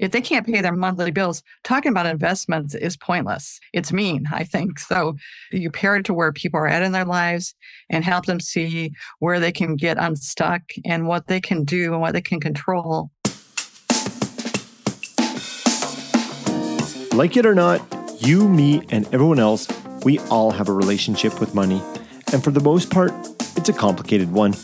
if 0.00 0.10
they 0.10 0.20
can't 0.20 0.46
pay 0.46 0.60
their 0.60 0.74
monthly 0.74 1.12
bills, 1.12 1.42
talking 1.62 1.92
about 1.92 2.06
investments 2.06 2.74
is 2.74 2.96
pointless. 2.96 3.60
It's 3.72 3.92
mean, 3.92 4.26
I 4.32 4.42
think. 4.42 4.80
So 4.80 5.14
you 5.52 5.70
pair 5.70 5.96
it 5.96 6.04
to 6.06 6.14
where 6.14 6.32
people 6.32 6.58
are 6.58 6.66
at 6.66 6.82
in 6.82 6.92
their 6.92 7.04
lives 7.04 7.54
and 7.88 8.04
help 8.04 8.26
them 8.26 8.40
see 8.40 8.92
where 9.20 9.38
they 9.38 9.52
can 9.52 9.76
get 9.76 9.96
unstuck 9.98 10.62
and 10.84 11.06
what 11.06 11.28
they 11.28 11.40
can 11.40 11.64
do 11.64 11.92
and 11.92 12.00
what 12.00 12.12
they 12.12 12.20
can 12.20 12.40
control. 12.40 13.10
Like 17.12 17.36
it 17.36 17.46
or 17.46 17.54
not, 17.54 17.80
you, 18.18 18.48
me, 18.48 18.82
and 18.90 19.06
everyone 19.14 19.38
else, 19.38 19.68
we 20.04 20.18
all 20.30 20.50
have 20.50 20.68
a 20.68 20.72
relationship 20.72 21.38
with 21.38 21.54
money. 21.54 21.80
And 22.32 22.42
for 22.42 22.50
the 22.50 22.60
most 22.60 22.90
part, 22.90 23.12
it's 23.56 23.68
a 23.68 23.72
complicated 23.72 24.32
one. 24.32 24.54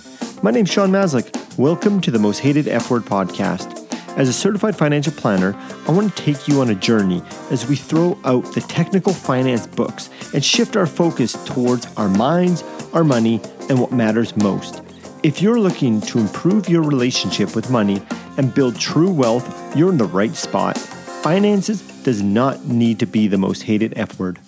My 0.42 0.50
name's 0.50 0.70
Sean 0.70 0.90
Maslick. 0.90 1.32
Welcome 1.56 2.00
to 2.00 2.10
the 2.10 2.18
Most 2.18 2.38
Hated 2.40 2.66
F 2.66 2.90
Word 2.90 3.02
podcast. 3.02 3.79
As 4.16 4.28
a 4.28 4.32
certified 4.32 4.76
financial 4.76 5.12
planner, 5.12 5.54
I 5.86 5.92
want 5.92 6.14
to 6.14 6.22
take 6.22 6.48
you 6.48 6.60
on 6.60 6.70
a 6.70 6.74
journey 6.74 7.22
as 7.50 7.68
we 7.68 7.76
throw 7.76 8.18
out 8.24 8.42
the 8.54 8.60
technical 8.60 9.12
finance 9.12 9.68
books 9.68 10.10
and 10.34 10.44
shift 10.44 10.76
our 10.76 10.86
focus 10.86 11.32
towards 11.46 11.86
our 11.96 12.08
minds, 12.08 12.64
our 12.92 13.04
money, 13.04 13.40
and 13.68 13.78
what 13.78 13.92
matters 13.92 14.36
most. 14.36 14.82
If 15.22 15.40
you're 15.40 15.60
looking 15.60 16.00
to 16.02 16.18
improve 16.18 16.68
your 16.68 16.82
relationship 16.82 17.54
with 17.54 17.70
money 17.70 18.02
and 18.36 18.52
build 18.52 18.80
true 18.80 19.10
wealth, 19.10 19.76
you're 19.76 19.90
in 19.90 19.98
the 19.98 20.04
right 20.06 20.34
spot. 20.34 20.76
Finances 20.76 21.80
does 22.02 22.20
not 22.20 22.66
need 22.66 22.98
to 22.98 23.06
be 23.06 23.28
the 23.28 23.38
most 23.38 23.62
hated 23.62 23.96
F 23.96 24.18
word. 24.18 24.40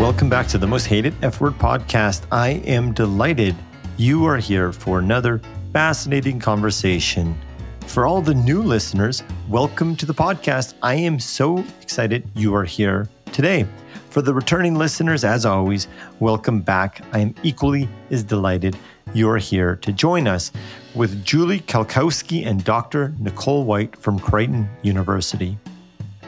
Welcome 0.00 0.28
back 0.28 0.48
to 0.48 0.58
the 0.58 0.66
Most 0.66 0.86
Hated 0.86 1.14
F 1.22 1.40
Word 1.40 1.54
podcast. 1.54 2.24
I 2.32 2.62
am 2.66 2.92
delighted 2.92 3.54
you 3.96 4.24
are 4.24 4.38
here 4.38 4.72
for 4.72 4.98
another 4.98 5.40
fascinating 5.74 6.38
conversation. 6.38 7.36
For 7.88 8.06
all 8.06 8.22
the 8.22 8.32
new 8.32 8.62
listeners, 8.62 9.24
welcome 9.48 9.96
to 9.96 10.06
the 10.06 10.14
podcast. 10.14 10.74
I 10.84 10.94
am 10.94 11.18
so 11.18 11.64
excited 11.82 12.30
you 12.36 12.54
are 12.54 12.62
here 12.62 13.08
today. 13.32 13.66
For 14.10 14.22
the 14.22 14.32
returning 14.32 14.76
listeners, 14.76 15.24
as 15.24 15.44
always, 15.44 15.88
welcome 16.20 16.60
back. 16.60 17.04
I 17.12 17.18
am 17.18 17.34
equally 17.42 17.88
as 18.12 18.22
delighted 18.22 18.76
you're 19.14 19.38
here 19.38 19.74
to 19.74 19.92
join 19.92 20.28
us 20.28 20.52
with 20.94 21.24
Julie 21.24 21.58
Kalkowski 21.58 22.46
and 22.46 22.62
Dr. 22.62 23.12
Nicole 23.18 23.64
White 23.64 23.96
from 23.96 24.20
Creighton 24.20 24.68
University. 24.82 25.58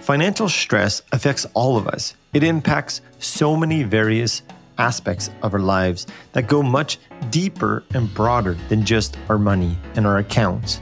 Financial 0.01 0.49
stress 0.49 1.03
affects 1.13 1.47
all 1.55 1.77
of 1.77 1.87
us. 1.87 2.17
It 2.35 2.43
impacts 2.43 3.01
so 3.21 3.55
many 3.57 3.85
various 3.85 4.43
aspects 4.79 5.31
of 5.43 5.55
our 5.55 5.61
lives 5.61 6.07
that 6.33 6.49
go 6.49 6.63
much 6.63 6.99
deeper 7.31 7.85
and 7.95 8.13
broader 8.15 8.57
than 8.69 8.85
just 8.85 9.17
our 9.29 9.39
money 9.39 9.77
and 9.95 10.07
our 10.07 10.19
accounts. 10.19 10.81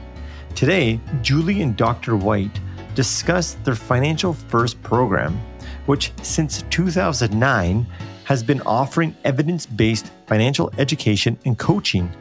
Today, 0.55 0.99
Julie 1.21 1.61
and 1.61 1.75
Dr. 1.75 2.15
White 2.15 2.59
discuss 2.95 3.55
their 3.63 3.75
Financial 3.75 4.33
First 4.33 4.81
program, 4.81 5.39
which 5.85 6.11
since 6.21 6.63
2009 6.69 7.85
has 8.23 8.41
been 8.41 8.61
offering 8.61 9.15
evidence 9.23 9.65
based 9.65 10.11
financial 10.27 10.71
education 10.77 11.37
and 11.45 11.57
coaching. 11.57 12.11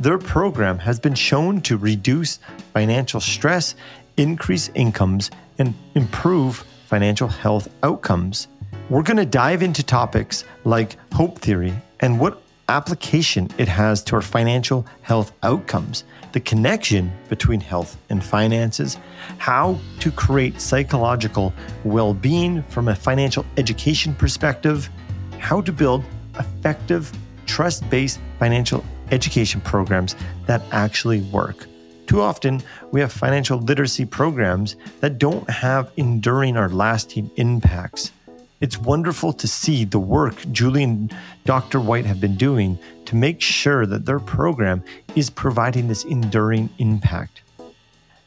Their 0.00 0.18
program 0.18 0.78
has 0.78 0.98
been 0.98 1.14
shown 1.14 1.60
to 1.62 1.76
reduce 1.76 2.38
financial 2.72 3.20
stress, 3.20 3.74
increase 4.16 4.70
incomes, 4.74 5.30
and 5.58 5.74
improve 5.94 6.64
financial 6.86 7.28
health 7.28 7.68
outcomes. 7.82 8.48
We're 8.90 9.02
going 9.02 9.16
to 9.16 9.24
dive 9.24 9.62
into 9.62 9.82
topics 9.82 10.44
like 10.64 10.96
hope 11.14 11.38
theory 11.38 11.72
and 12.00 12.20
what 12.20 12.42
application 12.68 13.48
it 13.56 13.66
has 13.66 14.04
to 14.04 14.16
our 14.16 14.20
financial 14.20 14.84
health 15.00 15.32
outcomes, 15.42 16.04
the 16.32 16.40
connection 16.40 17.10
between 17.30 17.60
health 17.60 17.96
and 18.10 18.22
finances, 18.22 18.98
how 19.38 19.78
to 20.00 20.10
create 20.10 20.60
psychological 20.60 21.54
well 21.84 22.12
being 22.12 22.62
from 22.64 22.88
a 22.88 22.94
financial 22.94 23.46
education 23.56 24.14
perspective, 24.14 24.90
how 25.38 25.62
to 25.62 25.72
build 25.72 26.04
effective, 26.38 27.10
trust 27.46 27.88
based 27.88 28.20
financial 28.38 28.84
education 29.10 29.62
programs 29.62 30.14
that 30.44 30.60
actually 30.72 31.22
work. 31.22 31.66
Too 32.06 32.20
often, 32.20 32.62
we 32.92 33.00
have 33.00 33.12
financial 33.12 33.58
literacy 33.60 34.04
programs 34.04 34.76
that 35.00 35.16
don't 35.18 35.48
have 35.48 35.90
enduring 35.96 36.58
or 36.58 36.68
lasting 36.68 37.30
impacts. 37.36 38.12
It's 38.60 38.78
wonderful 38.78 39.32
to 39.32 39.48
see 39.48 39.84
the 39.84 39.98
work 39.98 40.36
Julie 40.52 40.84
and 40.84 41.14
Dr. 41.44 41.80
White 41.80 42.06
have 42.06 42.20
been 42.20 42.36
doing 42.36 42.78
to 43.06 43.16
make 43.16 43.40
sure 43.40 43.84
that 43.84 44.06
their 44.06 44.20
program 44.20 44.84
is 45.16 45.28
providing 45.28 45.88
this 45.88 46.04
enduring 46.04 46.70
impact. 46.78 47.42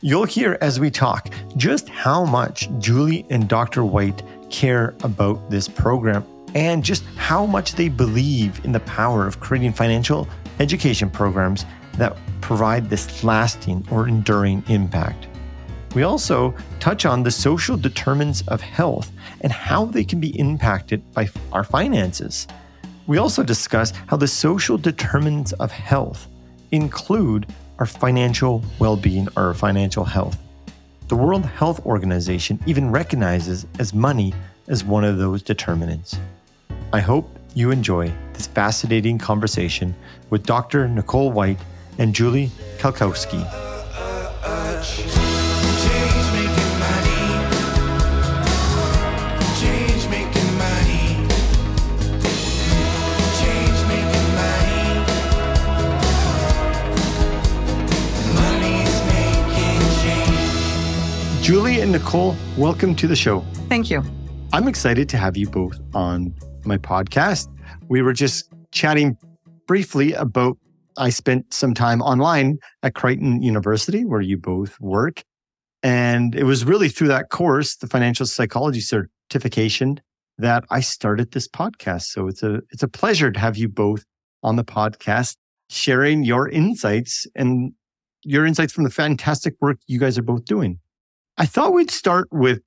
You'll 0.02 0.26
hear 0.26 0.58
as 0.60 0.82
we 0.82 0.92
talk 0.92 1.34
just 1.56 1.88
how 1.88 2.26
much 2.26 2.70
Julie 2.78 3.26
and 3.30 3.48
Dr. 3.48 3.86
White 3.86 4.22
care 4.50 4.96
about 5.04 5.50
this 5.50 5.70
program 5.70 6.26
and 6.54 6.84
just 6.84 7.04
how 7.16 7.46
much 7.46 7.76
they 7.76 7.88
believe 7.88 8.64
in 8.66 8.74
the 8.74 8.82
power 8.82 9.26
of 9.26 9.40
creating 9.40 9.74
financial 9.74 10.28
education 10.60 11.10
programs 11.10 11.66
that 11.94 12.18
provide 12.42 12.90
this 12.90 13.24
lasting 13.24 13.88
or 13.92 14.10
enduring 14.10 14.62
impact. 14.68 15.28
We 15.96 16.04
also 16.04 16.54
touch 16.80 17.06
on 17.06 17.24
the 17.24 17.32
social 17.32 17.78
determinants 17.78 18.42
of 18.50 18.62
health 18.62 19.12
and 19.42 19.52
how 19.52 19.86
they 19.86 20.04
can 20.04 20.20
be 20.20 20.38
impacted 20.40 21.02
by 21.14 21.30
our 21.52 21.64
finances. 21.64 22.48
We 23.08 23.18
also 23.18 23.44
discuss 23.44 23.94
how 24.08 24.18
the 24.18 24.28
social 24.28 24.78
determinants 24.78 25.54
of 25.54 25.72
health 25.72 26.28
include 26.72 27.48
our 27.80 27.86
financial 27.86 28.64
well 28.80 28.98
being 28.98 29.28
or 29.38 29.54
financial 29.54 30.04
health. 30.04 30.38
The 31.08 31.16
World 31.16 31.46
Health 31.46 31.86
Organization 31.86 32.60
even 32.66 32.92
recognizes 32.92 33.66
as 33.80 33.94
money 33.94 34.34
as 34.68 34.84
one 34.84 35.06
of 35.06 35.18
those 35.18 35.42
determinants. 35.42 36.20
I 36.92 37.00
hope 37.00 37.30
you 37.54 37.72
enjoy 37.72 38.14
this 38.34 38.48
fascinating 38.48 39.18
conversation 39.18 39.96
with 40.30 40.46
Dr. 40.46 40.88
Nicole 40.88 41.32
White 41.32 41.60
and 41.98 42.14
Julie 42.14 42.52
Kalkowski. 42.78 43.67
Julie 61.48 61.80
and 61.80 61.94
Nicole, 61.94 62.36
welcome 62.58 62.94
to 62.96 63.08
the 63.08 63.16
show. 63.16 63.40
Thank 63.70 63.90
you. 63.90 64.04
I'm 64.52 64.68
excited 64.68 65.08
to 65.08 65.18
have 65.18 65.38
you 65.38 65.50
both 65.50 65.80
on 65.94 66.36
my 66.66 66.78
podcast. 66.78 67.48
We 67.88 68.02
were 68.02 68.12
just 68.12 68.52
chatting 68.74 69.18
briefly 69.66 70.12
about 70.12 70.58
I 70.98 71.10
spent 71.10 71.54
some 71.54 71.74
time 71.74 72.02
online 72.02 72.58
at 72.84 72.96
Creighton 72.96 73.42
University 73.42 74.04
where 74.04 74.20
you 74.20 74.38
both 74.38 74.78
work. 74.82 75.24
And 75.84 76.36
it 76.36 76.44
was 76.44 76.66
really 76.66 76.90
through 76.90 77.08
that 77.08 77.30
course, 77.30 77.78
the 77.78 77.88
financial 77.88 78.26
psychology 78.26 78.82
certification, 78.82 80.02
that 80.38 80.66
I 80.70 80.82
started 80.82 81.32
this 81.32 81.48
podcast. 81.48 82.08
So 82.08 82.28
it's 82.28 82.44
a 82.44 82.60
it's 82.72 82.84
a 82.84 82.90
pleasure 82.90 83.32
to 83.32 83.40
have 83.40 83.56
you 83.56 83.70
both 83.70 84.04
on 84.44 84.58
the 84.58 84.66
podcast 84.66 85.38
sharing 85.70 86.26
your 86.26 86.50
insights 86.50 87.26
and 87.36 87.72
your 88.24 88.46
insights 88.46 88.74
from 88.74 88.84
the 88.84 88.90
fantastic 88.90 89.54
work 89.62 89.78
you 89.88 89.98
guys 89.98 90.18
are 90.18 90.24
both 90.24 90.44
doing. 90.44 90.80
I 91.38 91.46
thought 91.46 91.74
we'd 91.74 91.92
start 91.92 92.28
with 92.32 92.62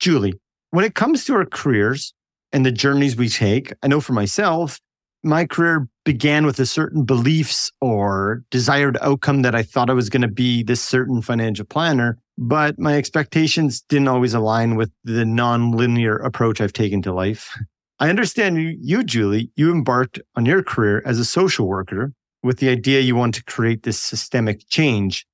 Julie. 0.00 0.34
When 0.70 0.84
it 0.84 0.94
comes 0.94 1.24
to 1.24 1.34
our 1.34 1.44
careers 1.46 2.12
and 2.52 2.66
the 2.66 2.72
journeys 2.72 3.16
we 3.16 3.28
take, 3.28 3.72
I 3.82 3.88
know 3.88 4.00
for 4.00 4.14
myself, 4.14 4.80
my 5.22 5.44
career 5.46 5.88
began 6.04 6.44
with 6.44 6.58
a 6.58 6.66
certain 6.66 7.04
beliefs 7.04 7.70
or 7.80 8.42
desired 8.50 8.98
outcome 9.00 9.42
that 9.42 9.54
I 9.54 9.62
thought 9.62 9.90
I 9.90 9.94
was 9.94 10.08
going 10.08 10.22
to 10.22 10.28
be 10.28 10.62
this 10.62 10.80
certain 10.80 11.22
financial 11.22 11.64
planner, 11.64 12.18
but 12.36 12.78
my 12.78 12.96
expectations 12.96 13.80
didn't 13.82 14.08
always 14.08 14.34
align 14.34 14.76
with 14.76 14.90
the 15.04 15.24
non-linear 15.24 16.16
approach 16.16 16.60
I've 16.60 16.72
taken 16.72 17.02
to 17.02 17.12
life. 17.12 17.56
I 17.98 18.10
understand 18.10 18.58
you, 18.80 19.02
Julie, 19.04 19.50
you 19.56 19.72
embarked 19.72 20.20
on 20.34 20.46
your 20.46 20.62
career 20.62 21.02
as 21.06 21.18
a 21.18 21.24
social 21.24 21.66
worker 21.66 22.12
with 22.42 22.58
the 22.58 22.68
idea 22.68 23.00
you 23.00 23.16
want 23.16 23.34
to 23.36 23.44
create 23.44 23.84
this 23.84 24.00
systemic 24.00 24.68
change. 24.68 25.26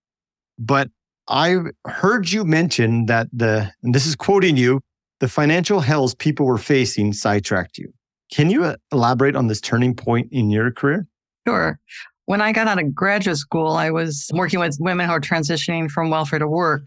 But 0.59 0.91
I 1.33 1.57
heard 1.87 2.31
you 2.31 2.45
mention 2.45 3.07
that 3.07 3.27
the, 3.33 3.73
and 3.83 3.95
this 3.95 4.07
is 4.07 4.15
quoting 4.15 4.59
you, 4.59 4.81
the 5.21 5.29
financial 5.29 5.81
hells 5.81 6.15
people 6.15 6.45
were 6.45 6.59
facing 6.59 7.15
sidetracked 7.15 7.79
you. 7.79 7.91
Can 8.31 8.51
you 8.51 8.65
uh, 8.65 8.77
elaborate 8.93 9.35
on 9.35 9.47
this 9.47 9.61
turning 9.61 9.95
point 9.95 10.29
in 10.31 10.51
your 10.51 10.71
career? 10.71 11.07
Sure. 11.49 11.81
When 12.27 12.43
I 12.43 12.53
got 12.53 12.69
out 12.69 12.79
of 12.79 12.95
graduate 12.95 13.39
school, 13.39 13.73
I 13.73 13.91
was 13.91 14.31
working 14.35 14.61
with 14.61 14.77
women 14.79 15.07
who 15.07 15.13
are 15.13 15.21
transitioning 15.21 15.91
from 15.91 16.11
welfare 16.11 16.39
to 16.39 16.47
work. 16.47 16.87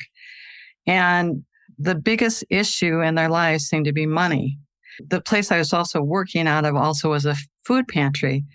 And 0.86 1.44
the 1.80 1.96
biggest 1.96 2.44
issue 2.52 3.02
in 3.02 3.16
their 3.16 3.30
lives 3.30 3.66
seemed 3.66 3.86
to 3.86 3.94
be 3.94 4.06
money. 4.06 4.60
The 5.10 5.22
place 5.22 5.52
I 5.52 5.58
was 5.58 5.74
also 5.74 6.02
working 6.02 6.48
out 6.48 6.66
of 6.66 6.76
also 6.76 7.10
was 7.10 7.26
a 7.26 7.36
food 7.66 7.88
pantry. 7.88 8.46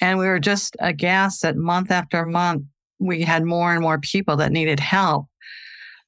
And 0.00 0.18
we 0.18 0.26
were 0.26 0.40
just 0.40 0.76
aghast 0.80 1.42
that 1.42 1.56
month 1.56 1.90
after 1.90 2.24
month, 2.24 2.64
we 2.98 3.22
had 3.22 3.44
more 3.44 3.72
and 3.72 3.82
more 3.82 3.98
people 3.98 4.36
that 4.36 4.52
needed 4.52 4.80
help. 4.80 5.26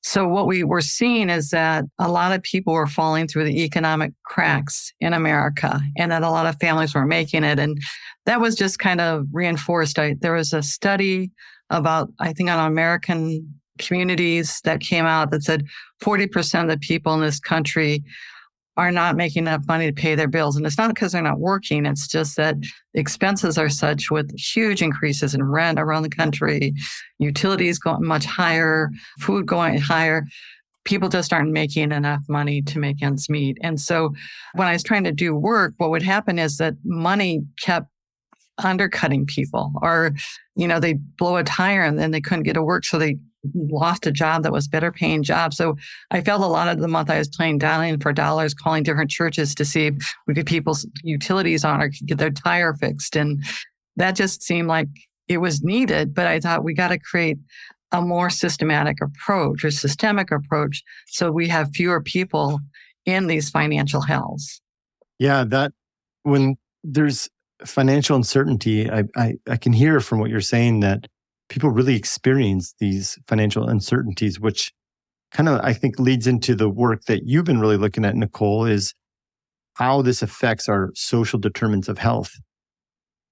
So 0.02 0.28
what 0.28 0.46
we 0.46 0.62
were 0.62 0.80
seeing 0.80 1.28
is 1.28 1.50
that 1.50 1.84
a 1.98 2.08
lot 2.08 2.32
of 2.32 2.42
people 2.42 2.72
were 2.72 2.86
falling 2.86 3.26
through 3.26 3.44
the 3.44 3.64
economic 3.64 4.12
cracks 4.24 4.92
in 5.00 5.12
America 5.12 5.80
and 5.96 6.12
that 6.12 6.22
a 6.22 6.30
lot 6.30 6.46
of 6.46 6.56
families 6.60 6.94
were 6.94 7.04
making 7.04 7.44
it. 7.44 7.58
And 7.58 7.78
that 8.24 8.40
was 8.40 8.54
just 8.54 8.78
kind 8.78 9.00
of 9.00 9.26
reinforced. 9.32 9.98
I, 9.98 10.14
there 10.20 10.34
was 10.34 10.52
a 10.52 10.62
study 10.62 11.32
about, 11.70 12.10
I 12.20 12.32
think 12.32 12.48
on 12.48 12.64
American 12.64 13.52
communities 13.78 14.60
that 14.64 14.80
came 14.80 15.04
out 15.04 15.30
that 15.30 15.42
said 15.42 15.66
40% 16.02 16.62
of 16.62 16.68
the 16.68 16.78
people 16.78 17.14
in 17.14 17.20
this 17.20 17.40
country 17.40 18.04
are 18.78 18.92
not 18.92 19.16
making 19.16 19.42
enough 19.42 19.66
money 19.66 19.86
to 19.86 19.92
pay 19.92 20.14
their 20.14 20.28
bills. 20.28 20.56
And 20.56 20.64
it's 20.64 20.78
not 20.78 20.94
because 20.94 21.10
they're 21.10 21.20
not 21.20 21.40
working, 21.40 21.84
it's 21.84 22.06
just 22.06 22.36
that 22.36 22.54
expenses 22.94 23.58
are 23.58 23.68
such 23.68 24.08
with 24.10 24.32
huge 24.38 24.80
increases 24.80 25.34
in 25.34 25.42
rent 25.42 25.80
around 25.80 26.04
the 26.04 26.08
country, 26.08 26.72
utilities 27.18 27.80
going 27.80 28.04
much 28.04 28.24
higher, 28.24 28.90
food 29.18 29.46
going 29.46 29.78
higher. 29.78 30.24
People 30.84 31.08
just 31.08 31.32
aren't 31.32 31.50
making 31.50 31.90
enough 31.90 32.22
money 32.28 32.62
to 32.62 32.78
make 32.78 33.02
ends 33.02 33.28
meet. 33.28 33.58
And 33.62 33.80
so 33.80 34.14
when 34.54 34.68
I 34.68 34.72
was 34.72 34.84
trying 34.84 35.04
to 35.04 35.12
do 35.12 35.34
work, 35.34 35.74
what 35.78 35.90
would 35.90 36.02
happen 36.02 36.38
is 36.38 36.56
that 36.58 36.74
money 36.84 37.42
kept 37.60 37.88
undercutting 38.64 39.24
people 39.24 39.72
or 39.82 40.12
you 40.56 40.66
know 40.66 40.80
they 40.80 40.94
blow 41.16 41.36
a 41.36 41.44
tire 41.44 41.84
and 41.84 41.96
then 41.96 42.10
they 42.10 42.20
couldn't 42.20 42.42
get 42.42 42.54
to 42.54 42.62
work 42.62 42.84
so 42.84 42.98
they 42.98 43.16
lost 43.54 44.06
a 44.06 44.12
job 44.12 44.42
that 44.42 44.52
was 44.52 44.68
better 44.68 44.92
paying 44.92 45.22
job. 45.22 45.54
So 45.54 45.76
I 46.10 46.20
felt 46.20 46.42
a 46.42 46.46
lot 46.46 46.68
of 46.68 46.80
the 46.80 46.88
month 46.88 47.10
I 47.10 47.18
was 47.18 47.28
playing 47.28 47.58
dialing 47.58 48.00
for 48.00 48.12
dollars, 48.12 48.54
calling 48.54 48.82
different 48.82 49.10
churches 49.10 49.54
to 49.56 49.64
see 49.64 49.86
if 49.86 50.14
we 50.26 50.34
could 50.34 50.46
people's 50.46 50.86
utilities 51.02 51.64
on 51.64 51.82
or 51.82 51.90
could 51.90 52.06
get 52.06 52.18
their 52.18 52.30
tire 52.30 52.74
fixed. 52.74 53.16
And 53.16 53.44
that 53.96 54.12
just 54.12 54.42
seemed 54.42 54.68
like 54.68 54.88
it 55.28 55.38
was 55.38 55.62
needed. 55.62 56.14
But 56.14 56.26
I 56.26 56.40
thought 56.40 56.64
we 56.64 56.74
got 56.74 56.88
to 56.88 56.98
create 56.98 57.38
a 57.92 58.02
more 58.02 58.30
systematic 58.30 58.98
approach 59.00 59.64
or 59.64 59.70
systemic 59.70 60.30
approach 60.30 60.82
so 61.06 61.32
we 61.32 61.48
have 61.48 61.70
fewer 61.74 62.02
people 62.02 62.60
in 63.06 63.26
these 63.26 63.48
financial 63.48 64.02
hells. 64.02 64.60
Yeah, 65.18 65.44
that 65.44 65.72
when 66.22 66.56
there's 66.84 67.28
financial 67.64 68.16
uncertainty, 68.16 68.90
I, 68.90 69.04
I, 69.16 69.34
I 69.48 69.56
can 69.56 69.72
hear 69.72 70.00
from 70.00 70.20
what 70.20 70.30
you're 70.30 70.40
saying 70.40 70.80
that 70.80 71.06
people 71.48 71.70
really 71.70 71.96
experience 71.96 72.74
these 72.78 73.18
financial 73.26 73.68
uncertainties, 73.68 74.38
which 74.38 74.72
kind 75.32 75.48
of, 75.48 75.60
I 75.62 75.72
think, 75.72 75.98
leads 75.98 76.26
into 76.26 76.54
the 76.54 76.68
work 76.68 77.04
that 77.04 77.24
you've 77.24 77.44
been 77.44 77.60
really 77.60 77.76
looking 77.76 78.04
at, 78.04 78.16
Nicole, 78.16 78.64
is 78.64 78.94
how 79.74 80.02
this 80.02 80.22
affects 80.22 80.68
our 80.68 80.90
social 80.94 81.38
determinants 81.38 81.88
of 81.88 81.98
health. 81.98 82.32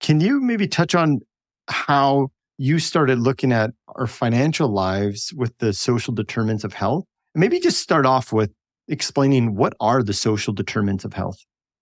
Can 0.01 0.21
you 0.21 0.41
maybe 0.41 0.69
touch 0.69 0.95
on 0.95 1.21
how 1.69 2.29
you 2.59 2.79
started 2.79 3.19
looking 3.19 3.53
at 3.53 3.71
our 3.97 4.07
financial 4.07 4.69
lives 4.69 5.33
with 5.35 5.57
the 5.59 5.73
social 5.73 6.15
determinants 6.15 6.65
of 6.65 6.75
health? 6.75 7.05
Maybe 7.35 7.61
just 7.61 7.81
start 7.81 8.07
off 8.07 8.33
with 8.33 8.51
explaining 8.89 9.57
what 9.57 9.75
are 9.81 10.03
the 10.03 10.13
social 10.13 10.53
determinants 10.53 11.05
of 11.05 11.13
health? 11.13 11.39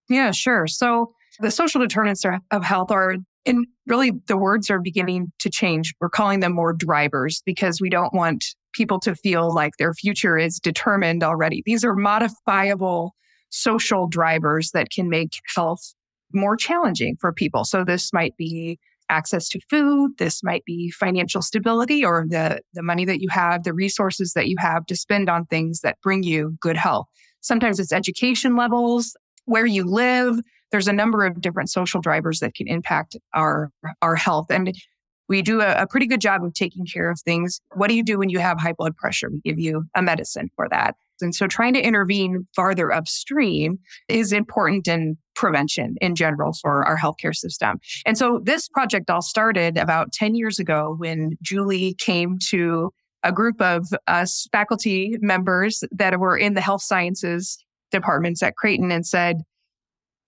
Yeah, 0.08 0.30
sure. 0.30 0.66
So 0.66 1.12
the 1.40 1.50
social 1.50 1.80
determinants 1.80 2.24
of 2.50 2.64
health 2.64 2.90
are 2.90 3.16
and 3.46 3.66
really, 3.86 4.12
the 4.26 4.36
words 4.36 4.70
are 4.70 4.80
beginning 4.80 5.32
to 5.40 5.50
change. 5.50 5.94
We're 6.00 6.08
calling 6.08 6.40
them 6.40 6.54
more 6.54 6.72
drivers 6.72 7.42
because 7.44 7.80
we 7.80 7.90
don't 7.90 8.14
want 8.14 8.44
people 8.72 8.98
to 9.00 9.14
feel 9.14 9.54
like 9.54 9.74
their 9.78 9.94
future 9.94 10.38
is 10.38 10.58
determined 10.58 11.22
already. 11.22 11.62
These 11.66 11.84
are 11.84 11.94
modifiable 11.94 13.14
social 13.50 14.08
drivers 14.08 14.70
that 14.72 14.90
can 14.90 15.08
make 15.08 15.40
health 15.54 15.94
more 16.32 16.56
challenging 16.56 17.16
for 17.20 17.32
people. 17.32 17.64
So, 17.64 17.84
this 17.84 18.12
might 18.12 18.36
be 18.36 18.78
access 19.10 19.48
to 19.50 19.60
food, 19.68 20.12
this 20.18 20.42
might 20.42 20.64
be 20.64 20.90
financial 20.90 21.42
stability, 21.42 22.04
or 22.04 22.24
the, 22.28 22.60
the 22.72 22.82
money 22.82 23.04
that 23.04 23.20
you 23.20 23.28
have, 23.30 23.62
the 23.62 23.74
resources 23.74 24.32
that 24.34 24.48
you 24.48 24.56
have 24.58 24.86
to 24.86 24.96
spend 24.96 25.28
on 25.28 25.44
things 25.44 25.80
that 25.80 26.00
bring 26.02 26.22
you 26.22 26.56
good 26.60 26.76
health. 26.76 27.06
Sometimes 27.42 27.78
it's 27.78 27.92
education 27.92 28.56
levels, 28.56 29.14
where 29.44 29.66
you 29.66 29.84
live, 29.84 30.40
there's 30.74 30.88
a 30.88 30.92
number 30.92 31.24
of 31.24 31.40
different 31.40 31.70
social 31.70 32.00
drivers 32.00 32.40
that 32.40 32.52
can 32.56 32.66
impact 32.66 33.16
our 33.32 33.70
our 34.02 34.16
health 34.16 34.50
and 34.50 34.74
we 35.28 35.40
do 35.40 35.60
a, 35.60 35.82
a, 35.82 35.86
pretty 35.86 36.06
good 36.06 36.20
job 36.20 36.44
of 36.44 36.52
taking 36.52 36.84
care 36.84 37.08
of 37.08 37.18
things. 37.20 37.60
What 37.76 37.88
do 37.88 37.94
you 37.94 38.02
do 38.02 38.18
when 38.18 38.28
you 38.28 38.40
have 38.40 38.60
high 38.60 38.74
blood 38.74 38.94
pressure? 38.94 39.30
We 39.30 39.40
give 39.40 39.58
you 39.58 39.84
a 39.94 40.02
medicine 40.02 40.50
for 40.54 40.68
that. 40.70 40.96
And 41.22 41.34
so 41.34 41.46
trying 41.46 41.72
to 41.74 41.80
intervene 41.80 42.46
farther 42.54 42.92
upstream 42.92 43.78
is 44.08 44.32
important 44.32 44.86
in 44.86 45.16
prevention 45.34 45.94
in 46.02 46.14
general 46.14 46.52
for 46.60 46.84
our 46.84 46.98
healthcare 46.98 47.34
system. 47.34 47.78
And 48.04 48.18
so 48.18 48.40
this 48.42 48.68
project 48.68 49.08
all 49.08 49.22
started 49.22 49.78
about 49.78 50.12
10 50.12 50.34
years 50.34 50.58
ago 50.58 50.96
when 50.98 51.38
Julie 51.40 51.94
came 51.94 52.36
to 52.48 52.90
a 53.22 53.32
group 53.32 53.62
of 53.62 53.86
us 54.08 54.46
faculty 54.52 55.16
members 55.20 55.84
that 55.92 56.18
were 56.18 56.36
in 56.36 56.52
the 56.52 56.60
health 56.60 56.82
sciences 56.82 57.64
departments 57.92 58.42
at 58.42 58.56
Creighton 58.56 58.90
and 58.90 59.06
said, 59.06 59.38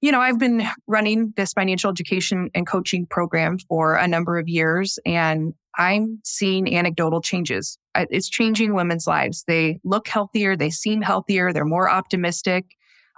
you 0.06 0.12
know, 0.12 0.20
I've 0.20 0.38
been 0.38 0.62
running 0.86 1.34
this 1.36 1.52
financial 1.52 1.90
education 1.90 2.48
and 2.54 2.64
coaching 2.64 3.06
program 3.06 3.58
for 3.58 3.96
a 3.96 4.06
number 4.06 4.38
of 4.38 4.48
years, 4.48 5.00
and 5.04 5.52
I'm 5.76 6.20
seeing 6.22 6.72
anecdotal 6.72 7.20
changes. 7.20 7.76
It's 7.96 8.28
changing 8.28 8.72
women's 8.72 9.08
lives. 9.08 9.42
They 9.48 9.80
look 9.82 10.06
healthier, 10.06 10.54
they 10.54 10.70
seem 10.70 11.02
healthier, 11.02 11.52
they're 11.52 11.64
more 11.64 11.90
optimistic. 11.90 12.66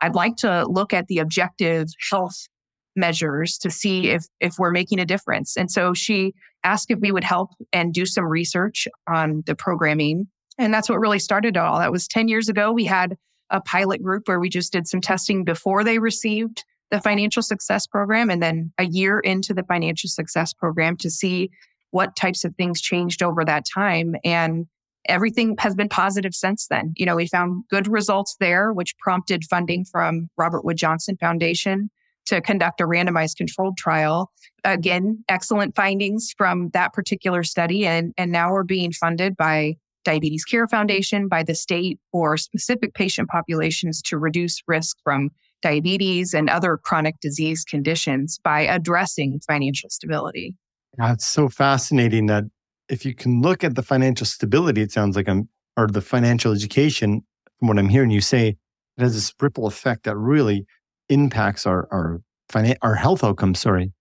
I'd 0.01 0.15
like 0.15 0.37
to 0.37 0.65
look 0.67 0.95
at 0.95 1.09
the 1.09 1.19
objective 1.19 1.89
health 2.11 2.49
measures 2.97 3.59
to 3.59 3.71
see 3.71 4.09
if 4.09 4.25
if 4.41 4.55
we're 4.59 4.71
making 4.71 4.99
a 4.99 5.05
difference. 5.05 5.59
And 5.59 5.71
so 5.71 5.93
she 5.93 6.33
asked 6.65 6.91
if 6.91 7.01
we 7.01 7.13
would 7.13 7.23
help 7.23 7.51
and 7.71 7.93
do 7.93 8.07
some 8.07 8.25
research 8.25 8.89
on 9.07 9.43
the 9.45 9.55
programming. 9.55 10.29
And 10.57 10.73
that's 10.73 10.89
what 10.89 11.01
really 11.01 11.19
started 11.19 11.55
it 11.55 11.61
all. 11.61 11.81
That 11.81 11.93
was 11.93 12.09
10 12.09 12.29
years 12.29 12.49
ago. 12.49 12.73
We 12.73 12.87
had 12.87 13.19
a 13.51 13.61
pilot 13.61 14.03
group 14.03 14.27
where 14.27 14.41
we 14.41 14.49
just 14.49 14.73
did 14.73 14.89
some 14.89 15.03
testing 15.03 15.45
before 15.45 15.85
they 15.85 15.99
received 15.99 16.65
the 16.91 17.01
financial 17.01 17.43
success 17.43 17.87
program 17.87 18.31
and 18.31 18.43
then 18.43 18.73
a 18.79 18.85
year 18.85 19.21
into 19.21 19.53
the 19.53 19.63
financial 19.63 20.09
success 20.09 20.53
program 20.53 20.97
to 20.99 21.11
see 21.11 21.51
what 21.91 22.17
types 22.17 22.45
of 22.45 22.55
things 22.57 22.81
changed 22.81 23.23
over 23.23 23.45
that 23.45 23.65
time. 23.73 24.15
And 24.25 24.67
everything 25.07 25.57
has 25.59 25.75
been 25.75 25.89
positive 25.89 26.35
since 26.35 26.67
then. 26.69 26.93
You 26.97 27.07
know, 27.07 27.17
we 27.17 27.27
found 27.27 27.65
good 27.71 27.89
results 27.89 28.37
there, 28.41 28.73
which 28.73 28.97
prompted 28.99 29.45
funding 29.45 29.85
from 29.85 30.29
Robert 30.37 30.65
Wood 30.65 30.77
Johnson 30.77 31.17
Foundation 31.19 31.91
to 32.27 32.43
conduct 32.43 32.81
a 32.81 32.85
randomized 32.85 33.37
controlled 33.37 33.79
trial. 33.79 34.31
Again, 34.65 35.25
excellent 35.31 35.75
findings 35.75 36.35
from 36.37 36.69
that 36.75 36.93
particular 36.93 37.43
study. 37.43 37.87
And, 37.87 38.13
and 38.19 38.31
now 38.31 38.53
we're 38.53 38.65
being 38.65 38.93
funded 38.93 39.35
by 39.35 39.77
Diabetes 40.05 40.45
Care 40.45 40.69
Foundation, 40.69 41.29
by 41.29 41.43
the 41.43 41.55
state 41.55 41.99
for 42.13 42.37
specific 42.37 42.95
patient 42.95 43.29
populations 43.29 44.03
to 44.03 44.19
reduce 44.19 44.63
risk 44.67 44.99
from 45.03 45.31
diabetes 45.63 46.35
and 46.35 46.49
other 46.49 46.77
chronic 46.77 47.21
disease 47.21 47.65
conditions 47.65 48.39
by 48.43 48.63
addressing 48.63 49.41
financial 49.47 49.91
stability. 49.91 50.55
Yeah, 50.99 51.17
so 51.19 51.49
fascinating 51.49 52.27
that 52.27 52.45
if 52.89 53.05
you 53.05 53.15
can 53.15 53.43
look 53.43 53.63
at 53.63 53.75
the 53.75 53.83
financial 53.83 54.27
stability, 54.27 54.81
it 54.81 54.93
sounds 54.93 55.17
like 55.17 55.29
I'm, 55.29 55.49
or 55.77 55.87
the 55.87 56.01
financial 56.01 56.53
education, 56.53 57.23
from 57.59 57.69
what 57.69 57.79
I'm 57.79 57.89
hearing 57.89 58.11
you 58.11 58.21
say, 58.21 58.57
it 58.97 59.03
has 59.03 59.15
this 59.15 59.33
ripple 59.41 59.67
effect 59.67 60.05
that 60.05 60.17
really 60.17 60.67
impacts 61.09 61.67
our 61.67 61.89
our 61.91 62.21
finan- 62.51 62.79
our 62.83 62.97
health 62.97 63.23
outcomes. 63.23 63.61
Sorry, 63.61 63.93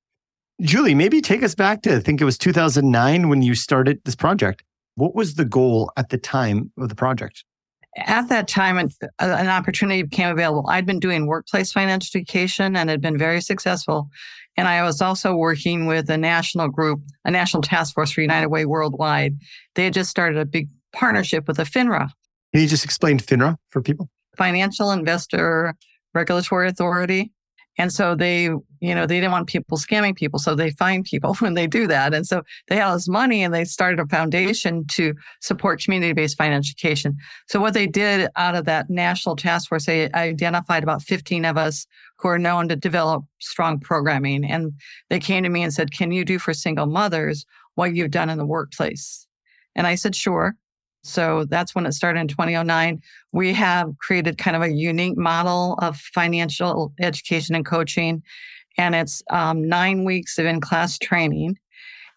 Julie, 0.62 0.96
maybe 0.96 1.22
take 1.22 1.44
us 1.44 1.56
back 1.56 1.82
to 1.84 1.96
I 1.96 2.00
think 2.00 2.22
it 2.22 2.26
was 2.26 2.38
2009 2.38 3.30
when 3.30 3.42
you 3.42 3.54
started 3.56 4.02
this 4.06 4.16
project. 4.16 4.64
What 4.96 5.14
was 5.14 5.36
the 5.36 5.46
goal 5.46 5.92
at 5.96 6.10
the 6.10 6.18
time 6.18 6.72
of 6.78 6.90
the 6.90 6.96
project? 6.96 7.44
At 7.96 8.30
that 8.30 8.48
time, 8.48 8.78
an, 8.78 8.90
uh, 9.02 9.36
an 9.40 9.48
opportunity 9.48 10.04
became 10.04 10.30
available. 10.30 10.66
I'd 10.70 10.86
been 10.86 11.00
doing 11.00 11.26
workplace 11.26 11.72
financial 11.72 12.20
education 12.20 12.76
and 12.76 12.90
had 12.90 13.02
been 13.02 13.18
very 13.18 13.42
successful. 13.42 14.10
And 14.56 14.68
I 14.68 14.84
was 14.84 15.02
also 15.02 15.36
working 15.36 15.86
with 15.86 16.10
a 16.10 16.18
national 16.18 16.68
group, 16.70 17.02
a 17.26 17.32
national 17.32 17.62
task 17.62 17.94
force 17.94 18.12
for 18.12 18.22
United 18.22 18.48
Way 18.48 18.66
Worldwide. 18.66 19.38
They 19.76 19.86
had 19.86 19.94
just 19.94 20.10
started 20.10 20.38
a 20.40 20.46
big 20.46 20.68
partnership 20.94 21.48
with 21.48 21.58
the 21.58 21.64
FINRA. 21.64 22.10
Can 22.54 22.62
you 22.62 22.68
just 22.68 22.86
explain 22.86 23.20
FINRA 23.20 23.56
for 23.70 23.82
people? 23.82 24.10
Financial 24.36 24.92
Investor 24.92 25.76
Regulatory 26.14 26.68
Authority. 26.70 27.32
And 27.78 27.94
so 27.94 28.16
they, 28.16 28.50
you 28.80 28.94
know, 28.94 29.06
they 29.06 29.16
didn't 29.20 29.32
want 29.32 29.48
people 29.48 29.78
scamming 29.78 30.16
people. 30.16 30.40
So 30.40 30.56
they 30.56 30.72
find 30.72 31.04
people 31.04 31.34
when 31.40 31.54
they 31.54 31.68
do 31.68 31.88
that. 31.88 32.14
And 32.14 32.26
so 32.26 32.44
they 32.68 32.76
had 32.76 32.88
all 32.88 32.94
this 32.94 33.08
money 33.08 33.44
and 33.44 33.54
they 33.54 33.66
started 33.66 34.00
a 34.00 34.08
foundation 34.08 34.86
to 34.88 35.14
support 35.42 35.82
community 35.82 36.14
based 36.14 36.38
financial 36.38 36.72
education. 36.72 37.18
So 37.48 37.60
what 37.60 37.74
they 37.74 37.88
did 37.88 38.30
out 38.36 38.56
of 38.56 38.66
that 38.66 38.90
national 38.90 39.36
task 39.36 39.70
force, 39.70 39.86
they 39.86 40.12
identified 40.12 40.84
about 40.84 41.02
15 41.02 41.46
of 41.46 41.58
us 41.58 41.86
who 42.18 42.28
are 42.30 42.40
known 42.40 42.68
to 42.70 42.76
develop 42.76 43.24
strong 43.40 43.80
programming. 43.80 44.44
And 44.46 44.74
they 45.10 45.20
came 45.20 45.44
to 45.44 45.50
me 45.50 45.64
and 45.64 45.74
said, 45.74 45.92
Can 45.92 46.12
you 46.12 46.26
do 46.26 46.40
for 46.40 46.54
single 46.54 46.88
mothers 46.88 47.46
what 47.76 47.96
you've 47.96 48.12
done 48.12 48.30
in 48.30 48.38
the 48.38 48.46
workplace? 48.46 49.28
And 49.76 49.86
I 49.86 49.96
said, 49.96 50.16
Sure. 50.16 50.56
So 51.04 51.46
that's 51.46 51.74
when 51.74 51.86
it 51.86 51.94
started 51.94 52.20
in 52.20 52.28
2009. 52.28 53.02
We 53.32 53.54
have 53.54 53.98
created 54.00 54.38
kind 54.38 54.58
of 54.58 54.62
a 54.62 54.74
unique 54.74 55.18
model 55.18 55.76
of 55.82 55.98
financial 55.98 56.94
education 57.00 57.56
and 57.56 57.66
coaching. 57.66 58.24
And 58.78 58.96
it's 58.96 59.24
um, 59.32 59.68
nine 59.68 60.04
weeks 60.04 60.38
of 60.38 60.46
in 60.46 60.62
class 60.62 60.98
training. 60.98 61.58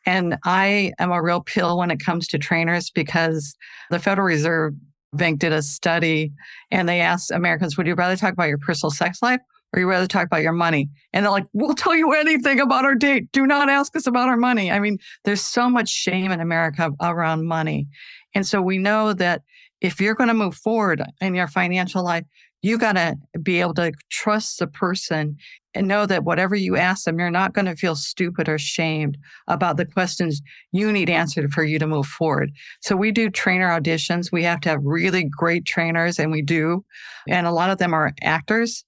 And 0.07 0.39
I 0.45 0.93
am 0.99 1.13
a 1.13 1.23
real 1.23 1.41
pill 1.41 1.79
when 1.79 1.91
it 1.91 2.01
comes 2.01 2.27
to 2.29 2.39
trainers 2.39 2.91
because 2.91 3.55
the 3.91 3.99
Federal 3.99 4.27
Reserve 4.27 4.75
Bank 5.13 5.41
did 5.41 5.53
a 5.53 5.63
study 5.63 6.33
and 6.71 6.89
they 6.89 7.01
asked 7.01 7.31
Americans, 7.31 7.77
would 7.77 7.87
you 7.87 7.95
rather 7.95 8.17
talk 8.17 8.33
about 8.33 8.49
your 8.49 8.59
personal 8.59 8.91
sex 8.91 9.23
life 9.23 9.41
or 9.73 9.81
you 9.81 9.89
rather 9.89 10.07
talk 10.07 10.27
about 10.27 10.43
your 10.43 10.53
money? 10.53 10.89
And 11.13 11.25
they're 11.25 11.33
like, 11.33 11.47
we'll 11.53 11.75
tell 11.75 11.95
you 11.95 12.13
anything 12.13 12.61
about 12.61 12.85
our 12.85 12.95
date. 12.95 13.31
Do 13.33 13.47
not 13.47 13.69
ask 13.69 13.95
us 13.97 14.07
about 14.07 14.29
our 14.29 14.37
money. 14.37 14.71
I 14.71 14.79
mean, 14.79 14.99
there's 15.25 15.43
so 15.43 15.69
much 15.69 15.89
shame 15.89 16.31
in 16.31 16.41
America 16.41 16.91
around 17.03 17.47
money. 17.47 17.89
And 18.35 18.47
so 18.47 18.63
we 18.63 18.79
know 18.79 19.13
that 19.15 19.43
if 19.81 20.01
you're 20.01 20.15
going 20.15 20.29
to 20.29 20.35
move 20.35 20.55
forward 20.55 21.03
in 21.21 21.35
your 21.35 21.49
financial 21.49 22.05
life, 22.05 22.25
you 22.63 22.79
got 22.79 22.93
to 22.93 23.17
be 23.43 23.61
able 23.61 23.75
to 23.75 23.93
trust 24.11 24.59
the 24.59 24.67
person 24.67 25.37
and 25.75 25.87
know 25.87 26.05
that 26.07 26.25
whatever 26.25 26.55
you 26.57 26.77
ask 26.77 27.05
them, 27.05 27.19
you're 27.19 27.31
not 27.31 27.55
going 27.55 27.67
to 27.67 27.77
feel 27.77 27.95
stupid 27.95 28.49
or 28.49 28.59
shamed 28.59 29.17
about 29.47 29.77
the 29.77 29.87
questions 29.87 30.43
you 30.73 30.91
need 30.91 31.09
answered 31.09 31.53
for 31.53 31.63
you 31.63 31.79
to 31.79 31.87
move 31.87 32.07
forward. 32.07 32.51
So 32.81 32.97
we 32.97 33.13
do 33.13 33.31
trainer 33.31 33.69
auditions. 33.69 34.33
We 34.33 34.43
have 34.45 34.61
to 34.63 34.69
have 34.69 34.81
really 34.83 35.25
great 35.25 35.65
trainers, 35.65 36.19
and 36.19 36.33
we 36.33 36.43
do. 36.43 36.85
And 37.29 37.47
a 37.47 37.53
lot 37.53 37.71
of 37.71 37.79
them 37.79 37.95
are 37.95 38.13
actors. 38.23 38.85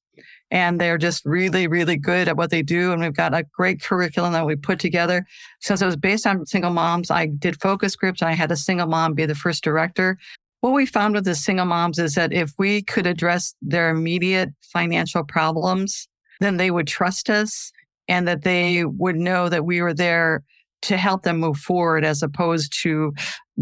And 0.51 0.79
they're 0.79 0.99
just 0.99 1.25
really, 1.25 1.67
really 1.67 1.97
good 1.97 2.29
at 2.29 2.37
what 2.37 2.51
they 2.51 2.61
do. 2.61 2.93
And 2.93 3.01
we've 3.01 3.15
got 3.15 3.33
a 3.33 3.47
great 3.55 3.81
curriculum 3.81 4.35
that 4.35 4.45
we 4.45 4.55
put 4.55 4.79
together. 4.79 5.25
Since 5.61 5.81
it 5.81 5.87
was 5.87 5.97
based 5.97 6.27
on 6.27 6.45
single 6.45 6.71
moms, 6.71 7.11
I 7.11 7.27
did 7.27 7.59
focus 7.59 7.97
groups 7.97 8.21
and 8.21 8.29
I 8.29 8.35
had 8.35 8.53
a 8.53 8.57
single 8.57 8.87
mom 8.87 9.15
be 9.15 9.25
the 9.25 9.35
first 9.35 9.65
director. 9.65 10.19
What 10.63 10.75
we 10.75 10.87
found 10.87 11.15
with 11.15 11.25
the 11.25 11.35
single 11.35 11.67
moms 11.67 11.99
is 11.99 12.15
that 12.15 12.33
if 12.33 12.53
we 12.57 12.83
could 12.83 13.05
address 13.05 13.53
their 13.61 13.91
immediate 13.91 14.51
financial 14.63 15.25
problems, 15.25 16.07
then 16.39 16.57
they 16.57 16.71
would 16.71 16.87
trust 16.87 17.29
us 17.29 17.73
and 18.07 18.29
that 18.29 18.43
they 18.43 18.85
would 18.85 19.17
know 19.17 19.49
that 19.49 19.65
we 19.65 19.83
were 19.83 19.93
there 19.93 20.45
to 20.83 20.97
help 20.97 21.25
them 21.25 21.39
move 21.39 21.57
forward 21.57 22.05
as 22.05 22.23
opposed 22.23 22.73
to 22.83 23.13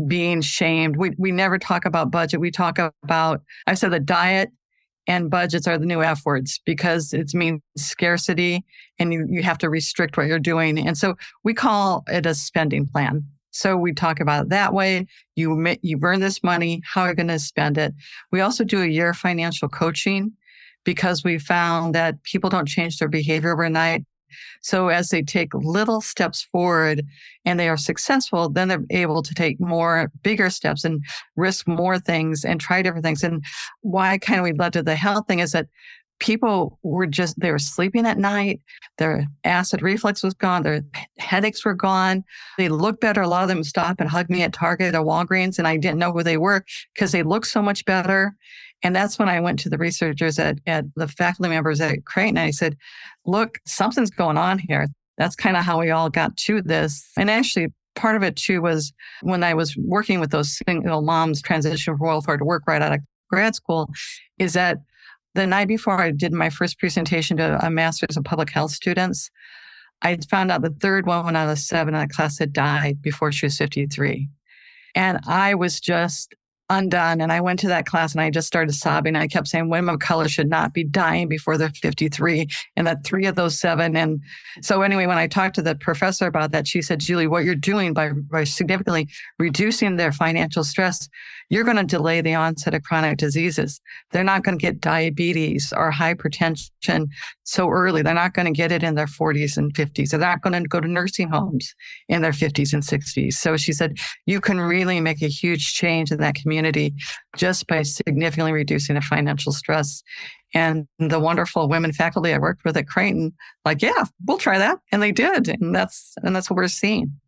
being 0.07 0.43
shamed. 0.43 0.99
We, 0.99 1.13
we 1.17 1.33
never 1.33 1.59
talk 1.59 1.87
about 1.87 2.11
budget. 2.11 2.39
We 2.39 2.51
talk 2.51 2.79
about, 3.03 3.41
I 3.67 3.73
said 3.75 3.93
the 3.93 4.01
diet 4.01 4.51
and 5.07 5.31
budgets 5.31 5.67
are 5.67 5.79
the 5.79 5.87
new 5.87 6.03
F 6.03 6.21
words 6.27 6.61
because 6.67 7.15
it 7.15 7.33
means 7.33 7.63
scarcity 7.79 8.63
and 8.99 9.11
you, 9.11 9.27
you 9.27 9.43
have 9.43 9.59
to 9.59 9.71
restrict 9.71 10.19
what 10.19 10.27
you're 10.27 10.39
doing. 10.39 10.79
And 10.79 10.99
so 10.99 11.15
we 11.45 11.55
call 11.55 12.05
it 12.09 12.27
a 12.27 12.35
spending 12.35 12.87
plan. 12.87 13.25
So 13.51 13.77
we 13.77 13.93
talk 13.93 14.21
about 14.21 14.49
that 14.51 14.73
way. 14.75 15.07
You 15.37 15.77
you 15.83 15.99
earn 16.03 16.21
this 16.21 16.43
money. 16.43 16.83
How 16.85 17.03
are 17.03 17.11
you 17.11 17.15
going 17.15 17.29
to 17.29 17.39
spend 17.39 17.79
it? 17.79 17.95
We 18.31 18.41
also 18.41 18.65
do 18.65 18.83
a 18.83 18.87
year 18.87 19.15
financial 19.15 19.69
coaching 19.69 20.33
because 20.85 21.25
we 21.25 21.39
found 21.39 21.95
that 21.95 22.23
people 22.23 22.51
don't 22.51 22.69
change 22.69 22.99
their 22.99 23.09
behavior 23.09 23.53
overnight. 23.53 24.05
So 24.63 24.89
as 24.89 25.09
they 25.09 25.23
take 25.23 25.53
little 25.55 26.01
steps 26.01 26.43
forward 26.43 27.05
and 27.45 27.59
they 27.59 27.69
are 27.69 27.77
successful, 27.77 28.49
then 28.49 28.69
they're 28.69 28.85
able 28.91 29.23
to 29.23 29.35
take 29.35 29.61
more 29.61 30.11
bigger 30.23 30.51
steps 30.51 30.85
and 30.85 31.05
risk 31.37 31.67
more 31.67 31.99
things 31.99 32.45
and 32.45 32.61
try 32.61 32.83
different 32.83 33.05
things. 33.05 33.25
And 33.25 33.45
why 33.81 34.19
kind 34.19 34.39
of 34.39 34.45
we 34.45 34.53
led 34.53 34.73
to 34.75 34.83
the 34.83 34.97
health 34.97 35.27
thing 35.27 35.41
is 35.41 35.53
that 35.53 35.67
people 36.21 36.79
were 36.83 37.07
just 37.07 37.39
they 37.41 37.51
were 37.51 37.59
sleeping 37.59 38.07
at 38.07 38.19
night 38.19 38.61
their 38.99 39.27
acid 39.45 39.83
reflux 39.83 40.23
was 40.23 40.35
gone 40.35 40.63
their 40.63 40.83
headaches 41.19 41.65
were 41.65 41.75
gone. 41.75 42.23
They 42.59 42.69
looked 42.69 43.01
better. 43.01 43.23
A 43.23 43.29
lot 43.29 43.43
of 43.43 43.49
them 43.49 43.65
stopped 43.65 44.01
and 44.01 44.09
hugged 44.09 44.31
me 44.31 44.43
at 44.43 44.53
target 44.53 44.95
or 44.95 45.05
walgreens 45.05 45.59
and 45.59 45.67
i 45.67 45.77
didn't 45.77 45.99
know 45.99 46.13
who 46.13 46.23
they 46.23 46.37
were 46.37 46.65
because 46.95 47.13
they 47.13 47.23
looked 47.23 47.49
so 47.49 47.63
much 47.63 47.85
better. 47.85 48.35
And 48.83 48.95
that's 48.95 49.19
when 49.19 49.29
i 49.29 49.41
went 49.41 49.59
to 49.61 49.69
the 49.69 49.79
researchers 49.79 50.39
at, 50.39 50.59
at 50.67 50.85
the 50.95 51.09
faculty 51.09 51.51
members 51.51 51.81
at 51.81 52.05
creighton 52.05 52.37
and 52.37 52.47
i 52.47 52.51
said 52.51 52.77
look 53.25 53.59
something's 53.67 54.11
going 54.11 54.37
on 54.37 54.59
here. 54.59 54.87
That's 55.19 55.37
kind 55.37 55.57
of 55.57 55.65
how 55.65 55.81
we 55.81 55.91
all 55.91 56.09
got 56.09 56.37
to 56.37 56.63
this. 56.63 57.11
And 57.17 57.31
actually 57.31 57.69
part 57.95 58.17
of 58.17 58.23
it 58.23 58.37
too 58.37 58.63
was 58.63 58.93
when 59.23 59.43
i 59.43 59.53
was 59.53 59.77
working 59.77 60.21
with 60.21 60.31
those 60.31 60.61
single 60.67 61.03
moms 61.03 61.43
transition 61.43 61.97
from 61.97 62.07
welfare 62.07 62.37
to 62.37 62.45
work 62.45 62.63
right 62.67 62.83
out 62.83 62.93
of 62.93 63.01
grad 63.29 63.55
school 63.55 63.91
is 64.39 64.53
that 64.53 64.79
the 65.35 65.47
night 65.47 65.69
before 65.69 66.01
I 66.01 66.11
did 66.11 66.33
my 66.33 66.51
first 66.51 66.79
presentation 66.79 67.37
to 67.37 67.65
a 67.65 67.71
master's 67.71 68.17
of 68.17 68.25
public 68.25 68.51
health 68.51 68.73
students, 68.73 69.31
I 70.03 70.19
found 70.29 70.51
out 70.51 70.63
the 70.63 70.71
third 70.71 71.07
woman 71.07 71.37
out 71.37 71.51
of 71.51 71.59
seven 71.59 71.95
in 71.95 72.01
the 72.01 72.09
class 72.09 72.39
had 72.39 72.53
died 72.53 73.03
before 73.03 73.33
she 73.33 73.47
was 73.47 73.57
53. 73.57 74.29
And 74.95 75.21
I 75.27 75.55
was 75.55 75.79
just 75.81 76.35
undone. 76.71 77.21
And 77.21 77.33
I 77.33 77.41
went 77.41 77.59
to 77.61 77.69
that 77.69 77.85
class 77.85 78.13
and 78.13 78.21
I 78.23 78.31
just 78.31 78.47
started 78.47 78.73
sobbing. 78.73 79.17
I 79.17 79.27
kept 79.27 79.49
saying 79.49 79.69
women 79.69 79.97
of 79.97 80.01
color 80.01 80.29
should 80.29 80.49
not 80.49 80.73
be 80.73 80.85
dying 80.85 81.29
before 81.29 81.59
they're 81.59 81.71
53. 81.71 82.47
And 82.77 82.87
that 82.87 83.05
three 83.05 83.27
of 83.27 83.35
those 83.35 83.59
seven. 83.59 83.97
And 83.97 84.21
so 84.63 84.83
anyway, 84.83 85.07
when 85.07 85.19
I 85.19 85.27
talked 85.27 85.57
to 85.57 85.63
the 85.63 85.75
professor 85.75 86.27
about 86.27 86.53
that, 86.53 86.69
she 86.69 86.81
said, 86.81 87.01
Julie, 87.01 87.27
what 87.27 87.45
you're 87.45 87.57
doing 87.57 87.93
by, 87.93 88.13
by 88.13 88.45
significantly 88.45 89.09
reducing 89.39 89.97
their 89.97 90.13
financial 90.13 90.65
stress, 90.65 91.09
you're 91.51 91.65
going 91.65 91.77
to 91.77 91.85
delay 91.85 92.21
the 92.21 92.35
onset 92.35 92.75
of 92.75 92.83
chronic 92.85 93.19
diseases. 93.19 93.81
They're 94.13 94.25
not 94.25 94.45
going 94.45 94.57
to 94.57 94.63
get 94.63 94.81
diabetes 94.81 95.73
or 95.77 95.91
hypertension 95.91 97.09
so 97.43 97.69
early. 97.69 98.03
They're 98.03 98.15
not 98.15 98.35
going 98.35 98.47
to 98.47 98.57
get 98.57 98.73
it 98.73 98.85
in 98.85 98.95
their 98.95 99.07
40s 99.07 99.57
and 99.57 99.75
50s. 99.75 100.11
They're 100.11 100.21
not 100.21 100.43
going 100.43 100.63
to 100.63 100.69
go 100.69 100.81
to 100.81 100.89
nursing 100.89 101.29
homes 101.29 101.75
in 102.09 102.23
their 102.23 102.33
50s 102.33 102.73
and 102.73 102.83
60s. 102.83 103.35
So 103.35 103.57
she 103.57 103.73
said, 103.73 103.99
you 104.27 104.41
can 104.41 104.61
really 104.61 105.01
make 105.01 105.23
a 105.23 105.29
huge 105.29 105.75
change 105.75 106.13
in 106.13 106.19
that 106.19 106.37
community 106.37 106.95
just 107.37 107.67
by 107.67 107.83
significantly 107.83 108.53
reducing 108.53 108.95
the 108.95 109.01
financial 109.01 109.53
stress. 109.53 110.03
And 110.55 110.87
the 110.99 111.21
wonderful 111.21 111.69
women 111.69 111.93
faculty 111.93 112.33
I 112.33 112.39
worked 112.39 112.65
with 112.65 112.77
at 112.77 112.87
Creighton, 112.89 113.33
like, 113.65 113.83
yeah, 113.83 114.05
we'll 114.27 114.39
try 114.39 114.59
that. 114.59 114.79
And 114.91 115.03
they 115.03 115.13
did. 115.13 115.49
And 115.49 115.75
that's 115.75 116.15
and 116.23 116.35
that's 116.35 116.51
what 116.51 116.57
we're 116.57 116.69
seeing. 116.69 117.21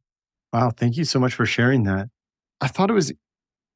Wow. 0.52 0.70
Thank 0.76 0.96
you 0.96 1.04
so 1.04 1.20
much 1.20 1.34
for 1.34 1.46
sharing 1.46 1.84
that. 1.84 2.08
I 2.60 2.68
thought 2.68 2.90
it 2.90 2.94
was 2.94 3.12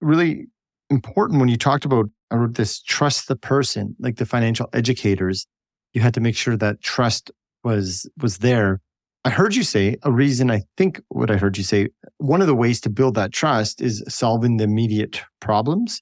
really 0.00 0.46
important 0.90 1.40
when 1.40 1.48
you 1.48 1.56
talked 1.56 1.84
about 1.84 2.06
I 2.30 2.36
wrote 2.36 2.54
this 2.54 2.82
trust 2.82 3.28
the 3.28 3.36
person, 3.36 3.94
like 3.98 4.16
the 4.16 4.26
financial 4.26 4.68
educators. 4.72 5.46
You 5.92 6.00
had 6.00 6.14
to 6.14 6.20
make 6.20 6.36
sure 6.36 6.56
that 6.56 6.82
trust 6.82 7.30
was 7.62 8.08
was 8.20 8.38
there. 8.38 8.80
I 9.24 9.30
heard 9.30 9.54
you 9.54 9.64
say 9.64 9.96
a 10.02 10.12
reason, 10.12 10.50
I 10.50 10.62
think 10.76 11.00
what 11.08 11.30
I 11.30 11.36
heard 11.36 11.58
you 11.58 11.64
say, 11.64 11.88
one 12.18 12.40
of 12.40 12.46
the 12.46 12.54
ways 12.54 12.80
to 12.82 12.90
build 12.90 13.16
that 13.16 13.32
trust 13.32 13.80
is 13.80 14.04
solving 14.08 14.56
the 14.56 14.64
immediate 14.64 15.20
problems. 15.40 16.00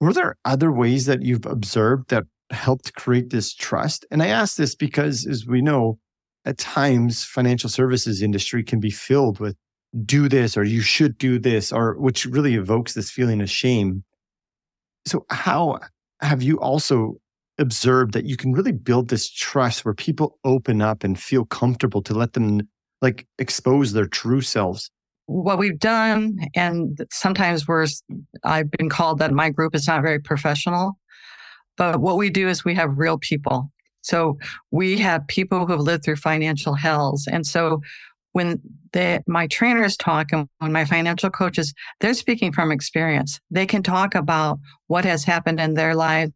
Were 0.00 0.14
there 0.14 0.36
other 0.44 0.72
ways 0.72 1.06
that 1.06 1.22
you've 1.22 1.46
observed 1.46 2.08
that 2.08 2.24
helped 2.50 2.94
create 2.94 3.30
this 3.30 3.54
trust? 3.54 4.06
And 4.10 4.22
I 4.22 4.28
ask 4.28 4.56
this 4.56 4.74
because, 4.74 5.26
as 5.26 5.46
we 5.46 5.60
know, 5.60 5.98
at 6.44 6.58
times 6.58 7.24
financial 7.24 7.68
services 7.68 8.22
industry 8.22 8.64
can 8.64 8.80
be 8.80 8.90
filled 8.90 9.38
with 9.38 9.56
do 10.04 10.28
this 10.28 10.56
or 10.56 10.64
you 10.64 10.80
should 10.80 11.18
do 11.18 11.38
this 11.38 11.72
or 11.72 11.94
which 11.98 12.26
really 12.26 12.54
evokes 12.54 12.94
this 12.94 13.10
feeling 13.10 13.40
of 13.40 13.50
shame. 13.50 14.04
So 15.06 15.26
how 15.30 15.80
have 16.20 16.42
you 16.42 16.58
also 16.60 17.16
observed 17.58 18.14
that 18.14 18.24
you 18.24 18.36
can 18.36 18.52
really 18.52 18.72
build 18.72 19.08
this 19.08 19.30
trust 19.30 19.84
where 19.84 19.94
people 19.94 20.38
open 20.44 20.80
up 20.80 21.04
and 21.04 21.20
feel 21.20 21.44
comfortable 21.44 22.02
to 22.02 22.14
let 22.14 22.32
them 22.32 22.62
like 23.02 23.26
expose 23.38 23.92
their 23.92 24.06
true 24.06 24.40
selves? 24.40 24.90
What 25.26 25.58
we've 25.58 25.78
done 25.78 26.38
and 26.54 26.98
sometimes 27.10 27.68
we're 27.68 27.86
i've 28.44 28.70
been 28.72 28.88
called 28.88 29.18
that 29.18 29.32
my 29.32 29.50
group 29.50 29.74
is 29.74 29.86
not 29.86 30.02
very 30.02 30.18
professional 30.18 30.96
but 31.76 32.00
what 32.00 32.16
we 32.16 32.30
do 32.30 32.48
is 32.48 32.64
we 32.64 32.74
have 32.74 32.98
real 32.98 33.18
people. 33.18 33.70
So 34.02 34.38
we 34.70 34.98
have 34.98 35.26
people 35.28 35.64
who 35.66 35.72
have 35.72 35.80
lived 35.80 36.04
through 36.04 36.16
financial 36.16 36.74
hells 36.74 37.26
and 37.30 37.46
so 37.46 37.80
when 38.32 38.60
the, 38.92 39.22
my 39.26 39.46
trainers 39.46 39.96
talk 39.96 40.32
and 40.32 40.48
when 40.58 40.72
my 40.72 40.84
financial 40.84 41.30
coaches, 41.30 41.72
they're 42.00 42.14
speaking 42.14 42.52
from 42.52 42.72
experience. 42.72 43.40
They 43.50 43.66
can 43.66 43.82
talk 43.82 44.14
about 44.14 44.58
what 44.86 45.04
has 45.04 45.24
happened 45.24 45.60
in 45.60 45.74
their 45.74 45.94
lives 45.94 46.32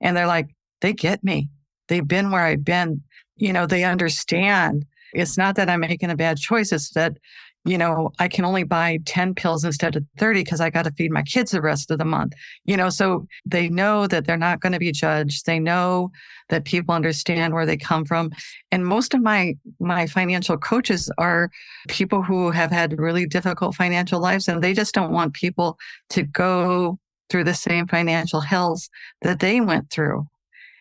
and 0.00 0.16
they're 0.16 0.26
like, 0.26 0.48
they 0.80 0.92
get 0.92 1.22
me. 1.22 1.48
They've 1.88 2.06
been 2.06 2.30
where 2.30 2.42
I've 2.42 2.64
been. 2.64 3.02
You 3.36 3.52
know, 3.52 3.66
they 3.66 3.84
understand. 3.84 4.84
It's 5.12 5.38
not 5.38 5.56
that 5.56 5.68
I'm 5.68 5.80
making 5.80 6.10
a 6.10 6.16
bad 6.16 6.38
choice. 6.38 6.72
It's 6.72 6.90
that 6.90 7.16
you 7.64 7.78
know, 7.78 8.10
I 8.18 8.28
can 8.28 8.44
only 8.44 8.62
buy 8.62 8.98
10 9.06 9.34
pills 9.34 9.64
instead 9.64 9.96
of 9.96 10.04
30 10.18 10.44
because 10.44 10.60
I 10.60 10.68
got 10.68 10.82
to 10.82 10.90
feed 10.90 11.10
my 11.10 11.22
kids 11.22 11.50
the 11.50 11.62
rest 11.62 11.90
of 11.90 11.98
the 11.98 12.04
month. 12.04 12.34
You 12.64 12.76
know, 12.76 12.90
so 12.90 13.26
they 13.46 13.68
know 13.68 14.06
that 14.06 14.26
they're 14.26 14.36
not 14.36 14.60
going 14.60 14.74
to 14.74 14.78
be 14.78 14.92
judged. 14.92 15.46
They 15.46 15.58
know 15.58 16.10
that 16.50 16.66
people 16.66 16.94
understand 16.94 17.54
where 17.54 17.64
they 17.64 17.78
come 17.78 18.04
from. 18.04 18.30
And 18.70 18.84
most 18.84 19.14
of 19.14 19.22
my 19.22 19.54
my 19.80 20.06
financial 20.06 20.58
coaches 20.58 21.10
are 21.16 21.50
people 21.88 22.22
who 22.22 22.50
have 22.50 22.70
had 22.70 22.98
really 22.98 23.26
difficult 23.26 23.74
financial 23.74 24.20
lives 24.20 24.46
and 24.46 24.62
they 24.62 24.74
just 24.74 24.94
don't 24.94 25.12
want 25.12 25.32
people 25.32 25.78
to 26.10 26.22
go 26.22 26.98
through 27.30 27.44
the 27.44 27.54
same 27.54 27.86
financial 27.86 28.40
hells 28.40 28.90
that 29.22 29.40
they 29.40 29.60
went 29.60 29.90
through. 29.90 30.26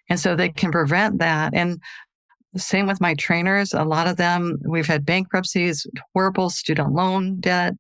And 0.10 0.20
so 0.20 0.36
they 0.36 0.50
can 0.50 0.72
prevent 0.72 1.20
that. 1.20 1.54
And 1.54 1.80
same 2.56 2.88
with 2.88 3.02
my 3.02 3.16
trainers. 3.16 3.74
A 3.74 3.84
lot 3.84 4.08
of 4.08 4.18
them, 4.18 4.60
we've 4.66 4.88
had 4.88 5.06
bankruptcies, 5.06 5.88
horrible 6.14 6.50
student 6.50 6.94
loan 6.94 7.40
debt. 7.40 7.74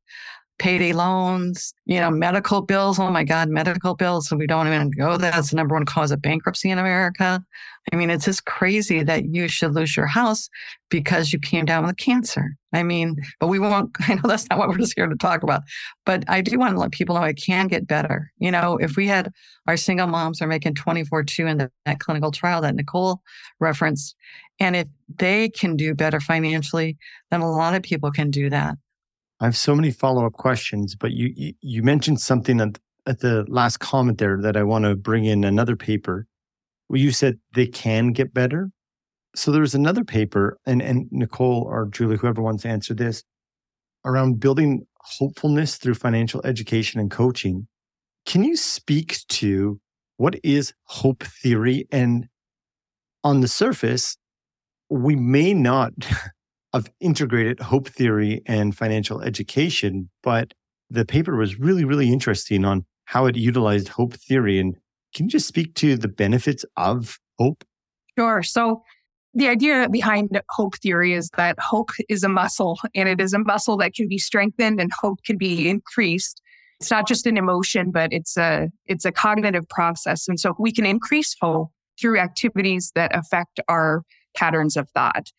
Payday 0.59 0.93
loans, 0.93 1.73
you 1.85 1.99
know, 1.99 2.11
medical 2.11 2.61
bills. 2.61 2.99
Oh 2.99 3.09
my 3.09 3.23
God, 3.23 3.49
medical 3.49 3.95
bills. 3.95 4.27
So 4.27 4.37
we 4.37 4.47
don't 4.47 4.67
even 4.67 4.91
go 4.91 5.17
there. 5.17 5.31
That's 5.31 5.49
the 5.49 5.55
number 5.55 5.75
one 5.75 5.85
cause 5.85 6.11
of 6.11 6.21
bankruptcy 6.21 6.69
in 6.69 6.77
America. 6.77 7.43
I 7.91 7.95
mean, 7.95 8.09
it's 8.09 8.25
just 8.25 8.45
crazy 8.45 9.03
that 9.03 9.25
you 9.25 9.47
should 9.47 9.73
lose 9.73 9.97
your 9.97 10.05
house 10.05 10.49
because 10.89 11.33
you 11.33 11.39
came 11.39 11.65
down 11.65 11.85
with 11.85 11.97
cancer. 11.97 12.55
I 12.71 12.83
mean, 12.83 13.17
but 13.39 13.47
we 13.47 13.59
won't, 13.59 13.91
I 14.07 14.15
know 14.15 14.21
that's 14.23 14.49
not 14.49 14.59
what 14.59 14.69
we're 14.69 14.77
just 14.77 14.93
here 14.95 15.07
to 15.07 15.15
talk 15.15 15.43
about, 15.43 15.63
but 16.05 16.23
I 16.27 16.41
do 16.41 16.57
want 16.57 16.75
to 16.75 16.79
let 16.79 16.91
people 16.91 17.15
know 17.15 17.23
it 17.23 17.41
can 17.43 17.67
get 17.67 17.87
better. 17.87 18.31
You 18.37 18.51
know, 18.51 18.77
if 18.77 18.95
we 18.95 19.07
had 19.07 19.31
our 19.67 19.75
single 19.75 20.07
moms 20.07 20.41
are 20.41 20.47
making 20.47 20.75
24 20.75 21.23
2 21.23 21.47
in 21.47 21.57
the, 21.57 21.71
that 21.85 21.99
clinical 21.99 22.31
trial 22.31 22.61
that 22.61 22.75
Nicole 22.75 23.21
referenced, 23.59 24.15
and 24.59 24.75
if 24.75 24.87
they 25.17 25.49
can 25.49 25.75
do 25.75 25.93
better 25.93 26.19
financially, 26.19 26.97
then 27.31 27.41
a 27.41 27.51
lot 27.51 27.75
of 27.75 27.81
people 27.81 28.11
can 28.11 28.31
do 28.31 28.49
that. 28.49 28.77
I 29.43 29.47
have 29.47 29.57
so 29.57 29.75
many 29.75 29.91
follow 29.91 30.25
up 30.25 30.31
questions, 30.31 30.95
but 30.95 31.11
you, 31.11 31.53
you, 31.59 31.83
mentioned 31.83 32.21
something 32.21 32.61
at, 32.61 32.79
at 33.05 33.19
the 33.19 33.43
last 33.49 33.81
comment 33.81 34.17
there 34.17 34.39
that 34.41 34.55
I 34.55 34.63
want 34.63 34.85
to 34.85 34.95
bring 34.95 35.25
in 35.25 35.43
another 35.43 35.75
paper 35.75 36.27
where 36.87 37.01
you 37.01 37.11
said 37.11 37.39
they 37.53 37.67
can 37.67 38.13
get 38.13 38.33
better. 38.33 38.71
So 39.35 39.51
there's 39.51 39.75
another 39.75 40.05
paper, 40.05 40.57
and, 40.65 40.81
and 40.81 41.07
Nicole 41.11 41.63
or 41.63 41.87
Julie, 41.87 42.15
whoever 42.15 42.41
wants 42.41 42.63
to 42.63 42.69
answer 42.69 42.93
this, 42.93 43.25
around 44.05 44.39
building 44.39 44.87
hopefulness 45.01 45.75
through 45.75 45.95
financial 45.95 46.39
education 46.45 47.01
and 47.01 47.11
coaching. 47.11 47.67
Can 48.25 48.45
you 48.45 48.55
speak 48.55 49.27
to 49.27 49.77
what 50.15 50.39
is 50.41 50.73
hope 50.85 51.21
theory? 51.21 51.85
And 51.91 52.29
on 53.25 53.41
the 53.41 53.49
surface, 53.49 54.15
we 54.89 55.17
may 55.17 55.53
not 55.53 55.91
of 56.73 56.89
integrated 56.99 57.59
hope 57.59 57.87
theory 57.87 58.41
and 58.45 58.75
financial 58.75 59.21
education. 59.21 60.09
But 60.23 60.53
the 60.89 61.05
paper 61.05 61.35
was 61.35 61.59
really, 61.59 61.85
really 61.85 62.11
interesting 62.11 62.65
on 62.65 62.85
how 63.05 63.25
it 63.25 63.35
utilized 63.35 63.89
hope 63.89 64.13
theory. 64.13 64.59
And 64.59 64.75
can 65.15 65.25
you 65.25 65.31
just 65.31 65.47
speak 65.47 65.75
to 65.75 65.95
the 65.95 66.07
benefits 66.07 66.65
of 66.77 67.19
hope? 67.37 67.63
Sure. 68.17 68.43
So, 68.43 68.83
the 69.35 69.47
idea 69.47 69.89
behind 69.89 70.39
hope 70.51 70.75
theory 70.75 71.13
is 71.13 71.31
that 71.37 71.59
hope 71.59 71.89
is 72.07 72.23
a 72.23 72.29
muscle 72.29 72.77
and 72.93 73.09
it 73.09 73.19
is 73.19 73.33
a 73.33 73.39
muscle 73.39 73.77
that 73.77 73.95
can 73.95 74.07
be 74.07 74.19
strengthened 74.19 74.79
and 74.79 74.91
hope 75.01 75.23
can 75.25 75.39
be 75.39 75.67
increased. 75.67 76.39
It's 76.79 76.91
not 76.91 77.07
just 77.07 77.25
an 77.25 77.37
emotion, 77.37 77.89
but 77.89 78.13
it's 78.13 78.37
a 78.37 78.69
it's 78.85 79.05
a 79.05 79.11
cognitive 79.11 79.67
process. 79.69 80.27
And 80.27 80.39
so 80.39 80.53
we 80.59 80.71
can 80.71 80.85
increase 80.85 81.35
hope 81.41 81.71
through 81.99 82.19
activities 82.19 82.91
that 82.93 83.15
affect 83.15 83.59
our 83.67 84.03
patterns 84.35 84.77
of 84.77 84.87
thought. 84.91 85.31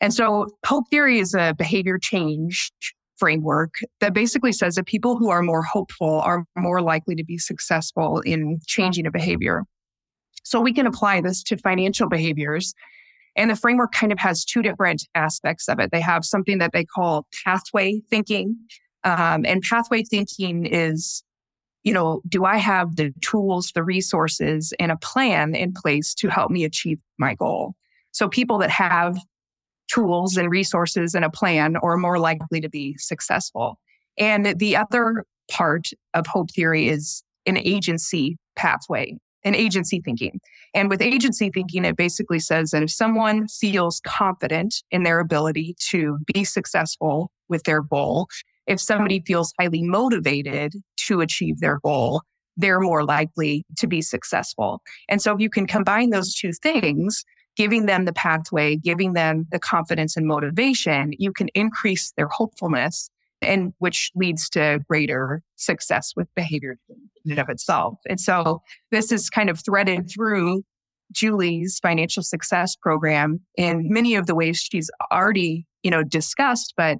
And 0.00 0.14
so 0.14 0.48
hope 0.64 0.84
theory 0.90 1.18
is 1.18 1.34
a 1.34 1.54
behavior 1.56 1.98
change 1.98 2.72
framework 3.18 3.74
that 4.00 4.14
basically 4.14 4.52
says 4.52 4.76
that 4.76 4.86
people 4.86 5.16
who 5.16 5.28
are 5.28 5.42
more 5.42 5.62
hopeful 5.62 6.20
are 6.20 6.44
more 6.56 6.80
likely 6.80 7.14
to 7.16 7.24
be 7.24 7.36
successful 7.36 8.20
in 8.20 8.60
changing 8.66 9.06
a 9.06 9.10
behavior. 9.10 9.64
So 10.44 10.60
we 10.60 10.72
can 10.72 10.86
apply 10.86 11.20
this 11.20 11.42
to 11.44 11.56
financial 11.56 12.08
behaviors. 12.08 12.74
And 13.36 13.50
the 13.50 13.56
framework 13.56 13.92
kind 13.92 14.12
of 14.12 14.18
has 14.18 14.44
two 14.44 14.62
different 14.62 15.06
aspects 15.14 15.68
of 15.68 15.78
it. 15.78 15.90
They 15.92 16.00
have 16.00 16.24
something 16.24 16.58
that 16.58 16.72
they 16.72 16.84
call 16.84 17.26
pathway 17.44 18.00
thinking. 18.08 18.56
Um, 19.04 19.44
and 19.44 19.62
pathway 19.62 20.04
thinking 20.04 20.66
is, 20.66 21.22
you 21.82 21.92
know, 21.92 22.20
do 22.28 22.44
I 22.44 22.56
have 22.56 22.96
the 22.96 23.12
tools, 23.20 23.72
the 23.74 23.84
resources, 23.84 24.72
and 24.80 24.90
a 24.90 24.96
plan 24.96 25.54
in 25.54 25.72
place 25.72 26.14
to 26.14 26.28
help 26.28 26.50
me 26.50 26.64
achieve 26.64 26.98
my 27.18 27.34
goal? 27.34 27.74
So 28.12 28.28
people 28.28 28.58
that 28.58 28.70
have 28.70 29.18
tools 29.88 30.36
and 30.36 30.50
resources 30.50 31.14
and 31.14 31.24
a 31.24 31.30
plan 31.30 31.76
are 31.76 31.96
more 31.96 32.18
likely 32.18 32.60
to 32.60 32.68
be 32.68 32.96
successful. 32.98 33.78
And 34.18 34.58
the 34.58 34.76
other 34.76 35.24
part 35.50 35.88
of 36.14 36.26
hope 36.26 36.50
theory 36.50 36.88
is 36.88 37.22
an 37.46 37.56
agency 37.56 38.36
pathway, 38.56 39.16
an 39.44 39.54
agency 39.54 40.00
thinking. 40.04 40.40
And 40.74 40.90
with 40.90 41.00
agency 41.00 41.50
thinking, 41.52 41.84
it 41.84 41.96
basically 41.96 42.38
says 42.38 42.70
that 42.70 42.82
if 42.82 42.90
someone 42.90 43.48
feels 43.48 44.00
confident 44.04 44.82
in 44.90 45.04
their 45.04 45.20
ability 45.20 45.74
to 45.90 46.18
be 46.32 46.44
successful 46.44 47.30
with 47.48 47.62
their 47.64 47.80
goal, 47.80 48.28
if 48.66 48.80
somebody 48.80 49.22
feels 49.26 49.54
highly 49.58 49.82
motivated 49.82 50.74
to 51.06 51.22
achieve 51.22 51.60
their 51.60 51.80
goal, 51.82 52.22
they're 52.58 52.80
more 52.80 53.04
likely 53.04 53.64
to 53.78 53.86
be 53.86 54.02
successful. 54.02 54.82
And 55.08 55.22
so 55.22 55.32
if 55.34 55.40
you 55.40 55.48
can 55.48 55.66
combine 55.66 56.10
those 56.10 56.34
two 56.34 56.52
things, 56.52 57.24
giving 57.58 57.86
them 57.86 58.04
the 58.04 58.12
pathway, 58.12 58.76
giving 58.76 59.14
them 59.14 59.46
the 59.50 59.58
confidence 59.58 60.16
and 60.16 60.26
motivation, 60.26 61.12
you 61.18 61.32
can 61.32 61.48
increase 61.48 62.12
their 62.16 62.28
hopefulness 62.28 63.10
and 63.42 63.74
which 63.78 64.12
leads 64.14 64.48
to 64.48 64.80
greater 64.88 65.42
success 65.56 66.12
with 66.16 66.28
behavior 66.34 66.76
in 67.24 67.32
and 67.32 67.40
of 67.40 67.48
itself. 67.48 67.98
And 68.08 68.20
so 68.20 68.62
this 68.90 69.12
is 69.12 69.28
kind 69.28 69.50
of 69.50 69.60
threaded 69.62 70.08
through 70.08 70.62
Julie's 71.12 71.78
financial 71.80 72.22
success 72.22 72.76
program 72.76 73.40
in 73.56 73.92
many 73.92 74.14
of 74.14 74.26
the 74.26 74.34
ways 74.34 74.58
she's 74.58 74.90
already, 75.12 75.66
you 75.82 75.90
know, 75.90 76.04
discussed, 76.04 76.74
but 76.76 76.98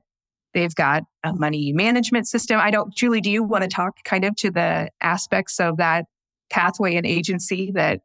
they've 0.55 0.75
got 0.75 1.05
a 1.25 1.33
money 1.33 1.73
management 1.73 2.27
system. 2.27 2.59
I 2.59 2.71
don't, 2.71 2.93
Julie, 2.95 3.21
do 3.21 3.31
you 3.31 3.45
want 3.45 3.63
to 3.63 3.69
talk 3.69 4.03
kind 4.05 4.25
of 4.25 4.35
to 4.37 4.51
the 4.51 4.91
aspects 5.01 5.61
of 5.61 5.77
that 5.77 6.07
pathway 6.51 6.97
and 6.97 7.07
agency 7.07 7.71
that 7.75 8.01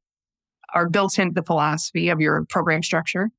are 0.74 0.90
built 0.90 1.18
into 1.20 1.34
the 1.34 1.44
philosophy 1.44 2.10
of 2.10 2.20
your 2.20 2.46
program 2.50 2.84
structure? 2.84 3.30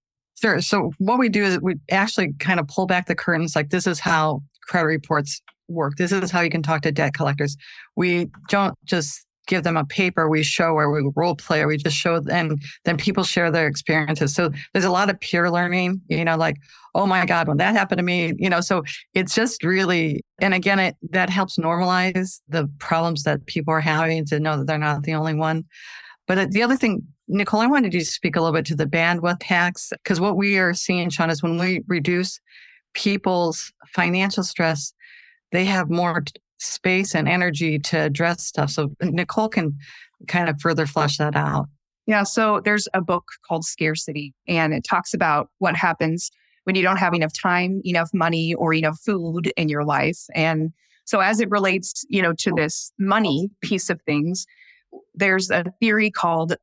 Sure. 0.40 0.60
So 0.60 0.92
what 0.98 1.18
we 1.18 1.28
do 1.28 1.44
is 1.44 1.60
we 1.60 1.76
actually 1.90 2.32
kind 2.34 2.58
of 2.58 2.66
pull 2.68 2.86
back 2.86 3.06
the 3.06 3.14
curtains. 3.14 3.54
Like 3.54 3.70
this 3.70 3.86
is 3.86 4.00
how 4.00 4.42
credit 4.66 4.86
reports 4.86 5.40
work. 5.68 5.94
This 5.96 6.12
is 6.12 6.30
how 6.30 6.40
you 6.40 6.50
can 6.50 6.62
talk 6.62 6.82
to 6.82 6.92
debt 6.92 7.14
collectors. 7.14 7.56
We 7.96 8.30
don't 8.48 8.74
just 8.84 9.24
give 9.46 9.62
them 9.62 9.76
a 9.76 9.84
paper. 9.84 10.28
We 10.28 10.42
show 10.42 10.74
where 10.74 10.90
we 10.90 11.08
role 11.14 11.36
play, 11.36 11.60
or 11.60 11.68
we 11.68 11.76
just 11.76 11.96
show, 11.96 12.20
and 12.30 12.62
then 12.84 12.96
people 12.96 13.24
share 13.24 13.50
their 13.50 13.66
experiences. 13.66 14.34
So 14.34 14.50
there's 14.72 14.84
a 14.84 14.90
lot 14.90 15.10
of 15.10 15.20
peer 15.20 15.50
learning. 15.50 16.00
You 16.08 16.24
know, 16.24 16.36
like 16.36 16.56
oh 16.94 17.06
my 17.06 17.26
god, 17.26 17.48
when 17.48 17.56
that 17.58 17.74
happened 17.74 17.98
to 17.98 18.04
me. 18.04 18.32
You 18.38 18.48
know, 18.48 18.60
so 18.60 18.82
it's 19.14 19.34
just 19.34 19.62
really, 19.62 20.22
and 20.40 20.54
again, 20.54 20.78
it 20.78 20.96
that 21.10 21.30
helps 21.30 21.58
normalize 21.58 22.40
the 22.48 22.68
problems 22.78 23.24
that 23.24 23.46
people 23.46 23.72
are 23.72 23.80
having 23.80 24.24
to 24.26 24.40
know 24.40 24.58
that 24.58 24.66
they're 24.66 24.78
not 24.78 25.02
the 25.02 25.14
only 25.14 25.34
one. 25.34 25.64
But 26.26 26.38
uh, 26.38 26.46
the 26.50 26.62
other 26.62 26.76
thing 26.76 27.02
Nicole, 27.26 27.60
I 27.60 27.66
wanted 27.66 27.94
you 27.94 28.00
to 28.00 28.06
speak 28.06 28.36
a 28.36 28.40
little 28.40 28.54
bit 28.54 28.66
to 28.66 28.76
the 28.76 28.86
bandwidth 28.86 29.38
tax 29.40 29.92
because 30.02 30.20
what 30.20 30.36
we 30.36 30.58
are 30.58 30.74
seeing, 30.74 31.08
Sean, 31.10 31.30
is 31.30 31.42
when 31.42 31.58
we 31.58 31.82
reduce 31.86 32.38
people's 32.92 33.72
financial 33.94 34.42
stress, 34.42 34.92
they 35.52 35.64
have 35.64 35.90
more 35.90 36.22
space 36.58 37.14
and 37.14 37.28
energy 37.28 37.78
to 37.78 37.98
address 37.98 38.44
stuff. 38.44 38.70
So 38.70 38.90
Nicole 39.02 39.48
can 39.48 39.76
kind 40.28 40.48
of 40.48 40.60
further 40.60 40.86
flesh 40.86 41.16
that 41.16 41.34
out. 41.34 41.66
Yeah. 42.06 42.22
So 42.22 42.60
there's 42.60 42.88
a 42.92 43.00
book 43.00 43.24
called 43.48 43.64
Scarcity, 43.64 44.34
and 44.46 44.74
it 44.74 44.84
talks 44.84 45.14
about 45.14 45.48
what 45.58 45.76
happens 45.76 46.30
when 46.64 46.76
you 46.76 46.82
don't 46.82 46.98
have 46.98 47.14
enough 47.14 47.32
time, 47.32 47.80
enough 47.84 48.10
money, 48.12 48.54
or 48.54 48.74
enough 48.74 48.98
food 49.04 49.52
in 49.56 49.68
your 49.68 49.84
life. 49.84 50.18
And 50.34 50.72
so 51.06 51.20
as 51.20 51.40
it 51.40 51.50
relates, 51.50 52.04
you 52.08 52.22
know, 52.22 52.32
to 52.34 52.52
this 52.56 52.92
money 52.98 53.50
piece 53.62 53.90
of 53.90 54.00
things, 54.02 54.46
there's 55.14 55.50
a 55.50 55.64
theory 55.80 56.10
called 56.10 56.56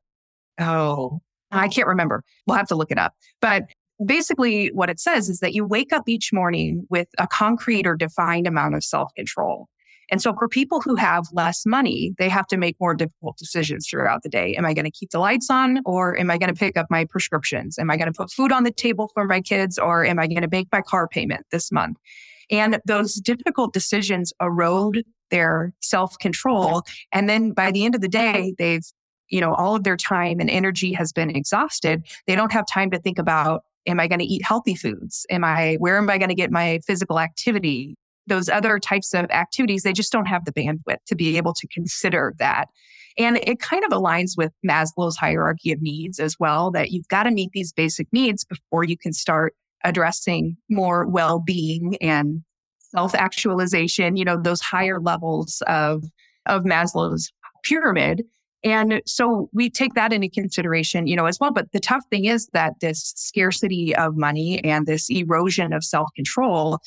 Oh, 0.60 1.20
I 1.50 1.68
can't 1.68 1.88
remember. 1.88 2.24
We'll 2.46 2.56
have 2.56 2.68
to 2.68 2.74
look 2.74 2.90
it 2.90 2.98
up. 2.98 3.14
But 3.40 3.64
basically, 4.04 4.68
what 4.68 4.90
it 4.90 5.00
says 5.00 5.28
is 5.28 5.40
that 5.40 5.54
you 5.54 5.64
wake 5.64 5.92
up 5.92 6.08
each 6.08 6.32
morning 6.32 6.86
with 6.88 7.08
a 7.18 7.26
concrete 7.26 7.86
or 7.86 7.96
defined 7.96 8.46
amount 8.46 8.74
of 8.74 8.84
self 8.84 9.12
control. 9.14 9.68
And 10.10 10.20
so, 10.20 10.34
for 10.34 10.48
people 10.48 10.80
who 10.80 10.94
have 10.96 11.24
less 11.32 11.64
money, 11.64 12.12
they 12.18 12.28
have 12.28 12.46
to 12.48 12.56
make 12.56 12.76
more 12.80 12.94
difficult 12.94 13.38
decisions 13.38 13.86
throughout 13.88 14.22
the 14.22 14.28
day. 14.28 14.54
Am 14.54 14.66
I 14.66 14.74
going 14.74 14.84
to 14.84 14.90
keep 14.90 15.10
the 15.10 15.18
lights 15.18 15.48
on 15.48 15.80
or 15.84 16.18
am 16.18 16.30
I 16.30 16.38
going 16.38 16.52
to 16.52 16.58
pick 16.58 16.76
up 16.76 16.86
my 16.90 17.04
prescriptions? 17.04 17.78
Am 17.78 17.90
I 17.90 17.96
going 17.96 18.12
to 18.12 18.16
put 18.16 18.30
food 18.30 18.52
on 18.52 18.64
the 18.64 18.72
table 18.72 19.10
for 19.14 19.24
my 19.24 19.40
kids 19.40 19.78
or 19.78 20.04
am 20.04 20.18
I 20.18 20.26
going 20.26 20.42
to 20.42 20.48
make 20.50 20.68
my 20.72 20.82
car 20.82 21.08
payment 21.08 21.46
this 21.50 21.72
month? 21.72 21.96
And 22.50 22.78
those 22.84 23.14
difficult 23.14 23.72
decisions 23.72 24.32
erode 24.40 25.04
their 25.30 25.72
self 25.80 26.18
control. 26.18 26.82
And 27.10 27.28
then 27.28 27.52
by 27.52 27.70
the 27.70 27.84
end 27.84 27.94
of 27.94 28.02
the 28.02 28.08
day, 28.08 28.54
they've 28.58 28.84
you 29.32 29.40
know, 29.40 29.54
all 29.54 29.74
of 29.74 29.82
their 29.82 29.96
time 29.96 30.38
and 30.38 30.50
energy 30.50 30.92
has 30.92 31.12
been 31.12 31.34
exhausted, 31.34 32.06
they 32.26 32.36
don't 32.36 32.52
have 32.52 32.66
time 32.66 32.90
to 32.90 32.98
think 32.98 33.18
about, 33.18 33.64
am 33.86 33.98
I 33.98 34.06
going 34.06 34.18
to 34.18 34.26
eat 34.26 34.44
healthy 34.44 34.74
foods? 34.74 35.26
Am 35.30 35.42
I, 35.42 35.76
where 35.80 35.96
am 35.96 36.08
I 36.10 36.18
going 36.18 36.28
to 36.28 36.34
get 36.34 36.52
my 36.52 36.80
physical 36.86 37.18
activity? 37.18 37.96
Those 38.26 38.50
other 38.50 38.78
types 38.78 39.14
of 39.14 39.24
activities, 39.30 39.82
they 39.82 39.94
just 39.94 40.12
don't 40.12 40.26
have 40.26 40.44
the 40.44 40.52
bandwidth 40.52 40.98
to 41.06 41.16
be 41.16 41.36
able 41.38 41.54
to 41.54 41.66
consider 41.68 42.34
that. 42.38 42.66
And 43.18 43.38
it 43.38 43.58
kind 43.58 43.84
of 43.84 43.90
aligns 43.90 44.36
with 44.36 44.52
Maslow's 44.66 45.16
hierarchy 45.16 45.72
of 45.72 45.80
needs 45.80 46.20
as 46.20 46.36
well, 46.38 46.70
that 46.72 46.90
you've 46.90 47.08
got 47.08 47.24
to 47.24 47.30
meet 47.30 47.50
these 47.52 47.72
basic 47.72 48.06
needs 48.12 48.44
before 48.44 48.84
you 48.84 48.96
can 48.96 49.12
start 49.12 49.54
addressing 49.82 50.56
more 50.70 51.06
well 51.06 51.40
being 51.40 51.96
and 52.00 52.42
self 52.94 53.14
actualization, 53.14 54.16
you 54.16 54.24
know, 54.24 54.40
those 54.40 54.60
higher 54.60 55.00
levels 55.00 55.62
of, 55.66 56.04
of 56.46 56.62
Maslow's 56.64 57.32
pyramid. 57.64 58.24
And 58.64 59.02
so 59.06 59.48
we 59.52 59.68
take 59.68 59.94
that 59.94 60.12
into 60.12 60.28
consideration, 60.28 61.06
you 61.06 61.16
know, 61.16 61.26
as 61.26 61.38
well. 61.40 61.50
But 61.50 61.72
the 61.72 61.80
tough 61.80 62.04
thing 62.10 62.26
is 62.26 62.46
that 62.52 62.74
this 62.80 63.12
scarcity 63.16 63.94
of 63.94 64.16
money 64.16 64.62
and 64.62 64.86
this 64.86 65.10
erosion 65.10 65.72
of 65.72 65.84
self 65.84 66.08
control 66.14 66.78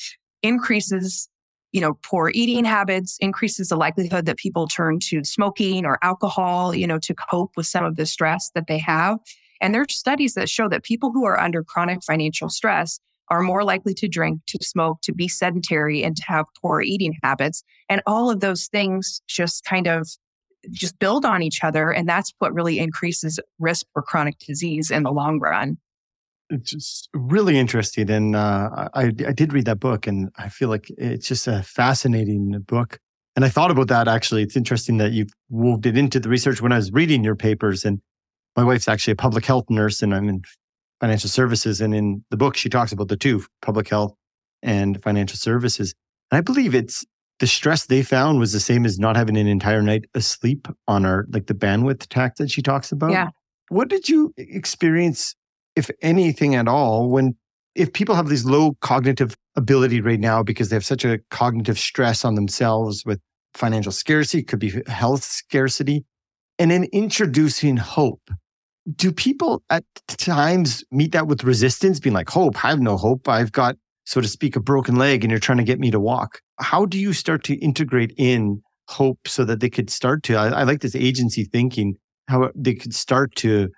increases 0.42 1.30
you 1.76 1.82
know, 1.82 2.00
poor 2.04 2.32
eating 2.34 2.64
habits 2.64 3.18
increases 3.20 3.68
the 3.68 3.76
likelihood 3.76 4.26
that 4.28 4.38
people 4.38 4.66
turn 4.66 4.98
to 4.98 5.26
smoking 5.26 5.86
or 5.86 6.00
alcohol, 6.02 6.74
you 6.74 6.88
know, 6.88 6.98
to 7.00 7.14
cope 7.14 7.52
with 7.58 7.66
some 7.66 7.84
of 7.84 7.98
the 7.98 8.06
stress 8.06 8.50
that 8.56 8.68
they 8.68 8.78
have. 8.78 9.20
And 9.60 9.74
there 9.74 9.82
are 9.82 9.90
studies 9.90 10.36
that 10.36 10.48
show 10.48 10.70
that 10.70 10.84
people 10.84 11.12
who 11.12 11.26
are 11.26 11.38
under 11.38 11.66
chronic 11.66 12.02
financial 12.02 12.48
stress 12.48 13.02
are 13.28 13.42
more 13.42 13.66
likely 13.66 13.94
to 13.96 14.08
drink, 14.08 14.40
to 14.48 14.58
smoke, 14.62 15.02
to 15.02 15.14
be 15.14 15.28
sedentary, 15.28 16.02
and 16.02 16.16
to 16.16 16.24
have 16.24 16.46
poor 16.62 16.82
eating 16.82 17.18
habits. 17.24 17.62
And 17.90 18.02
all 18.08 18.32
of 18.32 18.40
those 18.40 18.68
things 18.68 19.22
just 19.28 19.66
kind 19.66 19.88
of 19.88 20.08
just 20.72 20.98
build 21.00 21.26
on 21.26 21.42
each 21.42 21.64
other. 21.64 21.92
And 21.92 22.08
that's 22.08 22.34
what 22.40 22.54
really 22.54 22.80
increases 22.80 23.40
risk 23.60 23.86
for 23.94 24.02
chronic 24.02 24.38
disease 24.40 24.92
in 24.92 25.04
the 25.04 25.12
long 25.12 25.40
run. 25.40 25.78
It's 26.50 26.72
just 26.72 27.10
really 27.14 27.58
interesting. 27.58 28.10
And 28.10 28.36
uh, 28.36 28.90
I, 28.94 29.06
I 29.06 29.10
did 29.10 29.52
read 29.52 29.66
that 29.66 29.80
book, 29.80 30.06
and 30.06 30.30
I 30.38 30.50
feel 30.50 30.70
like 30.70 30.86
it's 30.98 31.28
just 31.28 31.48
a 31.48 31.64
fascinating 31.64 32.60
book. 32.68 33.00
And 33.36 33.44
I 33.44 33.50
thought 33.50 33.72
about 33.72 33.88
that 33.88 34.08
actually. 34.08 34.44
It's 34.44 34.56
interesting 34.56 34.98
that 34.98 35.12
you've 35.12 35.32
wove 35.50 35.86
it 35.86 35.98
into 35.98 36.20
the 36.20 36.30
research 36.30 36.62
when 36.62 36.72
I 36.72 36.78
was 36.78 36.92
reading 36.92 37.24
your 37.24 37.36
papers. 37.36 37.84
And 37.84 38.00
my 38.56 38.64
wife's 38.64 38.88
actually 38.88 39.14
a 39.14 39.18
public 39.18 39.46
health 39.46 39.66
nurse, 39.70 40.02
and 40.02 40.14
I'm 40.14 40.30
in 40.30 40.44
financial 41.02 41.30
services. 41.30 41.82
And 41.82 41.94
in 41.94 42.24
the 42.30 42.38
book, 42.38 42.56
she 42.56 42.70
talks 42.70 42.92
about 42.92 43.08
the 43.08 43.18
two 43.18 43.44
public 43.62 43.90
health 43.90 44.14
and 44.62 45.02
financial 45.04 45.38
services. 45.38 45.94
And 46.32 46.38
I 46.38 46.42
believe 46.42 46.74
it's 46.74 47.06
the 47.40 47.48
stress 47.48 47.86
they 47.86 48.02
found 48.02 48.40
was 48.40 48.54
the 48.54 48.60
same 48.60 48.86
as 48.86 48.98
not 48.98 49.16
having 49.16 49.38
an 49.38 49.48
entire 49.48 49.82
night 49.82 50.06
asleep 50.14 50.68
on 50.88 51.06
our, 51.06 51.26
like 51.30 51.48
the 51.48 51.54
bandwidth 51.54 52.08
tax 52.08 52.40
that 52.40 52.50
she 52.50 52.62
talks 52.62 52.92
about. 52.92 53.12
Yeah. 53.12 53.30
What 53.70 53.90
did 53.90 54.08
you 54.08 54.34
experience, 54.38 55.36
if 55.76 55.90
anything 56.02 56.56
at 56.56 56.68
all, 56.68 57.10
when, 57.10 57.36
if 57.74 57.92
people 57.92 58.16
have 58.16 58.30
these 58.30 58.46
low 58.46 58.78
cognitive 58.82 59.36
ability 59.56 60.02
right 60.02 60.20
now 60.20 60.44
because 60.44 60.70
they 60.70 60.76
have 60.76 60.86
such 60.86 61.04
a 61.04 61.20
cognitive 61.30 61.78
stress 61.78 62.24
on 62.24 62.36
themselves 62.36 63.04
with 63.06 63.20
financial 63.54 63.92
scarcity, 63.92 64.44
could 64.44 64.60
be 64.60 64.82
health 64.88 65.24
scarcity, 65.24 66.06
and 66.58 66.72
then 66.72 66.86
introducing 66.94 67.76
hope 67.76 68.30
do 68.96 69.12
people 69.12 69.64
at 69.70 69.84
times 70.08 70.84
meet 70.92 71.12
that 71.12 71.28
with 71.28 71.44
resistance, 71.44 72.00
being 72.00 72.14
like, 72.14 72.30
hope, 72.30 72.64
I 72.64 72.70
have 72.70 72.80
no 72.80 72.98
hope. 72.98 73.28
I've 73.28 73.52
got, 73.52 73.76
so 74.06 74.22
to 74.22 74.28
speak, 74.28 74.56
a 74.56 74.60
broken 74.60 74.96
leg 74.96 75.24
and 75.24 75.32
you're 75.32 75.40
trying 75.40 75.58
to 75.58 75.64
get 75.64 75.80
me 75.80 75.92
to 75.92 76.00
walk. 76.00 76.42
How 76.60 76.86
do 76.86 76.98
you 76.98 77.14
start 77.14 77.44
to 77.46 77.56
integrate 77.56 78.14
in 78.18 78.62
hope 78.88 79.28
so 79.28 79.44
that 79.46 79.60
they 79.60 79.70
could 79.70 79.90
start 79.90 80.24
to, 80.24 80.36
I, 80.36 80.48
I 80.48 80.64
like 80.64 80.82
this 80.82 80.96
agency 80.96 81.46
thinking, 81.46 81.96
how 82.28 82.52
they 82.56 82.76
could 82.76 82.94
start 82.94 83.36
to, 83.38 83.70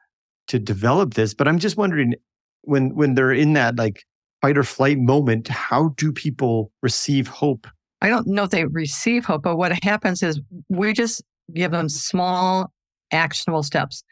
to 0.47 0.59
develop 0.59 1.13
this. 1.13 1.33
But 1.33 1.47
I'm 1.47 1.59
just 1.59 1.77
wondering 1.77 2.15
when, 2.61 2.95
when 2.95 3.15
they're 3.15 3.31
in 3.31 3.53
that 3.53 3.77
like 3.77 4.03
fight 4.41 4.57
or 4.57 4.63
flight 4.63 4.99
moment, 4.99 5.47
how 5.47 5.89
do 5.97 6.11
people 6.11 6.71
receive 6.81 7.27
hope? 7.27 7.67
I 8.01 8.09
don't 8.09 8.27
know 8.27 8.43
if 8.43 8.51
they 8.51 8.65
receive 8.65 9.25
hope, 9.25 9.43
but 9.43 9.57
what 9.57 9.83
happens 9.83 10.21
is 10.21 10.39
we 10.69 10.93
just 10.93 11.23
give 11.53 11.71
them 11.71 11.89
small 11.89 12.71
actionable 13.11 13.63
steps. 13.63 14.03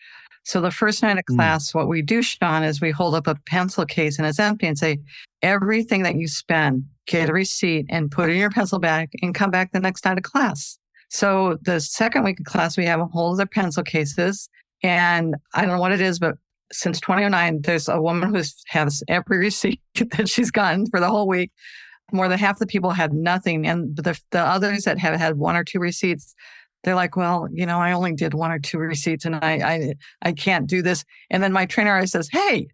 So 0.43 0.62
the 0.62 0.71
first 0.71 1.01
night 1.04 1.17
of 1.17 1.25
mm. 1.25 1.36
class, 1.36 1.71
mm. 1.71 1.75
what 1.75 1.88
we 1.88 2.01
do, 2.01 2.21
Sean, 2.21 2.63
is 2.63 2.82
we 2.82 2.91
hold 2.91 3.15
up 3.15 3.28
a 3.28 3.36
pencil 3.45 3.86
case 3.86 4.17
and 4.17 4.28
it's 4.28 4.39
empty 4.39 4.67
and 4.67 4.78
say, 4.78 4.99
everything 5.41 6.04
that 6.04 6.15
you 6.15 6.28
spend, 6.28 6.86
get 7.08 7.30
a 7.30 7.34
receipt 7.34 7.86
and 7.89 8.12
put 8.12 8.30
it 8.30 8.34
in 8.34 8.39
your 8.39 8.50
pencil 8.50 8.80
bag 8.80 9.10
and 9.22 9.36
come 9.36 9.52
back 9.52 9.72
the 9.72 9.80
next 9.80 10.06
night 10.06 10.18
of 10.18 10.24
class. 10.24 10.78
So 11.10 11.58
the 11.62 11.80
second 11.80 12.24
week 12.24 12.39
of 12.39 12.46
class, 12.46 12.78
we 12.78 12.86
have 12.86 13.00
a 13.00 13.06
whole 13.06 13.34
other 13.34 13.46
pencil 13.46 13.84
cases. 13.84 14.50
And 14.84 15.36
I 15.54 15.62
don't 15.62 15.76
know 15.76 15.80
what 15.80 15.91
it 15.91 16.02
is, 16.02 16.20
but 16.20 16.36
since 16.72 17.00
2009, 17.00 17.62
there's 17.62 17.88
a 17.88 18.02
woman 18.02 18.34
who 18.34 18.41
has 18.68 19.04
every 19.08 19.38
receipt 19.39 19.82
that 19.96 20.28
she's 20.28 20.52
gotten 20.52 20.88
for 20.88 21.00
the 21.00 21.10
whole 21.10 21.28
week. 21.28 21.52
More 22.12 22.28
than 22.28 22.38
half 22.38 22.60
the 22.60 22.68
people 22.68 22.91
had 22.91 23.13
nothing. 23.13 23.65
And 23.65 23.96
the, 23.96 24.20
the 24.32 24.41
others 24.41 24.84
that 24.84 25.00
have 25.00 25.20
had 25.20 25.38
one 25.38 25.56
or 25.56 25.63
two 25.63 25.80
receipts, 25.80 26.36
they're 26.84 26.96
like, 26.96 27.15
well, 27.15 27.48
you 27.52 27.65
know, 27.65 27.80
I 27.80 27.94
only 27.94 28.13
did 28.13 28.36
one 28.36 28.52
or 28.52 28.60
two 28.60 28.78
receipts 28.78 29.26
and 29.26 29.36
I, 29.36 29.54
I, 29.54 29.94
I 30.22 30.32
can't 30.34 30.68
do 30.68 30.84
this. 30.84 31.04
And 31.32 31.41
then 31.41 31.52
my 31.52 31.65
trainer 31.65 31.94
always 31.94 32.12
says, 32.12 32.30
Hey, 32.32 32.68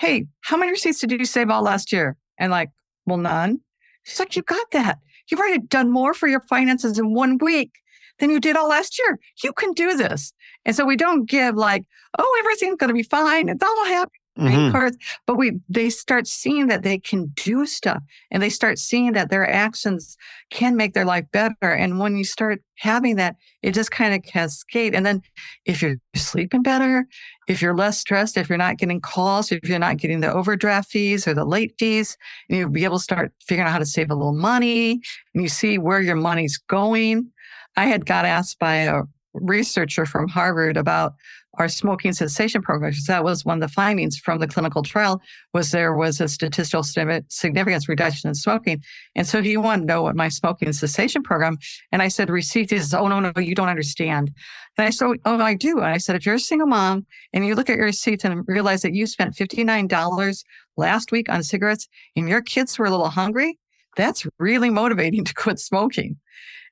hey, 0.00 0.26
how 0.40 0.56
many 0.56 0.72
receipts 0.72 1.00
did 1.00 1.12
you 1.12 1.24
save 1.24 1.50
all 1.50 1.62
last 1.62 1.92
year? 1.92 2.16
And 2.36 2.50
like, 2.50 2.70
well, 3.08 3.18
none. 3.18 3.60
She's 4.04 4.18
like, 4.18 4.36
you 4.36 4.42
got 4.42 4.70
that. 4.72 4.98
You've 5.30 5.40
already 5.40 5.60
done 5.60 5.90
more 5.90 6.14
for 6.14 6.28
your 6.28 6.40
finances 6.48 6.98
in 6.98 7.14
one 7.14 7.38
week 7.38 7.72
than 8.18 8.30
you 8.30 8.40
did 8.40 8.56
all 8.56 8.68
last 8.68 8.98
year. 8.98 9.18
You 9.42 9.52
can 9.52 9.72
do 9.72 9.96
this. 9.96 10.32
And 10.64 10.74
so 10.74 10.84
we 10.84 10.96
don't 10.96 11.28
give 11.28 11.54
like, 11.54 11.84
oh, 12.18 12.40
everything's 12.40 12.76
going 12.76 12.88
to 12.88 12.94
be 12.94 13.02
fine. 13.02 13.48
It's 13.48 13.62
all 13.62 13.84
happy 13.86 14.18
mm-hmm. 14.38 14.72
cards. 14.72 14.96
But 15.26 15.36
we 15.36 15.60
they 15.68 15.90
start 15.90 16.26
seeing 16.26 16.68
that 16.68 16.82
they 16.82 16.98
can 16.98 17.26
do 17.34 17.66
stuff 17.66 18.02
and 18.30 18.42
they 18.42 18.50
start 18.50 18.78
seeing 18.78 19.12
that 19.12 19.30
their 19.30 19.48
actions 19.48 20.16
can 20.50 20.76
make 20.76 20.94
their 20.94 21.04
life 21.04 21.26
better. 21.32 21.54
And 21.62 21.98
when 21.98 22.16
you 22.16 22.24
start 22.24 22.62
having 22.76 23.16
that, 23.16 23.36
it 23.62 23.74
just 23.74 23.90
kind 23.90 24.14
of 24.14 24.22
cascade. 24.22 24.94
And 24.94 25.04
then 25.04 25.22
if 25.64 25.82
you're 25.82 25.96
sleeping 26.14 26.62
better, 26.62 27.06
if 27.48 27.60
you're 27.60 27.76
less 27.76 27.98
stressed, 27.98 28.36
if 28.36 28.48
you're 28.48 28.58
not 28.58 28.78
getting 28.78 29.00
calls, 29.00 29.50
if 29.50 29.68
you're 29.68 29.78
not 29.78 29.96
getting 29.96 30.20
the 30.20 30.32
overdraft 30.32 30.90
fees 30.90 31.26
or 31.26 31.34
the 31.34 31.44
late 31.44 31.74
fees, 31.78 32.16
and 32.48 32.58
you'll 32.58 32.70
be 32.70 32.84
able 32.84 32.98
to 32.98 33.04
start 33.04 33.32
figuring 33.46 33.66
out 33.66 33.72
how 33.72 33.78
to 33.78 33.86
save 33.86 34.10
a 34.10 34.14
little 34.14 34.32
money 34.32 35.00
and 35.34 35.42
you 35.42 35.48
see 35.48 35.78
where 35.78 36.00
your 36.00 36.16
money's 36.16 36.58
going. 36.68 37.30
I 37.76 37.86
had 37.86 38.06
got 38.06 38.24
asked 38.24 38.58
by 38.58 38.74
a 38.74 39.02
researcher 39.34 40.06
from 40.06 40.28
Harvard 40.28 40.76
about 40.76 41.14
our 41.58 41.68
smoking 41.68 42.12
cessation 42.12 42.62
program. 42.62 42.92
That 43.06 43.24
was 43.24 43.44
one 43.44 43.62
of 43.62 43.68
the 43.68 43.72
findings 43.72 44.16
from 44.16 44.38
the 44.38 44.46
clinical 44.46 44.82
trial 44.82 45.20
was 45.52 45.70
there 45.70 45.94
was 45.94 46.20
a 46.20 46.28
statistical 46.28 46.82
significance 46.82 47.88
reduction 47.88 48.28
in 48.28 48.34
smoking. 48.34 48.82
And 49.14 49.26
so 49.26 49.42
he 49.42 49.56
wanted 49.56 49.82
to 49.82 49.86
know 49.86 50.02
what 50.02 50.16
my 50.16 50.28
smoking 50.28 50.72
cessation 50.72 51.22
program. 51.22 51.58
And 51.90 52.00
I 52.00 52.08
said, 52.08 52.30
receipt 52.30 52.72
is, 52.72 52.94
oh, 52.94 53.08
no, 53.08 53.20
no, 53.20 53.32
you 53.36 53.54
don't 53.54 53.68
understand. 53.68 54.32
And 54.76 54.86
I 54.86 54.90
said, 54.90 55.16
oh, 55.24 55.40
I 55.40 55.54
do. 55.54 55.78
And 55.78 55.86
I 55.86 55.98
said, 55.98 56.16
if 56.16 56.24
you're 56.24 56.36
a 56.36 56.40
single 56.40 56.68
mom 56.68 57.06
and 57.32 57.44
you 57.44 57.54
look 57.54 57.68
at 57.68 57.76
your 57.76 57.86
receipts 57.86 58.24
and 58.24 58.46
realize 58.46 58.82
that 58.82 58.94
you 58.94 59.06
spent 59.06 59.34
$59 59.34 60.44
last 60.76 61.10
week 61.10 61.28
on 61.28 61.42
cigarettes 61.42 61.88
and 62.14 62.28
your 62.28 62.40
kids 62.40 62.78
were 62.78 62.86
a 62.86 62.90
little 62.90 63.08
hungry, 63.08 63.58
that's 63.96 64.26
really 64.38 64.70
motivating 64.70 65.24
to 65.26 65.34
quit 65.34 65.58
smoking. 65.58 66.18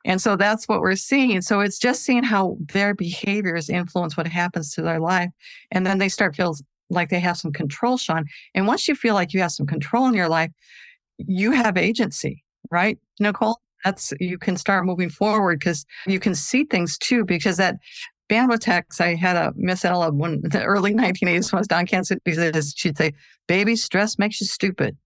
And 0.06 0.22
so 0.22 0.36
that's 0.36 0.66
what 0.66 0.80
we're 0.80 0.96
seeing. 0.96 1.42
So 1.42 1.60
it's 1.60 1.78
just 1.78 2.04
seeing 2.04 2.22
how 2.22 2.56
their 2.72 2.94
behaviors 2.94 3.68
influence 3.68 4.16
what 4.16 4.28
happens 4.28 4.72
to 4.74 4.82
their 4.82 5.00
life. 5.00 5.30
And 5.72 5.84
then 5.84 5.98
they 5.98 6.08
start 6.08 6.36
feel 6.36 6.54
like 6.88 7.10
they 7.10 7.18
have 7.18 7.36
some 7.36 7.52
control, 7.52 7.98
Sean. 7.98 8.24
And 8.54 8.66
once 8.66 8.86
you 8.86 8.94
feel 8.94 9.14
like 9.14 9.34
you 9.34 9.40
have 9.40 9.50
some 9.50 9.66
control 9.66 10.06
in 10.06 10.14
your 10.14 10.28
life, 10.28 10.52
you 11.18 11.50
have 11.50 11.76
agency, 11.76 12.44
right, 12.70 12.98
Nicole? 13.18 13.60
That's 13.84 14.12
you 14.20 14.38
can 14.38 14.56
start 14.56 14.86
moving 14.86 15.10
forward 15.10 15.58
because 15.58 15.84
you 16.06 16.20
can 16.20 16.34
see 16.34 16.64
things 16.64 16.96
too. 16.96 17.24
Because 17.24 17.56
that 17.56 17.76
bandwidth 18.30 18.60
tax, 18.60 19.00
I 19.00 19.14
had 19.14 19.36
a 19.36 19.52
Miss 19.56 19.84
Ella 19.84 20.12
when 20.12 20.40
the 20.44 20.62
early 20.62 20.94
1980s 20.94 21.52
when 21.52 21.58
I 21.58 21.60
was 21.60 21.68
Don 21.68 21.86
Kansas. 21.86 22.72
She'd 22.76 22.96
say, 22.96 23.12
"Baby, 23.48 23.76
stress 23.76 24.18
makes 24.18 24.40
you 24.40 24.46
stupid." 24.46 24.96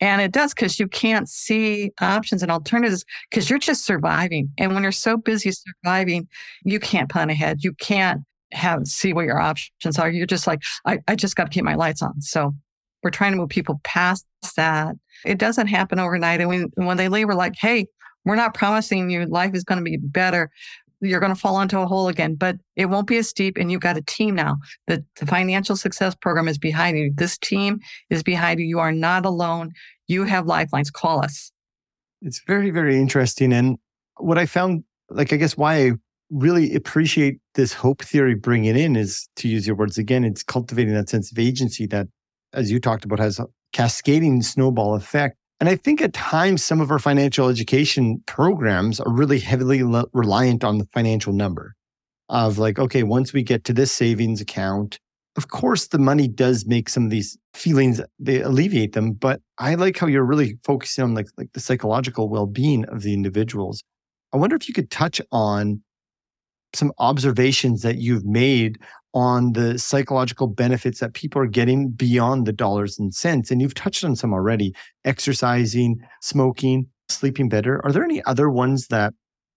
And 0.00 0.20
it 0.20 0.32
does 0.32 0.54
because 0.54 0.78
you 0.78 0.86
can't 0.86 1.28
see 1.28 1.90
options 2.00 2.42
and 2.42 2.52
alternatives 2.52 3.04
because 3.30 3.50
you're 3.50 3.58
just 3.58 3.84
surviving. 3.84 4.50
And 4.58 4.74
when 4.74 4.82
you're 4.82 4.92
so 4.92 5.16
busy 5.16 5.50
surviving, 5.50 6.28
you 6.64 6.78
can't 6.78 7.10
plan 7.10 7.30
ahead. 7.30 7.64
You 7.64 7.72
can't 7.74 8.22
have 8.52 8.86
see 8.86 9.12
what 9.12 9.24
your 9.24 9.40
options 9.40 9.98
are. 9.98 10.08
You're 10.08 10.26
just 10.26 10.46
like, 10.46 10.62
I, 10.86 10.98
I 11.08 11.16
just 11.16 11.36
got 11.36 11.44
to 11.44 11.50
keep 11.50 11.64
my 11.64 11.74
lights 11.74 12.02
on. 12.02 12.20
So 12.20 12.54
we're 13.02 13.10
trying 13.10 13.32
to 13.32 13.38
move 13.38 13.48
people 13.48 13.80
past 13.84 14.26
that. 14.56 14.94
It 15.24 15.38
doesn't 15.38 15.66
happen 15.66 15.98
overnight. 15.98 16.40
And 16.40 16.48
when, 16.48 16.70
when 16.74 16.96
they 16.96 17.08
leave, 17.08 17.26
we're 17.26 17.34
like, 17.34 17.54
hey, 17.58 17.86
we're 18.24 18.36
not 18.36 18.54
promising 18.54 19.10
you 19.10 19.24
life 19.26 19.54
is 19.54 19.64
going 19.64 19.78
to 19.78 19.84
be 19.84 19.96
better 19.96 20.50
you're 21.00 21.20
going 21.20 21.34
to 21.34 21.40
fall 21.40 21.60
into 21.60 21.78
a 21.80 21.86
hole 21.86 22.08
again, 22.08 22.34
but 22.34 22.56
it 22.76 22.86
won't 22.86 23.06
be 23.06 23.16
as 23.18 23.28
steep. 23.28 23.56
And 23.56 23.70
you've 23.70 23.80
got 23.80 23.96
a 23.96 24.02
team 24.02 24.34
now. 24.34 24.56
The, 24.86 25.04
the 25.18 25.26
financial 25.26 25.76
success 25.76 26.14
program 26.14 26.48
is 26.48 26.58
behind 26.58 26.98
you. 26.98 27.12
This 27.14 27.38
team 27.38 27.80
is 28.10 28.22
behind 28.22 28.60
you. 28.60 28.66
You 28.66 28.78
are 28.80 28.92
not 28.92 29.24
alone. 29.24 29.72
You 30.06 30.24
have 30.24 30.46
lifelines. 30.46 30.90
Call 30.90 31.24
us. 31.24 31.52
It's 32.22 32.42
very, 32.46 32.70
very 32.70 32.98
interesting. 32.98 33.52
And 33.52 33.78
what 34.16 34.38
I 34.38 34.46
found, 34.46 34.84
like, 35.08 35.32
I 35.32 35.36
guess 35.36 35.56
why 35.56 35.76
I 35.76 35.92
really 36.30 36.74
appreciate 36.74 37.38
this 37.54 37.72
hope 37.72 38.02
theory 38.02 38.34
bringing 38.34 38.76
in 38.76 38.96
is 38.96 39.28
to 39.36 39.48
use 39.48 39.66
your 39.66 39.76
words 39.76 39.98
again, 39.98 40.24
it's 40.24 40.42
cultivating 40.42 40.94
that 40.94 41.08
sense 41.08 41.30
of 41.30 41.38
agency 41.38 41.86
that, 41.86 42.06
as 42.52 42.70
you 42.70 42.80
talked 42.80 43.04
about, 43.04 43.18
has 43.18 43.38
a 43.38 43.46
cascading 43.72 44.42
snowball 44.42 44.94
effect 44.94 45.36
and 45.60 45.68
I 45.68 45.76
think 45.76 46.00
at 46.00 46.12
times 46.12 46.62
some 46.62 46.80
of 46.80 46.90
our 46.90 46.98
financial 46.98 47.48
education 47.48 48.22
programs 48.26 49.00
are 49.00 49.12
really 49.12 49.40
heavily 49.40 49.82
le- 49.82 50.06
reliant 50.12 50.62
on 50.62 50.78
the 50.78 50.86
financial 50.92 51.32
number 51.32 51.74
of 52.28 52.58
like, 52.58 52.78
okay, 52.78 53.02
once 53.02 53.32
we 53.32 53.42
get 53.42 53.64
to 53.64 53.72
this 53.72 53.90
savings 53.90 54.40
account, 54.40 55.00
of 55.36 55.48
course 55.48 55.88
the 55.88 55.98
money 55.98 56.28
does 56.28 56.66
make 56.66 56.88
some 56.88 57.04
of 57.04 57.10
these 57.10 57.36
feelings, 57.54 58.00
they 58.18 58.40
alleviate 58.40 58.92
them. 58.92 59.12
But 59.12 59.40
I 59.58 59.74
like 59.74 59.96
how 59.96 60.06
you're 60.06 60.24
really 60.24 60.58
focusing 60.64 61.04
on 61.04 61.14
like, 61.14 61.26
like 61.36 61.52
the 61.54 61.60
psychological 61.60 62.28
well-being 62.28 62.84
of 62.86 63.02
the 63.02 63.14
individuals. 63.14 63.82
I 64.32 64.36
wonder 64.36 64.56
if 64.56 64.68
you 64.68 64.74
could 64.74 64.90
touch 64.90 65.20
on 65.32 65.82
some 66.74 66.92
observations 66.98 67.82
that 67.82 67.96
you've 67.96 68.24
made 68.24 68.78
on 69.18 69.52
the 69.52 69.76
psychological 69.80 70.46
benefits 70.46 71.00
that 71.00 71.12
people 71.12 71.42
are 71.42 71.46
getting 71.46 71.90
beyond 71.90 72.46
the 72.46 72.52
dollars 72.52 73.00
and 73.00 73.12
cents. 73.12 73.50
And 73.50 73.60
you've 73.60 73.74
touched 73.74 74.04
on 74.04 74.14
some 74.14 74.32
already 74.32 74.72
exercising, 75.04 75.98
smoking. 76.22 76.86
sleeping 77.08 77.48
better. 77.48 77.84
Are 77.84 77.90
there 77.90 78.04
any 78.04 78.22
other 78.24 78.48
ones 78.48 78.86
that 78.88 79.12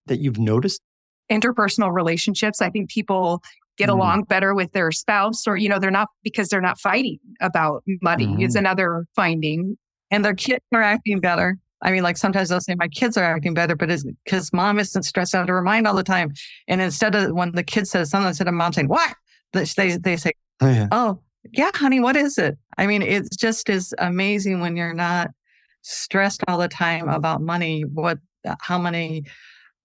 that 0.07 0.19
you've 0.19 0.39
noticed? 0.39 0.81
Interpersonal 1.29 1.93
relationships. 1.93 2.59
I 2.59 2.71
think 2.71 2.89
people 2.89 3.43
get 3.77 3.89
mm. 3.89 3.93
along 3.93 4.23
better 4.23 4.55
with 4.55 4.71
their 4.71 4.91
spouse 4.91 5.45
or 5.45 5.57
you 5.57 5.69
know 5.69 5.77
they're 5.77 5.91
not 5.91 6.07
because 6.23 6.49
they're 6.49 6.59
not 6.59 6.79
fighting 6.79 7.19
about 7.39 7.83
money 8.01 8.27
mm. 8.27 8.43
is 8.43 8.55
another 8.55 9.05
finding 9.15 9.77
and 10.09 10.25
their 10.25 10.33
kids 10.33 10.63
are 10.73 10.81
acting 10.81 11.19
better 11.19 11.57
I 11.83 11.91
mean, 11.91 12.03
like 12.03 12.17
sometimes 12.17 12.49
they'll 12.49 12.61
say 12.61 12.75
my 12.75 12.87
kids 12.87 13.17
are 13.17 13.23
acting 13.23 13.53
better, 13.53 13.75
but 13.75 13.89
it's 13.89 14.05
because 14.23 14.53
mom 14.53 14.79
isn't 14.79 15.03
stressed 15.03 15.33
out 15.33 15.43
of 15.43 15.49
her 15.49 15.61
mind 15.61 15.87
all 15.87 15.95
the 15.95 16.03
time. 16.03 16.31
And 16.67 16.79
instead 16.79 17.15
of 17.15 17.33
when 17.33 17.53
the 17.53 17.63
kid 17.63 17.87
says 17.87 18.11
something, 18.11 18.27
instead 18.27 18.47
of 18.47 18.53
mom 18.53 18.73
saying, 18.73 18.87
what? 18.87 19.15
They, 19.53 19.65
they 19.97 20.17
say, 20.17 20.31
oh 20.61 20.69
yeah. 20.69 20.87
oh, 20.91 21.19
yeah, 21.51 21.71
honey, 21.73 21.99
what 21.99 22.15
is 22.15 22.37
it? 22.37 22.57
I 22.77 22.87
mean, 22.87 23.01
it's 23.01 23.35
just 23.35 23.69
is 23.69 23.93
amazing 23.97 24.59
when 24.61 24.77
you're 24.77 24.93
not 24.93 25.31
stressed 25.81 26.43
all 26.47 26.57
the 26.57 26.67
time 26.67 27.09
about 27.09 27.41
money, 27.41 27.81
what, 27.81 28.19
uh, 28.45 28.55
how 28.61 28.77
many 28.77 29.25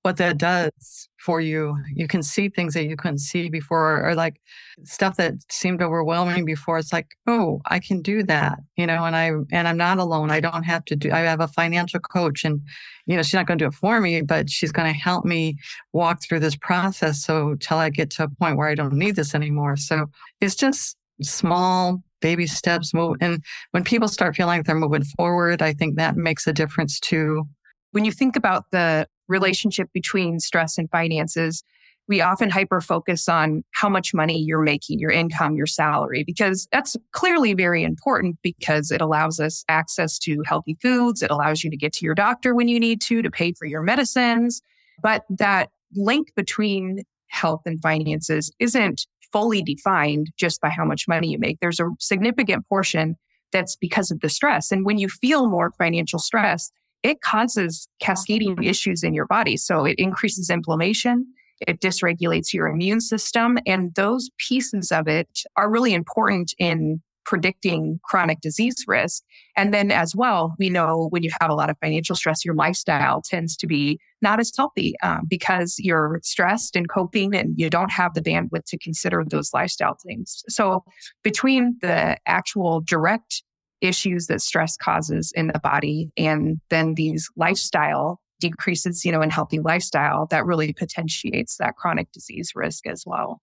what 0.07 0.19
that 0.19 0.39
does 0.39 1.09
for 1.27 1.41
you. 1.41 1.77
You 1.93 2.07
can 2.07 2.23
see 2.23 2.49
things 2.49 2.73
that 2.75 2.87
you 2.87 2.97
couldn't 2.97 3.19
see 3.19 3.51
before, 3.51 4.09
or 4.09 4.15
like 4.15 4.41
stuff 4.85 5.17
that 5.17 5.35
seemed 5.51 5.83
overwhelming 5.83 6.45
before. 6.45 6.79
It's 6.79 6.93
like, 6.93 7.09
oh, 7.27 7.61
I 7.67 7.81
can 7.81 8.01
do 8.01 8.23
that, 8.23 8.61
you 8.77 8.87
know. 8.87 9.05
And 9.05 9.17
I 9.17 9.33
and 9.51 9.67
I'm 9.67 9.77
not 9.77 9.99
alone. 9.99 10.31
I 10.31 10.39
don't 10.39 10.63
have 10.63 10.85
to 10.87 10.95
do. 10.95 11.11
I 11.11 11.19
have 11.19 11.41
a 11.41 11.49
financial 11.49 11.99
coach, 11.99 12.45
and 12.45 12.63
you 13.07 13.17
know, 13.17 13.23
she's 13.23 13.35
not 13.35 13.47
going 13.47 13.59
to 13.59 13.65
do 13.65 13.69
it 13.69 13.75
for 13.75 14.01
me, 14.01 14.23
but 14.23 14.49
she's 14.49 14.71
going 14.71 14.91
to 14.91 14.99
help 14.99 15.25
me 15.25 15.57
walk 15.93 16.23
through 16.23 16.41
this 16.41 16.57
process. 16.57 17.23
So 17.25 17.57
till 17.57 17.79
I 17.79 17.91
get 17.91 18.11
to 18.13 18.25
a 18.25 18.29
point 18.29 18.57
where 18.57 18.69
I 18.69 18.77
don't 18.77 18.95
need 18.95 19.17
this 19.17 19.35
anymore. 19.35 19.77
So 19.77 20.07
it's 20.41 20.55
just 20.55 20.97
small 21.23 22.03
baby 22.21 22.47
steps 22.47 22.95
move 22.95 23.17
and 23.21 23.43
when 23.73 23.85
people 23.85 24.09
start 24.09 24.35
feeling 24.35 24.59
like 24.59 24.67
they're 24.67 24.75
moving 24.75 25.05
forward 25.17 25.61
i 25.61 25.73
think 25.73 25.97
that 25.97 26.17
makes 26.17 26.47
a 26.47 26.53
difference 26.53 26.99
too 26.99 27.47
when 27.93 28.05
you 28.05 28.13
think 28.13 28.37
about 28.37 28.65
the 28.71 29.07
relationship 29.29 29.89
between 29.93 30.41
stress 30.41 30.79
and 30.79 30.91
finances, 30.91 31.63
we 32.09 32.21
often 32.21 32.51
hyper 32.51 32.81
focus 32.81 33.29
on 33.29 33.65
how 33.73 33.89
much 33.89 34.15
money 34.15 34.39
you're 34.39 34.63
making, 34.63 34.99
your 34.99 35.11
income, 35.11 35.57
your 35.57 35.67
salary, 35.67 36.23
because 36.25 36.69
that's 36.71 36.97
clearly 37.13 37.53
very 37.53 37.83
important 37.83 38.37
because 38.43 38.91
it 38.91 39.01
allows 39.01 39.41
us 39.41 39.65
access 39.69 40.19
to 40.21 40.43
healthy 40.47 40.77
foods. 40.81 41.23
It 41.23 41.31
allows 41.31 41.65
you 41.65 41.71
to 41.71 41.77
get 41.77 41.93
to 41.95 42.05
your 42.05 42.15
doctor 42.15 42.55
when 42.55 42.69
you 42.69 42.79
need 42.79 43.01
to, 43.03 43.23
to 43.23 43.31
pay 43.31 43.53
for 43.53 43.67
your 43.67 43.83
medicines. 43.83 44.63
But 45.03 45.25
that 45.31 45.71
link 45.95 46.33
between 46.37 47.03
health 47.29 47.63
and 47.67 47.81
finances 47.83 48.53
isn't 48.61 49.07
fully 49.33 49.63
defined 49.63 50.31
just 50.37 50.61
by 50.61 50.71
how 50.71 50.85
much 50.85 51.09
money 51.09 51.33
you 51.33 51.39
make. 51.39 51.59
There's 51.61 51.81
a 51.81 51.89
significant 51.99 52.69
portion 52.69 53.17
that's 53.53 53.77
because 53.77 54.11
of 54.11 54.21
the 54.21 54.29
stress. 54.29 54.71
And 54.71 54.85
when 54.85 54.99
you 54.99 55.09
feel 55.09 55.49
more 55.49 55.73
financial 55.77 56.19
stress, 56.19 56.71
it 57.07 57.21
causes 57.23 57.89
cascading 58.01 58.63
issues 58.63 59.03
in 59.03 59.15
your 59.15 59.27
body. 59.27 59.57
So 59.57 59.85
it 59.85 59.95
increases 59.99 60.51
inflammation, 60.51 61.27
it 61.67 61.81
dysregulates 61.81 62.53
your 62.53 62.67
immune 62.67 63.01
system. 63.01 63.59
And 63.67 63.95
those 63.95 64.29
pieces 64.39 64.93
of 64.93 65.09
it 65.09 65.43
are 65.57 65.71
really 65.71 65.95
important 65.95 66.53
in 66.59 67.01
predicting 67.25 67.99
chronic 68.05 68.41
disease 68.41 68.77
risk. 68.87 69.23
And 69.57 69.75
then 69.75 69.91
as 69.91 70.15
well, 70.15 70.55
we 70.59 70.71
know 70.71 71.09
when 71.11 71.23
you 71.23 71.31
have 71.41 71.51
a 71.51 71.55
lot 71.55 71.71
of 71.71 71.77
financial 71.81 72.15
stress, 72.15 72.45
your 72.45 72.55
lifestyle 72.55 73.21
tends 73.21 73.57
to 73.59 73.67
be 73.67 73.99
not 74.23 74.39
as 74.39 74.53
healthy 74.57 74.95
um, 75.03 75.23
because 75.29 75.75
you're 75.79 76.21
stressed 76.23 76.77
and 76.77 76.89
coping 76.89 77.35
and 77.35 77.59
you 77.59 77.69
don't 77.69 77.91
have 77.91 78.15
the 78.15 78.21
bandwidth 78.21 78.65
to 78.67 78.79
consider 78.79 79.25
those 79.29 79.53
lifestyle 79.53 79.97
things. 80.07 80.43
So 80.49 80.85
between 81.25 81.79
the 81.83 82.17
actual 82.27 82.81
direct 82.81 83.43
issues 83.81 84.27
that 84.27 84.41
stress 84.41 84.77
causes 84.77 85.33
in 85.35 85.49
the 85.49 85.59
body 85.59 86.11
and 86.17 86.61
then 86.71 86.95
these 86.95 87.29
lifestyle 87.37 88.21
decreases 88.41 89.05
you 89.05 89.13
know 89.13 89.23
in 89.23 89.31
healthy 89.31 89.59
lifestyle 89.61 90.27
that 90.27 90.45
really 90.45 90.73
potentiates 90.73 91.57
that 91.57 91.77
chronic 91.77 92.11
disease 92.13 92.53
risk 92.55 92.87
as 92.87 93.05
well. 93.07 93.41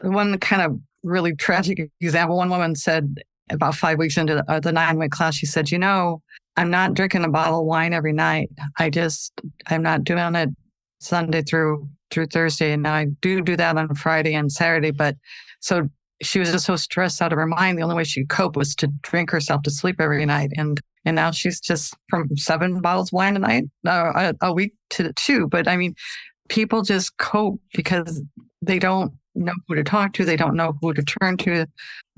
One 0.00 0.38
kind 0.38 0.62
of 0.62 0.78
really 1.02 1.34
tragic 1.34 1.90
example 2.00 2.36
one 2.36 2.50
woman 2.50 2.74
said 2.74 3.16
about 3.50 3.74
five 3.74 3.98
weeks 3.98 4.16
into 4.16 4.34
the, 4.34 4.50
uh, 4.50 4.60
the 4.60 4.72
nine 4.72 4.98
week 4.98 5.10
class 5.10 5.34
she 5.34 5.46
said 5.46 5.70
you 5.70 5.78
know 5.78 6.20
i'm 6.56 6.70
not 6.70 6.94
drinking 6.94 7.24
a 7.24 7.28
bottle 7.28 7.60
of 7.60 7.66
wine 7.66 7.94
every 7.94 8.12
night. 8.12 8.50
I 8.78 8.90
just 8.90 9.32
i'm 9.68 9.82
not 9.82 10.04
doing 10.04 10.34
it 10.34 10.50
sunday 11.00 11.42
through 11.42 11.88
through 12.10 12.26
thursday 12.26 12.72
and 12.72 12.86
i 12.86 13.06
do 13.22 13.40
do 13.40 13.56
that 13.56 13.78
on 13.78 13.94
friday 13.94 14.34
and 14.34 14.52
saturday 14.52 14.90
but 14.90 15.16
so 15.60 15.88
she 16.22 16.38
was 16.38 16.52
just 16.52 16.66
so 16.66 16.76
stressed 16.76 17.22
out 17.22 17.32
of 17.32 17.38
her 17.38 17.46
mind. 17.46 17.78
The 17.78 17.82
only 17.82 17.96
way 17.96 18.04
she 18.04 18.20
could 18.22 18.28
cope 18.28 18.56
was 18.56 18.74
to 18.76 18.88
drink 19.02 19.30
herself 19.30 19.62
to 19.62 19.70
sleep 19.70 20.00
every 20.00 20.26
night. 20.26 20.50
And 20.56 20.80
and 21.04 21.16
now 21.16 21.30
she's 21.30 21.60
just 21.60 21.94
from 22.10 22.36
seven 22.36 22.80
bottles 22.80 23.08
of 23.08 23.14
wine 23.14 23.36
a 23.36 23.38
night, 23.38 23.64
uh, 23.86 24.32
a, 24.42 24.48
a 24.48 24.52
week 24.52 24.74
to 24.90 25.12
two. 25.14 25.48
But 25.48 25.66
I 25.66 25.76
mean, 25.76 25.94
people 26.50 26.82
just 26.82 27.16
cope 27.16 27.60
because 27.72 28.22
they 28.60 28.78
don't 28.78 29.12
know 29.34 29.54
who 29.66 29.76
to 29.76 29.84
talk 29.84 30.12
to. 30.14 30.24
They 30.24 30.36
don't 30.36 30.56
know 30.56 30.76
who 30.80 30.92
to 30.92 31.02
turn 31.02 31.36
to. 31.38 31.66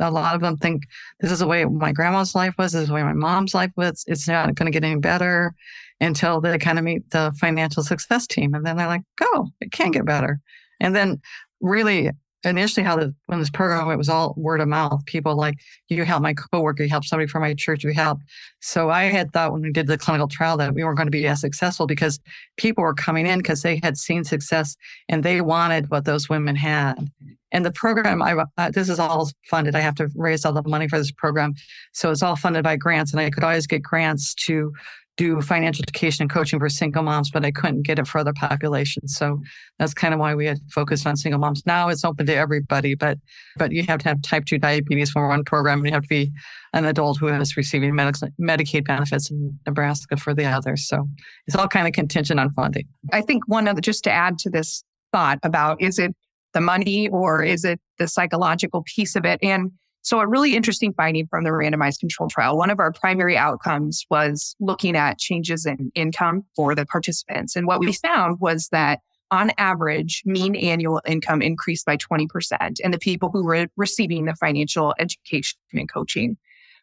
A 0.01 0.11
lot 0.11 0.35
of 0.35 0.41
them 0.41 0.57
think 0.57 0.83
this 1.21 1.31
is 1.31 1.39
the 1.39 1.47
way 1.47 1.65
my 1.65 1.93
grandma's 1.93 2.35
life 2.35 2.55
was. 2.59 2.73
This 2.73 2.83
is 2.83 2.89
the 2.89 2.95
way 2.95 3.03
my 3.03 3.13
mom's 3.13 3.55
life 3.55 3.71
was. 3.77 4.05
It's 4.09 4.27
not 4.27 4.55
going 4.55 4.71
to 4.71 4.77
get 4.77 4.85
any 4.85 4.99
better 4.99 5.55
until 6.01 6.41
they 6.41 6.59
kind 6.59 6.79
of 6.79 6.85
meet 6.85 7.09
the 7.11 7.33
financial 7.39 7.85
success 7.85 8.27
team. 8.27 8.55
And 8.55 8.67
then 8.67 8.77
they're 8.77 8.89
like, 8.89 9.03
oh, 9.21 9.51
it 9.61 9.71
can 9.71 9.93
get 9.93 10.05
better. 10.05 10.41
And 10.81 10.97
then 10.97 11.21
really 11.61 12.11
initially 12.45 12.85
how 12.85 12.97
the 12.97 13.15
when 13.27 13.39
this 13.39 13.51
program 13.51 13.89
it 13.91 13.97
was 13.97 14.09
all 14.09 14.35
word 14.37 14.61
of 14.61 14.69
mouth 14.69 15.05
people 15.07 15.37
like 15.37 15.59
you 15.89 16.05
help 16.05 16.23
my 16.23 16.35
coworker 16.35 16.83
you 16.83 16.89
help 16.89 17.05
somebody 17.05 17.29
from 17.29 17.43
my 17.43 17.55
church 17.55 17.85
you 17.85 17.93
help. 17.93 18.21
So 18.61 18.91
i 18.91 19.05
had 19.05 19.33
thought 19.33 19.53
when 19.53 19.63
we 19.63 19.73
did 19.73 19.87
the 19.87 19.99
clinical 19.99 20.29
trial 20.29 20.57
that 20.57 20.75
we 20.75 20.85
weren't 20.85 20.97
going 20.97 21.07
to 21.07 21.13
be 21.13 21.27
as 21.27 21.41
successful 21.41 21.87
because 21.87 22.19
people 22.57 22.83
were 22.83 22.95
coming 22.95 23.27
in 23.27 23.39
because 23.39 23.63
they 23.63 23.81
had 23.83 23.97
seen 23.97 24.25
success 24.25 24.77
and 25.09 25.23
they 25.23 25.41
wanted 25.41 25.91
what 25.91 26.05
those 26.05 26.29
women 26.29 26.57
had. 26.57 27.11
And 27.53 27.65
the 27.65 27.73
program 27.73 28.23
i 28.23 28.35
uh, 28.57 28.71
this 28.71 28.89
is 28.89 28.99
all 28.99 29.31
funded. 29.45 29.75
I 29.75 29.81
have 29.81 29.95
to 29.97 30.09
raise 30.15 30.45
all 30.45 30.53
the 30.53 30.63
money 30.67 30.89
for 30.89 30.99
this 30.99 31.13
program. 31.13 31.55
So 31.93 32.11
it's 32.11 32.23
all 32.23 32.37
funded 32.37 32.65
by 32.65 32.77
grants 32.77 33.13
and 33.13 33.21
i 33.21 33.31
could 33.31 33.45
always 33.45 33.67
get 33.67 33.83
grants 33.83 34.35
to 34.47 34.73
do 35.19 35.41
financial 35.43 35.83
education 35.83 36.23
and 36.23 36.31
coaching 36.31 36.59
for 36.59 36.69
single 36.69 37.03
moms, 37.03 37.31
but 37.31 37.45
I 37.45 37.51
couldn't 37.51 37.83
get 37.83 37.99
it 37.99 38.07
for 38.07 38.19
other 38.19 38.33
populations. 38.33 39.15
So 39.15 39.41
that's 39.79 39.93
kind 39.93 40.15
of 40.15 40.21
why 40.21 40.35
we 40.35 40.47
had 40.47 40.59
focused 40.71 41.07
on 41.07 41.17
single 41.17 41.39
moms. 41.39 41.63
Now 41.67 41.89
it's 41.91 42.05
open 42.05 42.27
to 42.27 42.35
everybody, 42.35 42.95
but 42.95 43.19
but 43.57 43.73
you 43.73 43.83
have 43.85 44.01
to 44.01 44.09
have 44.09 44.23
type 44.23 44.47
2 44.47 44.59
diabetes 44.59 45.11
for 45.11 45.29
one 45.29 45.45
program 45.45 45.81
and 45.81 45.87
you 45.87 45.93
have 45.93 46.05
to 46.05 46.09
be 46.09 46.33
an 46.73 46.87
adult 46.87 47.19
who 47.19 47.29
is 47.29 47.57
receiving 47.57 47.93
Medicaid 47.93 48.87
benefits 48.87 49.31
in 49.31 49.59
Nebraska 49.67 50.17
for 50.17 50.33
the 50.33 50.47
other. 50.47 50.77
So 50.77 51.07
it's 51.47 51.57
all 51.57 51.69
kind 51.69 51.87
of 51.87 51.93
contingent 51.93 52.41
on 52.41 52.51
funding. 52.55 52.89
I 53.13 53.21
think 53.21 53.47
one 53.47 53.69
of 53.69 53.77
the, 53.77 53.83
just 53.83 54.05
to 54.05 54.11
add 54.11 54.39
to 54.41 54.51
this 54.51 54.83
thought 55.13 55.39
about 55.43 55.83
is 55.83 55.99
it 55.99 56.17
the 56.55 56.61
money 56.61 57.09
or 57.09 57.43
is 57.43 57.65
it 57.65 57.81
the 57.99 58.09
psychological 58.09 58.83
piece 58.87 59.15
of 59.15 59.27
it? 59.27 59.39
And 59.43 59.73
so, 60.03 60.19
a 60.19 60.27
really 60.27 60.57
interesting 60.57 60.93
finding 60.93 61.29
from 61.29 61.45
the 61.45 61.51
randomized 61.51 62.01
control 62.01 62.29
trial 62.29 62.59
one 62.59 62.71
of 62.71 62.81
our 62.81 62.93
primary 62.93 63.37
outcomes 63.37 64.05
was 64.11 64.57
looking 64.59 64.97
at 64.97 65.19
changes 65.19 65.65
in 65.65 65.93
income 65.95 66.45
for 66.57 66.75
the 66.75 66.85
participants. 66.85 67.55
And 67.55 67.67
what 67.67 67.81
we 67.81 67.93
found 67.93 68.41
was 68.41 68.69
that 68.73 69.01
on 69.31 69.53
average, 69.59 70.23
mean 70.27 70.57
annual 70.57 71.01
income 71.07 71.41
increased 71.41 71.87
by 71.87 71.97
20%, 71.97 72.79
and 72.85 72.93
the 72.93 72.99
people 72.99 73.31
who 73.33 73.45
were 73.45 73.69
receiving 73.77 74.27
the 74.27 74.35
financial 74.35 74.95
education 74.99 75.59
and 75.73 75.91
coaching. 75.91 76.37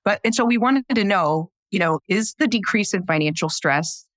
But, 0.04 0.22
and 0.24 0.34
so 0.34 0.46
we 0.46 0.58
wanted 0.58 0.86
to 0.96 1.04
know, 1.04 1.52
you 1.72 1.78
know, 1.78 2.00
is 2.08 2.34
the 2.40 2.48
decrease 2.48 2.94
in 2.94 3.06
financial 3.06 3.50
stress 3.50 4.08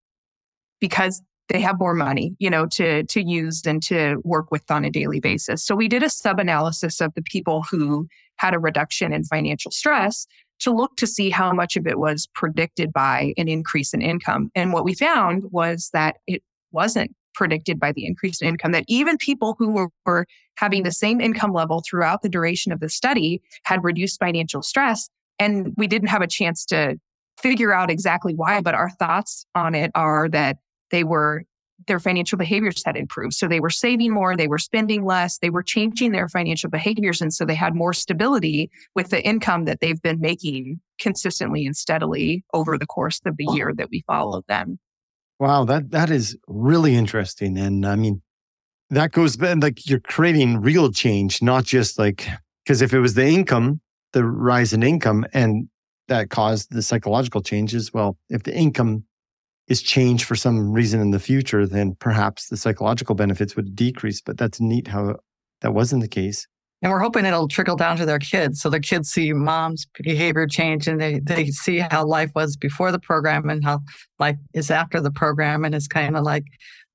because 0.81 1.21
they 1.49 1.61
have 1.61 1.79
more 1.79 1.93
money, 1.93 2.35
you 2.39 2.49
know, 2.49 2.67
to 2.67 3.03
to 3.05 3.23
use 3.23 3.63
and 3.67 3.83
to 3.83 4.17
work 4.25 4.51
with 4.51 4.71
on 4.71 4.85
a 4.85 4.91
daily 4.91 5.21
basis. 5.21 5.63
So 5.63 5.75
we 5.75 5.89
did 5.89 6.03
a 6.03 6.09
sub 6.09 6.39
analysis 6.39 7.01
of 7.01 7.13
the 7.15 7.23
people 7.23 7.63
who 7.71 8.09
had 8.43 8.55
a 8.55 8.59
reduction 8.59 9.13
in 9.13 9.23
financial 9.23 9.71
stress 9.71 10.27
to 10.59 10.73
look 10.73 10.97
to 10.97 11.07
see 11.07 11.31
how 11.31 11.53
much 11.53 11.77
of 11.77 11.87
it 11.87 11.99
was 11.99 12.29
predicted 12.35 12.93
by 12.93 13.33
an 13.37 13.47
increase 13.47 13.95
in 13.95 14.03
income. 14.03 14.51
And 14.57 14.73
what 14.73 14.85
we 14.85 14.95
found 14.95 15.45
was 15.53 15.91
that 15.93 16.17
it 16.27 16.43
wasn't 16.73 17.15
predicted 17.35 17.79
by 17.79 17.93
the 17.93 18.05
increase 18.05 18.43
in 18.43 18.49
income, 18.49 18.73
that 18.73 18.85
even 18.89 19.17
people 19.17 19.55
who 19.59 19.71
were, 19.71 19.89
were 20.05 20.27
having 20.57 20.83
the 20.83 20.91
same 20.91 21.21
income 21.21 21.53
level 21.53 21.85
throughout 21.89 22.23
the 22.23 22.29
duration 22.29 22.73
of 22.73 22.81
the 22.81 22.89
study 22.89 23.41
had 23.65 23.85
reduced 23.85 24.19
financial 24.19 24.61
stress. 24.61 25.09
And 25.39 25.73
we 25.77 25.87
didn't 25.87 26.09
have 26.09 26.21
a 26.21 26.27
chance 26.27 26.65
to 26.67 26.99
figure 27.41 27.73
out 27.73 27.91
exactly 27.91 28.35
why, 28.35 28.61
but 28.61 28.75
our 28.75 28.91
thoughts 28.91 29.47
on 29.55 29.77
it 29.77 29.93
are 29.95 30.29
that 30.31 30.59
they 30.91 31.05
were 31.05 31.45
their 31.87 32.01
financial 32.01 32.39
behaviors 32.39 32.83
had 32.85 32.97
improved. 32.97 33.35
So 33.35 33.49
they 33.49 33.61
were 33.61 33.71
saving 33.71 34.13
more, 34.13 34.37
they 34.37 34.49
were 34.49 34.59
spending 34.59 35.05
less, 35.05 35.39
they 35.39 35.51
were 35.51 35.63
changing 35.63 36.13
their 36.13 36.29
financial 36.29 36.71
behaviors. 36.71 37.21
And 37.21 37.33
so 37.33 37.45
they 37.45 37.55
had 37.55 37.75
more 37.75 37.93
stability 37.93 38.71
with 38.95 39.11
the 39.11 39.25
income 39.25 39.65
that 39.65 39.81
they've 39.81 40.01
been 40.01 40.21
making 40.21 40.81
consistently 40.99 41.67
and 41.67 41.77
steadily 41.77 42.45
over 42.53 42.79
the 42.79 42.87
course 42.87 43.21
of 43.27 43.37
the 43.37 43.47
year 43.53 43.73
that 43.77 43.89
we 43.91 44.05
followed 44.07 44.45
them. 44.49 44.79
Wow, 45.39 45.65
that 45.65 45.91
that 45.91 46.11
is 46.11 46.37
really 46.47 46.95
interesting. 46.95 47.59
And 47.59 47.85
I 47.85 47.97
mean, 47.97 48.23
that 48.91 49.11
goes 49.11 49.41
like 49.41 49.89
you're 49.89 50.01
creating 50.01 50.61
real 50.61 50.93
change, 50.93 51.43
not 51.43 51.65
just 51.65 51.99
like 51.99 52.29
because 52.65 52.83
if 52.83 52.93
it 52.93 53.01
was 53.01 53.15
the 53.15 53.27
income, 53.27 53.81
the 54.13 54.25
rise 54.25 54.73
in 54.73 54.83
income, 54.83 55.27
and 55.33 55.69
that 56.09 56.31
caused 56.31 56.71
the 56.71 56.83
psychological 56.83 57.43
changes, 57.43 57.93
well, 57.93 58.17
if 58.29 58.45
the 58.45 58.55
income 58.55 59.05
is 59.73 59.81
changed 59.81 60.25
for 60.25 60.37
some 60.37 60.71
reason 60.71 61.01
in 61.01 61.13
the 61.13 61.19
future, 61.19 61.67
then 61.67 61.97
perhaps 61.99 62.49
the 62.49 62.59
psychological 62.59 63.15
benefits 63.15 63.57
would 63.57 63.75
decrease. 63.75 64.21
But 64.21 64.37
that's 64.37 64.61
neat 64.61 64.87
how 64.87 65.17
that 65.63 65.73
wasn't 65.73 66.03
the 66.03 66.09
case. 66.09 66.47
And 66.83 66.93
we're 66.93 67.01
hoping 67.01 67.25
it'll 67.25 67.49
trickle 67.49 67.77
down 67.77 67.97
to 67.97 68.05
their 68.05 68.19
kids. 68.19 68.61
So 68.61 68.69
their 68.69 68.81
kids 68.81 69.09
see 69.09 69.33
mom's 69.33 69.87
behavior 70.03 70.47
change 70.47 70.87
and 70.89 71.01
they, 71.01 71.21
they 71.21 71.47
see 71.47 71.79
how 71.79 72.05
life 72.05 72.33
was 72.35 72.57
before 72.57 72.93
the 72.93 72.99
program 72.99 73.49
and 73.49 73.65
how 73.65 73.81
life 74.19 74.37
is 74.53 74.71
after 74.71 75.01
the 75.01 75.11
program. 75.11 75.65
And 75.65 75.75
it's 75.75 75.89
kind 75.89 76.17
of 76.17 76.25
like 76.25 76.45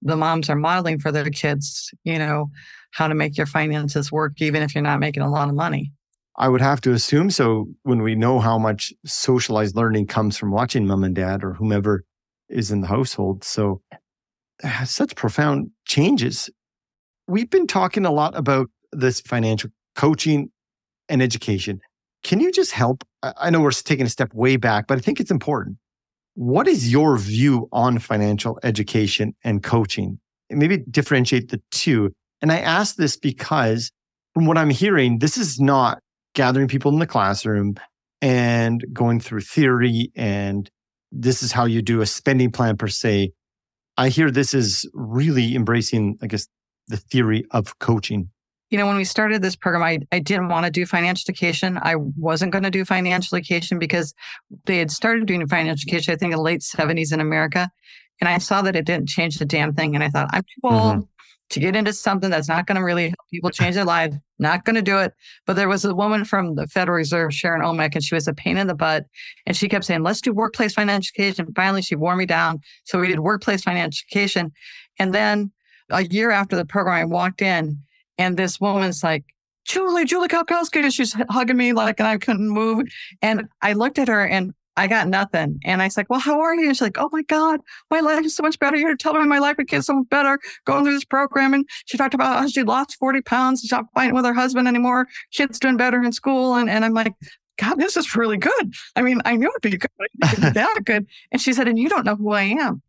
the 0.03 0.17
moms 0.17 0.47
are 0.49 0.55
modeling 0.55 0.99
for 0.99 1.11
their 1.11 1.29
kids, 1.31 1.89
you 2.03 2.19
know, 2.19 2.51
how 2.91 3.07
to 3.07 3.15
make 3.15 3.37
your 3.37 3.47
finances 3.47 4.11
work, 4.11 4.33
even 4.39 4.61
if 4.61 4.75
you're 4.75 4.83
not 4.83 4.99
making 4.99 5.23
a 5.23 5.31
lot 5.31 5.49
of 5.49 5.55
money. 5.55 5.91
I 6.37 6.49
would 6.49 6.61
have 6.61 6.81
to 6.81 6.91
assume 6.91 7.31
so 7.31 7.67
when 7.81 8.03
we 8.03 8.13
know 8.13 8.39
how 8.39 8.59
much 8.59 8.93
socialized 9.05 9.75
learning 9.75 10.05
comes 10.05 10.37
from 10.37 10.51
watching 10.51 10.85
mom 10.85 11.03
and 11.03 11.15
dad 11.15 11.43
or 11.43 11.53
whomever 11.53 12.03
is 12.49 12.71
in 12.71 12.81
the 12.81 12.87
household. 12.87 13.43
So 13.43 13.81
ah, 14.63 14.83
such 14.85 15.15
profound 15.15 15.71
changes. 15.85 16.49
We've 17.27 17.49
been 17.49 17.67
talking 17.67 18.05
a 18.05 18.11
lot 18.11 18.37
about 18.37 18.69
this 18.91 19.21
financial 19.21 19.69
coaching 19.95 20.49
and 21.09 21.21
education. 21.21 21.79
Can 22.23 22.39
you 22.39 22.51
just 22.51 22.71
help? 22.71 23.03
I 23.23 23.49
know 23.49 23.61
we're 23.61 23.71
taking 23.71 24.05
a 24.05 24.09
step 24.09 24.33
way 24.33 24.57
back, 24.57 24.87
but 24.87 24.97
I 24.97 25.01
think 25.01 25.19
it's 25.19 25.31
important. 25.31 25.77
What 26.35 26.67
is 26.67 26.91
your 26.91 27.17
view 27.17 27.67
on 27.71 27.99
financial 27.99 28.59
education 28.63 29.35
and 29.43 29.63
coaching? 29.63 30.19
Maybe 30.49 30.77
differentiate 30.77 31.49
the 31.49 31.61
two. 31.71 32.11
And 32.41 32.51
I 32.51 32.59
ask 32.59 32.95
this 32.95 33.17
because 33.17 33.91
from 34.33 34.45
what 34.45 34.57
I'm 34.57 34.69
hearing, 34.69 35.19
this 35.19 35.37
is 35.37 35.59
not 35.59 35.99
gathering 36.35 36.67
people 36.67 36.91
in 36.91 36.99
the 36.99 37.07
classroom 37.07 37.75
and 38.21 38.85
going 38.93 39.19
through 39.19 39.41
theory 39.41 40.11
and 40.15 40.69
this 41.11 41.43
is 41.43 41.51
how 41.51 41.65
you 41.65 41.81
do 41.81 42.01
a 42.01 42.05
spending 42.05 42.51
plan 42.51 42.77
per 42.77 42.87
se. 42.87 43.31
I 43.97 44.09
hear 44.09 44.29
this 44.29 44.53
is 44.53 44.89
really 44.93 45.55
embracing, 45.55 46.17
I 46.21 46.27
guess, 46.27 46.47
the 46.87 46.97
theory 46.97 47.45
of 47.51 47.79
coaching. 47.79 48.29
You 48.69 48.77
know, 48.77 48.85
when 48.85 48.97
we 48.97 49.05
started 49.05 49.41
this 49.41 49.55
program, 49.55 49.81
I, 49.83 49.99
I 50.11 50.19
didn't 50.19 50.49
want 50.49 50.65
to 50.65 50.71
do 50.71 50.85
financial 50.85 51.23
education. 51.25 51.79
I 51.81 51.95
wasn't 51.95 52.51
going 52.51 52.65
to 52.65 52.69
do 52.69 52.83
financial 52.83 53.37
education 53.37 53.79
because 53.79 54.13
they 54.65 54.77
had 54.77 54.91
started 54.91 55.25
doing 55.25 55.47
financial 55.47 55.83
education, 55.87 56.13
I 56.13 56.17
think, 56.17 56.33
in 56.33 56.37
the 56.37 56.43
late 56.43 56.61
70s 56.61 57.13
in 57.13 57.21
America. 57.21 57.69
And 58.19 58.27
I 58.27 58.39
saw 58.39 58.61
that 58.63 58.75
it 58.75 58.85
didn't 58.85 59.07
change 59.07 59.37
the 59.37 59.45
damn 59.45 59.73
thing. 59.73 59.95
And 59.95 60.03
I 60.03 60.09
thought, 60.09 60.29
I'm 60.33 60.43
too 60.43 60.61
old 60.63 60.73
mm-hmm. 60.73 61.01
To 61.49 61.59
get 61.59 61.75
into 61.75 61.93
something 61.93 62.29
that's 62.29 62.49
not 62.49 62.67
going 62.67 62.75
to 62.75 62.83
really 62.83 63.07
help 63.07 63.29
people 63.31 63.49
change 63.49 63.75
their 63.75 63.85
lives. 63.85 64.17
Not 64.39 64.65
going 64.65 64.75
to 64.75 64.81
do 64.81 64.97
it. 64.99 65.13
But 65.45 65.55
there 65.55 65.69
was 65.69 65.85
a 65.85 65.95
woman 65.95 66.25
from 66.25 66.55
the 66.55 66.67
Federal 66.67 66.97
Reserve, 66.97 67.33
Sharon 67.33 67.61
Omek, 67.61 67.95
and 67.95 68.03
she 68.03 68.15
was 68.15 68.27
a 68.27 68.33
pain 68.33 68.57
in 68.57 68.67
the 68.67 68.75
butt. 68.75 69.05
And 69.45 69.55
she 69.55 69.69
kept 69.69 69.85
saying, 69.85 70.03
let's 70.03 70.21
do 70.21 70.33
workplace 70.33 70.73
financial 70.73 71.11
education. 71.17 71.53
Finally, 71.55 71.83
she 71.83 71.95
wore 71.95 72.15
me 72.15 72.25
down. 72.25 72.59
So 72.83 72.99
we 72.99 73.07
did 73.07 73.19
workplace 73.19 73.63
financial 73.63 74.03
education. 74.09 74.51
And 74.99 75.13
then 75.13 75.51
a 75.89 76.03
year 76.03 76.31
after 76.31 76.55
the 76.55 76.65
program, 76.65 76.95
I 76.95 77.05
walked 77.05 77.41
in 77.41 77.81
and 78.17 78.37
this 78.37 78.59
woman's 78.59 79.03
like, 79.03 79.23
Julie, 79.65 80.05
Julie 80.05 80.27
Kalkowski. 80.29 80.83
And 80.83 80.93
she's 80.93 81.15
hugging 81.29 81.57
me 81.57 81.73
like, 81.73 81.99
and 81.99 82.07
I 82.07 82.17
couldn't 82.17 82.49
move. 82.49 82.87
And 83.21 83.47
I 83.61 83.73
looked 83.73 83.99
at 83.99 84.07
her 84.07 84.25
and 84.25 84.53
I 84.77 84.87
got 84.87 85.07
nothing. 85.07 85.59
And 85.65 85.81
I 85.81 85.85
was 85.85 85.97
like, 85.97 86.09
well, 86.09 86.19
how 86.19 86.39
are 86.39 86.55
you? 86.55 86.67
And 86.67 86.75
she's 86.75 86.81
like, 86.81 86.97
oh 86.99 87.09
my 87.11 87.23
God, 87.23 87.61
my 87.89 87.99
life 87.99 88.23
is 88.23 88.35
so 88.35 88.43
much 88.43 88.59
better. 88.59 88.77
You're 88.77 88.95
telling 88.95 89.21
me 89.21 89.27
my 89.27 89.39
life 89.39 89.57
would 89.57 89.67
get 89.67 89.83
so 89.83 89.95
much 89.95 90.09
better 90.09 90.39
going 90.65 90.83
through 90.83 90.93
this 90.93 91.03
program. 91.03 91.53
And 91.53 91.67
she 91.85 91.97
talked 91.97 92.13
about 92.13 92.39
how 92.39 92.47
she 92.47 92.63
lost 92.63 92.95
40 92.95 93.21
pounds. 93.21 93.61
She's 93.61 93.71
not 93.71 93.85
fighting 93.93 94.13
with 94.13 94.25
her 94.25 94.33
husband 94.33 94.67
anymore. 94.67 95.07
Kids 95.31 95.59
doing 95.59 95.77
better 95.77 96.01
in 96.03 96.11
school. 96.11 96.55
And, 96.55 96.69
and 96.69 96.85
I'm 96.85 96.93
like, 96.93 97.13
God, 97.57 97.79
this 97.79 97.97
is 97.97 98.15
really 98.15 98.37
good. 98.37 98.73
I 98.95 99.01
mean, 99.01 99.19
I 99.25 99.35
knew 99.35 99.49
it'd 99.49 99.61
be 99.61 99.77
good. 99.77 99.89
that 100.53 100.81
good. 100.85 101.07
And 101.31 101.41
she 101.41 101.53
said, 101.53 101.67
and 101.67 101.79
you 101.79 101.89
don't 101.89 102.05
know 102.05 102.15
who 102.15 102.31
I 102.31 102.43
am. 102.43 102.83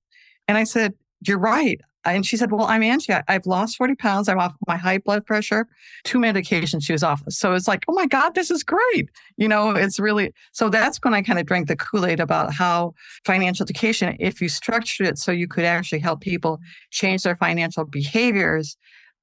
And 0.47 0.59
I 0.59 0.65
said, 0.65 0.95
you're 1.27 1.39
right. 1.39 1.81
And 2.15 2.25
she 2.25 2.37
said, 2.37 2.51
Well, 2.53 2.67
I'm 2.67 2.83
Angie. 2.83 3.13
I've 3.29 3.47
lost 3.47 3.77
40 3.77 3.95
pounds. 3.97 4.29
I'm 4.29 4.39
off 4.39 4.55
my 4.67 4.77
high 4.77 4.99
blood 4.99 5.27
pressure, 5.27 5.67
two 6.05 6.19
medications 6.19 6.85
she 6.85 6.93
was 6.93 7.03
off. 7.03 7.23
So 7.29 7.55
it's 7.55 7.69
like, 7.69 7.85
Oh 7.89 7.95
my 7.95 8.07
God, 8.07 8.35
this 8.35 8.51
is 8.51 8.63
great. 8.63 9.11
You 9.37 9.49
know, 9.49 9.71
it's 9.71 9.99
really 9.99 10.33
so 10.53 10.69
that's 10.69 10.99
when 11.03 11.15
I 11.15 11.23
kind 11.23 11.39
of 11.39 11.47
drank 11.47 11.69
the 11.69 11.77
Kool 11.77 12.07
Aid 12.07 12.21
about 12.21 12.53
how 12.53 12.95
financial 13.25 13.65
education, 13.65 14.17
if 14.19 14.41
you 14.41 14.49
structured 14.49 15.07
it 15.07 15.19
so 15.19 15.33
you 15.33 15.49
could 15.49 15.65
actually 15.65 16.01
help 16.01 16.21
people 16.21 16.61
change 16.91 17.23
their 17.23 17.37
financial 17.37 17.85
behaviors, 17.85 18.77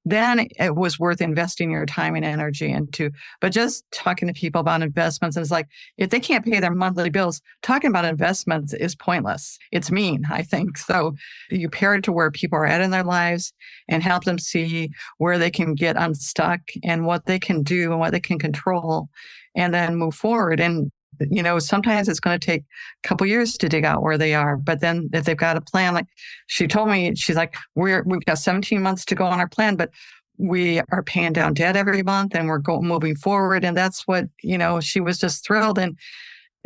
then 0.06 0.46
it 0.60 0.76
was 0.76 1.00
worth 1.00 1.20
investing 1.20 1.72
your 1.72 1.84
time 1.84 2.14
and 2.14 2.24
energy 2.24 2.70
into. 2.70 3.10
But 3.40 3.50
just 3.50 3.84
talking 3.90 4.28
to 4.28 4.34
people 4.34 4.60
about 4.60 4.80
investments 4.80 5.36
is 5.36 5.50
like, 5.50 5.66
if 5.98 6.10
they 6.10 6.20
can't 6.20 6.44
pay 6.44 6.60
their 6.60 6.72
monthly 6.72 7.10
bills, 7.10 7.42
talking 7.62 7.90
about 7.90 8.04
investments 8.04 8.72
is 8.72 8.94
pointless. 8.94 9.58
It's 9.72 9.90
mean, 9.90 10.24
I 10.30 10.42
think. 10.42 10.78
So 10.86 11.16
you 11.50 11.68
pair 11.68 11.96
it 11.96 12.04
to 12.04 12.12
where 12.12 12.30
people 12.30 12.60
are 12.60 12.64
at 12.64 12.80
in 12.80 12.92
their 12.92 13.02
lives 13.02 13.52
and 13.88 14.04
help 14.04 14.22
them 14.22 14.38
see 14.38 14.88
where 15.18 15.36
they 15.36 15.50
can 15.50 15.74
get 15.74 15.96
unstuck 15.96 16.60
and 16.84 17.04
what 17.04 17.26
they 17.26 17.40
can 17.40 17.64
do 17.64 17.90
and 17.90 17.98
what 17.98 18.12
they 18.12 18.20
can 18.20 18.38
control 18.38 19.08
and 19.56 19.74
then 19.74 19.96
move 19.96 20.14
forward. 20.14 20.60
And 20.60 20.92
you 21.30 21.42
know 21.42 21.58
sometimes 21.58 22.08
it's 22.08 22.20
going 22.20 22.38
to 22.38 22.44
take 22.44 22.62
a 23.04 23.08
couple 23.08 23.26
years 23.26 23.56
to 23.56 23.68
dig 23.68 23.84
out 23.84 24.02
where 24.02 24.18
they 24.18 24.34
are 24.34 24.56
but 24.56 24.80
then 24.80 25.08
if 25.12 25.24
they've 25.24 25.36
got 25.36 25.56
a 25.56 25.60
plan 25.60 25.94
like 25.94 26.06
she 26.46 26.66
told 26.66 26.88
me 26.88 27.14
she's 27.14 27.36
like 27.36 27.54
we're 27.74 28.02
we've 28.06 28.24
got 28.24 28.38
17 28.38 28.82
months 28.82 29.04
to 29.04 29.14
go 29.14 29.24
on 29.24 29.40
our 29.40 29.48
plan 29.48 29.76
but 29.76 29.90
we 30.38 30.80
are 30.92 31.02
paying 31.02 31.32
down 31.32 31.54
debt 31.54 31.76
every 31.76 32.02
month 32.02 32.34
and 32.34 32.48
we're 32.48 32.58
going 32.58 32.86
moving 32.86 33.16
forward 33.16 33.64
and 33.64 33.76
that's 33.76 34.06
what 34.06 34.26
you 34.42 34.58
know 34.58 34.80
she 34.80 35.00
was 35.00 35.18
just 35.18 35.44
thrilled 35.46 35.78
and 35.78 35.96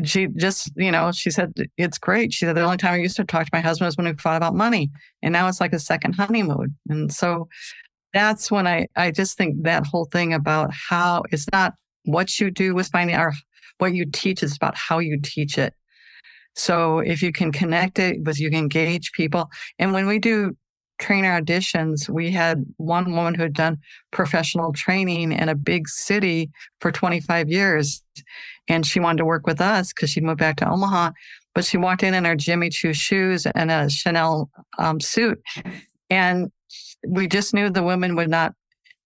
she 0.04 0.26
just 0.36 0.70
you 0.76 0.90
know 0.90 1.12
she 1.12 1.30
said 1.30 1.52
it's 1.76 1.98
great. 1.98 2.32
She 2.32 2.44
said 2.44 2.56
the 2.56 2.62
only 2.62 2.76
time 2.76 2.94
i 2.94 2.98
used 2.98 3.16
to 3.16 3.24
talk 3.24 3.44
to 3.44 3.50
my 3.52 3.60
husband 3.60 3.86
was 3.86 3.96
when 3.96 4.06
we 4.06 4.14
fought 4.14 4.36
about 4.36 4.54
money 4.54 4.90
and 5.22 5.32
now 5.32 5.48
it's 5.48 5.60
like 5.60 5.72
a 5.72 5.78
second 5.78 6.14
honeymoon 6.14 6.76
and 6.88 7.12
so 7.12 7.48
that's 8.12 8.50
when 8.50 8.66
i 8.66 8.86
i 8.96 9.10
just 9.10 9.36
think 9.36 9.62
that 9.62 9.86
whole 9.86 10.06
thing 10.06 10.32
about 10.32 10.70
how 10.72 11.22
it's 11.30 11.46
not 11.52 11.74
what 12.04 12.40
you 12.40 12.50
do 12.50 12.74
with 12.74 12.88
finding 12.88 13.16
or 13.16 13.32
what 13.80 13.94
you 13.94 14.06
teach 14.06 14.42
is 14.42 14.56
about 14.56 14.76
how 14.76 14.98
you 14.98 15.18
teach 15.20 15.58
it. 15.58 15.74
So 16.54 16.98
if 16.98 17.22
you 17.22 17.32
can 17.32 17.52
connect 17.52 17.98
it 17.98 18.22
with, 18.24 18.40
you 18.40 18.50
can 18.50 18.58
engage 18.58 19.12
people. 19.12 19.50
And 19.78 19.92
when 19.92 20.06
we 20.06 20.18
do 20.18 20.56
trainer 20.98 21.40
auditions, 21.40 22.08
we 22.08 22.30
had 22.30 22.64
one 22.76 23.12
woman 23.12 23.34
who 23.34 23.42
had 23.42 23.54
done 23.54 23.78
professional 24.10 24.72
training 24.72 25.32
in 25.32 25.48
a 25.48 25.54
big 25.54 25.88
city 25.88 26.50
for 26.80 26.92
25 26.92 27.48
years. 27.48 28.02
And 28.68 28.86
she 28.86 29.00
wanted 29.00 29.18
to 29.18 29.24
work 29.24 29.46
with 29.46 29.60
us 29.60 29.92
because 29.92 30.10
she'd 30.10 30.24
moved 30.24 30.38
back 30.38 30.56
to 30.56 30.70
Omaha. 30.70 31.12
But 31.54 31.64
she 31.64 31.78
walked 31.78 32.02
in 32.02 32.14
in 32.14 32.24
her 32.24 32.36
Jimmy 32.36 32.68
Choo 32.68 32.92
shoes 32.92 33.46
and 33.46 33.70
a 33.70 33.88
Chanel 33.88 34.50
um, 34.78 35.00
suit. 35.00 35.40
And 36.10 36.52
we 37.06 37.26
just 37.26 37.54
knew 37.54 37.70
the 37.70 37.82
women 37.82 38.14
would 38.16 38.28
not 38.28 38.52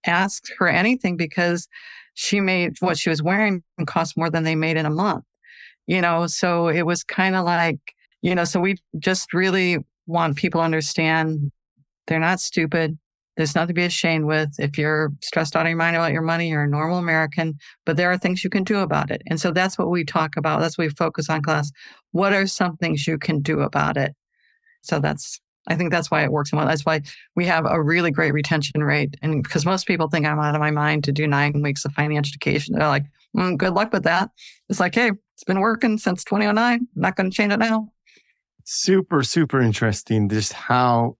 ask 0.06 0.44
her 0.58 0.68
anything 0.68 1.16
because 1.16 1.68
she 2.14 2.40
made 2.40 2.76
what 2.80 2.98
she 2.98 3.10
was 3.10 3.22
wearing 3.22 3.62
cost 3.86 4.16
more 4.16 4.30
than 4.30 4.44
they 4.44 4.54
made 4.54 4.76
in 4.76 4.86
a 4.86 4.90
month. 4.90 5.24
You 5.86 6.00
know, 6.00 6.26
so 6.26 6.68
it 6.68 6.82
was 6.82 7.04
kind 7.04 7.36
of 7.36 7.44
like, 7.44 7.78
you 8.22 8.34
know, 8.34 8.44
so 8.44 8.58
we 8.58 8.76
just 8.98 9.34
really 9.34 9.78
want 10.06 10.36
people 10.36 10.60
to 10.60 10.64
understand 10.64 11.52
they're 12.06 12.18
not 12.18 12.40
stupid. 12.40 12.98
There's 13.36 13.54
nothing 13.54 13.68
to 13.68 13.74
be 13.74 13.84
ashamed 13.84 14.26
with. 14.26 14.50
If 14.58 14.78
you're 14.78 15.12
stressed 15.20 15.56
out 15.56 15.66
of 15.66 15.68
your 15.68 15.76
mind 15.76 15.96
about 15.96 16.12
your 16.12 16.22
money, 16.22 16.48
you're 16.48 16.64
a 16.64 16.68
normal 16.68 16.98
American, 16.98 17.54
but 17.84 17.96
there 17.96 18.10
are 18.10 18.16
things 18.16 18.44
you 18.44 18.50
can 18.50 18.62
do 18.62 18.78
about 18.78 19.10
it. 19.10 19.22
And 19.26 19.40
so 19.40 19.50
that's 19.50 19.76
what 19.76 19.90
we 19.90 20.04
talk 20.04 20.36
about. 20.36 20.60
That's 20.60 20.78
what 20.78 20.86
we 20.86 20.90
focus 20.90 21.28
on 21.28 21.42
class. 21.42 21.70
What 22.12 22.32
are 22.32 22.46
some 22.46 22.76
things 22.76 23.06
you 23.06 23.18
can 23.18 23.40
do 23.40 23.60
about 23.60 23.96
it? 23.96 24.14
So 24.82 25.00
that's 25.00 25.40
I 25.66 25.76
think 25.76 25.90
that's 25.90 26.10
why 26.10 26.22
it 26.24 26.32
works 26.32 26.52
well. 26.52 26.66
That's 26.66 26.84
why 26.84 27.02
we 27.34 27.46
have 27.46 27.66
a 27.66 27.82
really 27.82 28.10
great 28.10 28.32
retention 28.32 28.82
rate. 28.84 29.16
And 29.22 29.42
because 29.42 29.64
most 29.64 29.86
people 29.86 30.08
think 30.08 30.26
I'm 30.26 30.38
out 30.38 30.54
of 30.54 30.60
my 30.60 30.70
mind 30.70 31.04
to 31.04 31.12
do 31.12 31.26
nine 31.26 31.62
weeks 31.62 31.84
of 31.84 31.92
financial 31.92 32.30
education. 32.30 32.74
They're 32.74 32.88
like, 32.88 33.06
mm, 33.36 33.56
good 33.56 33.72
luck 33.72 33.92
with 33.92 34.04
that. 34.04 34.30
It's 34.68 34.80
like, 34.80 34.94
hey, 34.94 35.12
it's 35.34 35.44
been 35.44 35.60
working 35.60 35.98
since 35.98 36.24
2009. 36.24 36.74
I'm 36.80 36.88
not 36.94 37.16
going 37.16 37.30
to 37.30 37.34
change 37.34 37.52
it 37.52 37.58
now. 37.58 37.90
Super, 38.64 39.22
super 39.22 39.60
interesting. 39.60 40.28
Just 40.28 40.52
how 40.52 41.16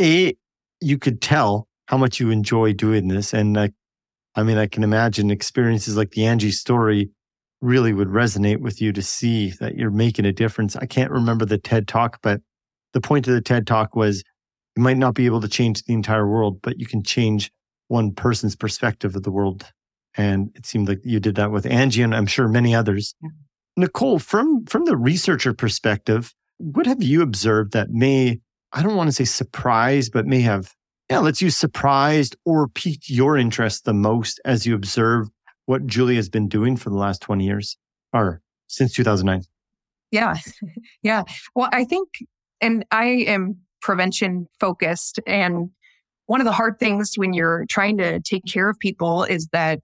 a 0.00 0.36
you 0.80 0.98
could 0.98 1.20
tell 1.22 1.68
how 1.86 1.96
much 1.96 2.20
you 2.20 2.30
enjoy 2.30 2.72
doing 2.72 3.08
this. 3.08 3.32
And 3.32 3.56
uh, 3.56 3.68
I 4.34 4.42
mean, 4.42 4.58
I 4.58 4.66
can 4.66 4.84
imagine 4.84 5.30
experiences 5.30 5.96
like 5.96 6.10
the 6.10 6.26
Angie 6.26 6.50
story 6.50 7.10
really 7.62 7.92
would 7.92 8.08
resonate 8.08 8.60
with 8.60 8.82
you 8.82 8.92
to 8.92 9.02
see 9.02 9.50
that 9.60 9.76
you're 9.76 9.90
making 9.90 10.26
a 10.26 10.32
difference. 10.32 10.76
I 10.76 10.86
can't 10.86 11.10
remember 11.10 11.44
the 11.44 11.58
TED 11.58 11.88
talk, 11.88 12.18
but 12.22 12.40
the 12.92 13.00
point 13.00 13.26
of 13.26 13.34
the 13.34 13.40
TED 13.40 13.66
talk 13.66 13.94
was 13.94 14.22
you 14.76 14.82
might 14.82 14.96
not 14.96 15.14
be 15.14 15.26
able 15.26 15.40
to 15.40 15.48
change 15.48 15.82
the 15.84 15.94
entire 15.94 16.28
world, 16.28 16.60
but 16.62 16.78
you 16.78 16.86
can 16.86 17.02
change 17.02 17.50
one 17.88 18.12
person's 18.12 18.56
perspective 18.56 19.14
of 19.16 19.22
the 19.22 19.30
world. 19.30 19.64
And 20.16 20.50
it 20.54 20.66
seemed 20.66 20.88
like 20.88 21.00
you 21.04 21.20
did 21.20 21.34
that 21.36 21.50
with 21.50 21.66
Angie 21.66 22.02
and 22.02 22.14
I'm 22.14 22.26
sure 22.26 22.48
many 22.48 22.74
others. 22.74 23.14
Yeah. 23.22 23.30
Nicole, 23.78 24.18
from 24.18 24.64
from 24.64 24.86
the 24.86 24.96
researcher 24.96 25.52
perspective, 25.52 26.34
what 26.58 26.86
have 26.86 27.02
you 27.02 27.20
observed 27.20 27.72
that 27.72 27.90
may, 27.90 28.40
I 28.72 28.82
don't 28.82 28.96
want 28.96 29.08
to 29.08 29.12
say 29.12 29.24
surprise, 29.24 30.08
but 30.08 30.26
may 30.26 30.40
have, 30.40 30.72
yeah, 31.10 31.18
let's 31.18 31.42
use 31.42 31.56
surprised 31.56 32.36
or 32.44 32.68
piqued 32.68 33.10
your 33.10 33.36
interest 33.36 33.84
the 33.84 33.92
most 33.92 34.40
as 34.44 34.66
you 34.66 34.74
observe 34.74 35.28
what 35.66 35.86
Julie 35.86 36.16
has 36.16 36.28
been 36.28 36.48
doing 36.48 36.76
for 36.76 36.90
the 36.90 36.96
last 36.96 37.20
20 37.20 37.44
years 37.44 37.76
or 38.12 38.40
since 38.68 38.92
2009? 38.94 39.42
Yeah. 40.10 40.36
Yeah. 41.02 41.22
Well, 41.54 41.68
I 41.72 41.84
think 41.84 42.08
And 42.60 42.84
I 42.90 43.04
am 43.04 43.56
prevention 43.82 44.48
focused. 44.58 45.20
And 45.26 45.70
one 46.26 46.40
of 46.40 46.44
the 46.44 46.52
hard 46.52 46.78
things 46.78 47.12
when 47.16 47.32
you're 47.32 47.64
trying 47.68 47.98
to 47.98 48.20
take 48.20 48.44
care 48.44 48.68
of 48.68 48.78
people 48.78 49.24
is 49.24 49.48
that 49.52 49.80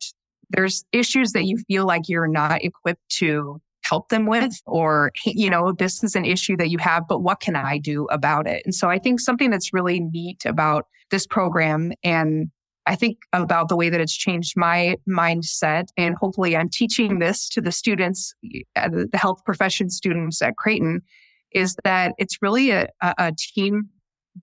there's 0.51 0.85
issues 0.93 1.33
that 1.33 1.45
you 1.45 1.59
feel 1.69 1.87
like 1.87 2.09
you're 2.09 2.27
not 2.27 2.63
equipped 2.65 3.09
to 3.09 3.61
help 3.85 4.09
them 4.09 4.27
with, 4.27 4.61
or, 4.67 5.13
you 5.25 5.51
know, 5.51 5.73
this 5.73 6.03
is 6.05 6.15
an 6.15 6.25
issue 6.25 6.57
that 6.57 6.71
you 6.71 6.79
have, 6.79 7.07
but 7.09 7.21
what 7.21 7.41
can 7.41 7.57
I 7.57 7.79
do 7.79 8.07
about 8.07 8.47
it? 8.47 8.63
And 8.65 8.75
so 8.75 8.89
I 8.89 8.99
think 8.99 9.21
something 9.21 9.51
that's 9.51 9.73
really 9.73 10.01
neat 10.01 10.45
about 10.45 10.87
this 11.11 11.27
program 11.27 11.93
and 12.03 12.51
I 12.87 12.97
think 12.97 13.19
about 13.33 13.69
the 13.69 13.77
way 13.77 13.89
that 13.91 14.01
it's 14.01 14.17
changed 14.17 14.55
my 14.57 14.97
mindset. 15.09 15.89
And 15.97 16.17
hopefully 16.17 16.57
I'm 16.57 16.69
teaching 16.69 17.21
this 17.21 17.49
to 17.51 17.61
the 17.61 17.71
students, 17.71 18.35
uh, 18.75 18.89
the 18.89 19.09
health 19.15 19.45
profession 19.45 19.89
students 19.89 20.43
at 20.43 20.57
Creighton, 20.57 21.03
is 21.55 21.77
that 21.85 22.13
it's 22.19 22.39
really 22.43 22.71
a, 22.71 22.89
a 23.01 23.33
team 23.37 23.89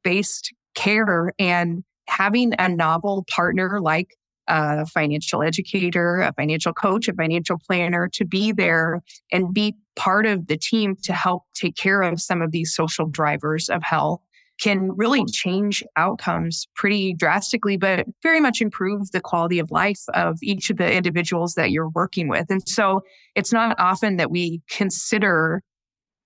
based 0.04 0.54
care 0.76 1.34
and 1.40 1.84
having 2.08 2.54
a 2.60 2.70
novel 2.70 3.26
partner 3.30 3.80
like 3.82 4.16
a 4.48 4.86
financial 4.88 5.44
educator, 5.44 6.22
a 6.22 6.34
financial 6.34 6.74
coach, 6.74 7.08
a 7.08 7.14
financial 7.14 7.58
planner 7.68 8.10
to 8.14 8.26
be 8.26 8.52
there 8.52 9.02
and 9.32 9.54
be 9.54 9.76
part 9.96 10.26
of 10.26 10.48
the 10.48 10.58
team 10.58 10.96
to 11.04 11.14
help 11.14 11.44
take 11.54 11.76
care 11.76 12.02
of 12.02 12.20
some 12.20 12.42
of 12.42 12.52
these 12.52 12.74
social 12.74 13.06
drivers 13.06 13.70
of 13.70 13.84
health 13.84 14.22
can 14.60 14.92
really 14.96 15.24
change 15.26 15.84
outcomes 15.96 16.68
pretty 16.76 17.14
drastically, 17.14 17.78
but 17.78 18.06
very 18.22 18.42
much 18.42 18.62
improve 18.62 19.12
the 19.12 19.22
quality 19.22 19.58
of 19.58 19.72
life 19.72 20.02
of 20.14 20.38
each 20.44 20.70
of 20.70 20.78
the 20.78 20.94
individuals 20.94 21.54
that 21.54 21.72
you're 21.72 21.90
working 21.90 22.28
with. 22.28 22.48
And 22.50 22.68
so 22.68 23.02
it's 23.36 23.54
not 23.54 23.80
often 23.80 24.18
that 24.18 24.32
we 24.32 24.62
consider 24.70 25.62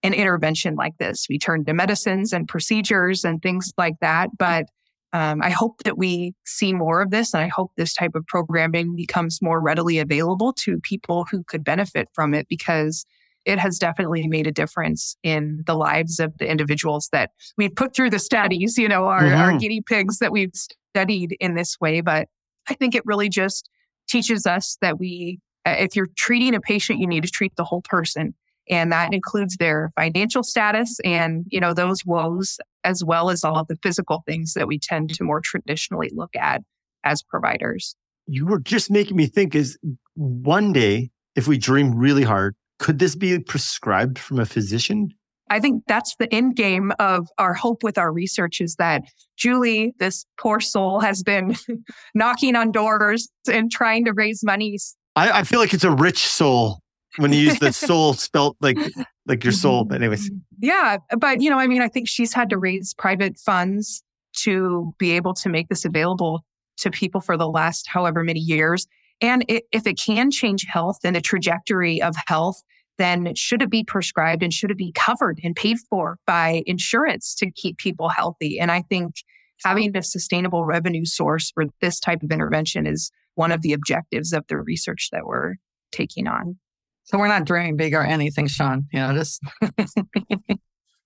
an 0.03 0.13
intervention 0.13 0.75
like 0.75 0.97
this. 0.99 1.25
We 1.29 1.39
turn 1.39 1.65
to 1.65 1.73
medicines 1.73 2.33
and 2.33 2.47
procedures 2.47 3.23
and 3.23 3.41
things 3.41 3.71
like 3.77 3.95
that. 4.01 4.29
But 4.37 4.65
um, 5.13 5.41
I 5.41 5.49
hope 5.49 5.83
that 5.83 5.97
we 5.97 6.33
see 6.45 6.73
more 6.73 7.01
of 7.01 7.11
this. 7.11 7.33
And 7.33 7.43
I 7.43 7.47
hope 7.47 7.71
this 7.77 7.93
type 7.93 8.15
of 8.15 8.25
programming 8.27 8.95
becomes 8.95 9.41
more 9.41 9.61
readily 9.61 9.99
available 9.99 10.53
to 10.59 10.79
people 10.79 11.25
who 11.31 11.43
could 11.43 11.63
benefit 11.63 12.09
from 12.13 12.33
it 12.33 12.47
because 12.49 13.05
it 13.45 13.59
has 13.59 13.77
definitely 13.77 14.27
made 14.27 14.47
a 14.47 14.51
difference 14.51 15.15
in 15.23 15.63
the 15.67 15.75
lives 15.75 16.19
of 16.19 16.37
the 16.37 16.49
individuals 16.49 17.09
that 17.11 17.31
we 17.57 17.69
put 17.69 17.93
through 17.93 18.09
the 18.09 18.19
studies, 18.19 18.77
you 18.77 18.87
know, 18.87 19.05
our, 19.05 19.21
mm-hmm. 19.21 19.41
our 19.41 19.57
guinea 19.57 19.81
pigs 19.81 20.19
that 20.19 20.31
we've 20.31 20.53
studied 20.95 21.35
in 21.39 21.55
this 21.55 21.79
way. 21.79 22.01
But 22.01 22.27
I 22.69 22.73
think 22.73 22.95
it 22.95 23.05
really 23.05 23.29
just 23.29 23.69
teaches 24.07 24.45
us 24.45 24.77
that 24.81 24.97
we, 24.97 25.39
if 25.65 25.95
you're 25.95 26.09
treating 26.17 26.55
a 26.55 26.61
patient, 26.61 26.99
you 26.99 27.07
need 27.07 27.23
to 27.23 27.29
treat 27.29 27.55
the 27.55 27.65
whole 27.65 27.81
person. 27.81 28.33
And 28.69 28.91
that 28.91 29.13
includes 29.13 29.57
their 29.57 29.91
financial 29.95 30.43
status 30.43 30.99
and, 31.03 31.45
you 31.49 31.59
know, 31.59 31.73
those 31.73 32.05
woes, 32.05 32.57
as 32.83 33.03
well 33.03 33.29
as 33.29 33.43
all 33.43 33.57
of 33.57 33.67
the 33.67 33.77
physical 33.83 34.23
things 34.25 34.53
that 34.53 34.67
we 34.67 34.79
tend 34.79 35.13
to 35.15 35.23
more 35.23 35.41
traditionally 35.41 36.09
look 36.13 36.35
at 36.35 36.61
as 37.03 37.21
providers. 37.21 37.95
You 38.27 38.45
were 38.45 38.59
just 38.59 38.89
making 38.89 39.17
me 39.17 39.27
think 39.27 39.53
is 39.53 39.77
one 40.15 40.71
day, 40.71 41.11
if 41.35 41.47
we 41.47 41.57
dream 41.57 41.95
really 41.95 42.23
hard, 42.23 42.55
could 42.79 42.99
this 42.99 43.15
be 43.15 43.37
prescribed 43.39 44.17
from 44.17 44.39
a 44.39 44.45
physician? 44.45 45.09
I 45.49 45.59
think 45.59 45.83
that's 45.87 46.15
the 46.15 46.33
end 46.33 46.55
game 46.55 46.93
of 46.99 47.27
our 47.37 47.53
hope 47.53 47.83
with 47.83 47.97
our 47.97 48.11
research 48.11 48.61
is 48.61 48.75
that 48.75 49.03
Julie, 49.37 49.93
this 49.99 50.25
poor 50.39 50.59
soul, 50.59 50.99
has 51.01 51.21
been 51.21 51.55
knocking 52.15 52.55
on 52.55 52.71
doors 52.71 53.29
and 53.51 53.69
trying 53.69 54.05
to 54.05 54.13
raise 54.13 54.43
money. 54.43 54.77
I, 55.15 55.39
I 55.39 55.43
feel 55.43 55.59
like 55.59 55.73
it's 55.73 55.83
a 55.83 55.91
rich 55.91 56.19
soul 56.19 56.79
when 57.17 57.33
you 57.33 57.39
use 57.39 57.59
the 57.59 57.71
soul 57.73 58.13
spelt 58.13 58.57
like 58.61 58.77
like 59.25 59.43
your 59.43 59.53
soul. 59.53 59.85
But 59.85 59.95
anyways. 59.95 60.29
Mm-hmm. 60.29 60.37
Yeah. 60.61 60.97
But 61.17 61.41
you 61.41 61.49
know, 61.49 61.59
I 61.59 61.67
mean, 61.67 61.81
I 61.81 61.87
think 61.87 62.07
she's 62.07 62.33
had 62.33 62.49
to 62.49 62.57
raise 62.57 62.93
private 62.93 63.37
funds 63.37 64.03
to 64.37 64.93
be 64.97 65.11
able 65.11 65.33
to 65.35 65.49
make 65.49 65.69
this 65.69 65.85
available 65.85 66.43
to 66.77 66.89
people 66.89 67.21
for 67.21 67.37
the 67.37 67.47
last 67.47 67.87
however 67.87 68.23
many 68.23 68.39
years. 68.39 68.87
And 69.21 69.45
it, 69.47 69.63
if 69.71 69.85
it 69.85 69.99
can 69.99 70.31
change 70.31 70.65
health 70.67 70.99
and 71.03 71.15
the 71.15 71.21
trajectory 71.21 72.01
of 72.01 72.15
health, 72.27 72.61
then 72.97 73.33
should 73.35 73.61
it 73.61 73.69
be 73.69 73.83
prescribed 73.83 74.43
and 74.43 74.53
should 74.53 74.71
it 74.71 74.77
be 74.77 74.91
covered 74.93 75.39
and 75.43 75.55
paid 75.55 75.77
for 75.89 76.17
by 76.25 76.63
insurance 76.65 77.35
to 77.35 77.51
keep 77.51 77.77
people 77.77 78.09
healthy? 78.09 78.59
And 78.59 78.71
I 78.71 78.81
think 78.81 79.15
having 79.63 79.95
a 79.95 80.03
sustainable 80.03 80.65
revenue 80.65 81.05
source 81.05 81.51
for 81.51 81.65
this 81.81 81.99
type 81.99 82.21
of 82.23 82.31
intervention 82.31 82.85
is 82.85 83.11
one 83.35 83.51
of 83.51 83.61
the 83.61 83.73
objectives 83.73 84.33
of 84.33 84.45
the 84.47 84.57
research 84.57 85.09
that 85.11 85.25
we're 85.25 85.55
taking 85.91 86.27
on. 86.27 86.57
So 87.05 87.17
we're 87.17 87.27
not 87.27 87.45
dreaming 87.45 87.75
big 87.75 87.93
or 87.93 88.03
anything, 88.03 88.47
Sean. 88.47 88.87
You 88.91 88.99
know, 88.99 89.13
just. 89.13 89.41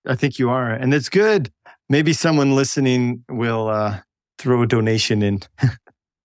I 0.07 0.15
think 0.15 0.39
you 0.39 0.49
are, 0.49 0.71
and 0.71 0.93
it's 0.93 1.09
good. 1.09 1.51
Maybe 1.89 2.13
someone 2.13 2.55
listening 2.55 3.23
will 3.29 3.67
uh, 3.67 3.99
throw 4.37 4.61
a 4.61 4.67
donation 4.67 5.21
in. 5.21 5.41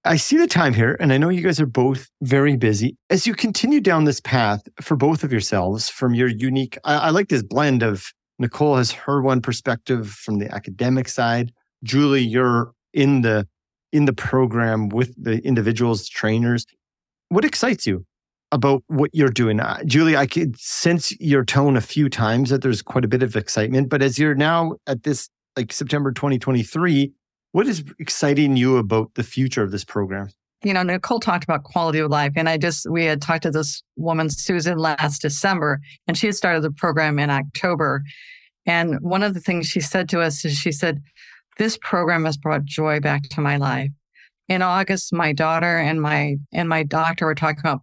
I 0.05 0.17
see 0.17 0.37
the 0.37 0.49
time 0.49 0.75
here, 0.75 0.97
and 0.99 1.13
I 1.13 1.19
know 1.19 1.29
you 1.29 1.43
guys 1.43 1.61
are 1.61 1.67
both 1.67 2.11
very 2.23 2.57
busy. 2.57 2.97
As 3.09 3.27
you 3.27 3.35
continue 3.35 3.81
down 3.81 4.05
this 4.05 4.21
path 4.21 4.63
for 4.81 4.97
both 4.97 5.23
of 5.23 5.31
yourselves, 5.31 5.89
from 5.89 6.15
your 6.15 6.29
unique, 6.29 6.77
I, 6.85 6.95
I 6.95 7.11
like 7.11 7.29
this 7.29 7.43
blend 7.43 7.83
of 7.83 8.13
Nicole 8.39 8.77
has 8.77 8.91
her 8.91 9.23
one 9.23 9.41
perspective 9.41 10.11
from 10.11 10.39
the 10.39 10.53
academic 10.53 11.09
side. 11.09 11.53
Julie, 11.85 12.23
you're 12.23 12.73
in 12.93 13.23
the 13.23 13.47
in 13.93 14.07
the 14.07 14.13
program 14.13 14.89
with 14.89 15.15
the 15.23 15.39
individuals, 15.47 16.09
trainers. 16.09 16.67
What 17.29 17.45
excites 17.45 17.87
you 17.87 18.05
about 18.53 18.85
what 18.87 19.11
you're 19.13 19.31
doing? 19.31 19.59
Uh, 19.59 19.83
Julie, 19.85 20.17
I 20.17 20.27
could 20.27 20.59
sense 20.59 21.19
your 21.19 21.45
tone 21.45 21.77
a 21.77 21.81
few 21.81 22.09
times 22.09 22.51
that 22.51 22.63
there's 22.63 22.83
quite 22.83 23.05
a 23.05 23.09
bit 23.09 23.23
of 23.23 23.35
excitement. 23.35 23.89
But 23.89 24.03
as 24.03 24.19
you're 24.19 24.35
now 24.35 24.77
at 24.87 25.03
this 25.03 25.29
like 25.57 25.73
September 25.73 26.13
2023, 26.13 27.13
what 27.53 27.67
is 27.67 27.83
exciting 27.99 28.57
you 28.57 28.77
about 28.77 29.15
the 29.15 29.23
future 29.23 29.63
of 29.63 29.71
this 29.71 29.85
program? 29.85 30.29
You 30.65 30.73
know, 30.73 30.83
Nicole 30.83 31.19
talked 31.19 31.45
about 31.45 31.65
quality 31.65 31.99
of 31.99 32.11
life. 32.11 32.33
And 32.37 32.49
I 32.49 32.57
just, 32.57 32.89
we 32.89 33.05
had 33.05 33.21
talked 33.21 33.43
to 33.43 33.51
this 33.51 33.83
woman, 33.97 34.31
Susan, 34.31 34.79
last 34.79 35.23
December, 35.23 35.81
and 36.07 36.17
she 36.17 36.27
had 36.27 36.37
started 36.37 36.63
the 36.63 36.71
program 36.71 37.19
in 37.19 37.31
October. 37.31 38.03
And 38.65 39.01
one 39.01 39.23
of 39.23 39.35
the 39.35 39.41
things 39.41 39.67
she 39.67 39.81
said 39.81 40.09
to 40.11 40.21
us 40.21 40.45
is 40.45 40.57
she 40.57 40.71
said, 40.71 41.03
This 41.59 41.79
program 41.83 42.25
has 42.27 42.37
brought 42.37 42.65
joy 42.65 43.01
back 43.01 43.25
to 43.31 43.41
my 43.41 43.57
life. 43.57 43.91
In 44.49 44.63
August, 44.63 45.13
my 45.13 45.33
daughter 45.33 45.79
and 45.79 46.01
my 46.01 46.37
and 46.53 46.69
my 46.69 46.83
doctor 46.83 47.27
were 47.27 47.35
talking 47.35 47.61
about 47.61 47.81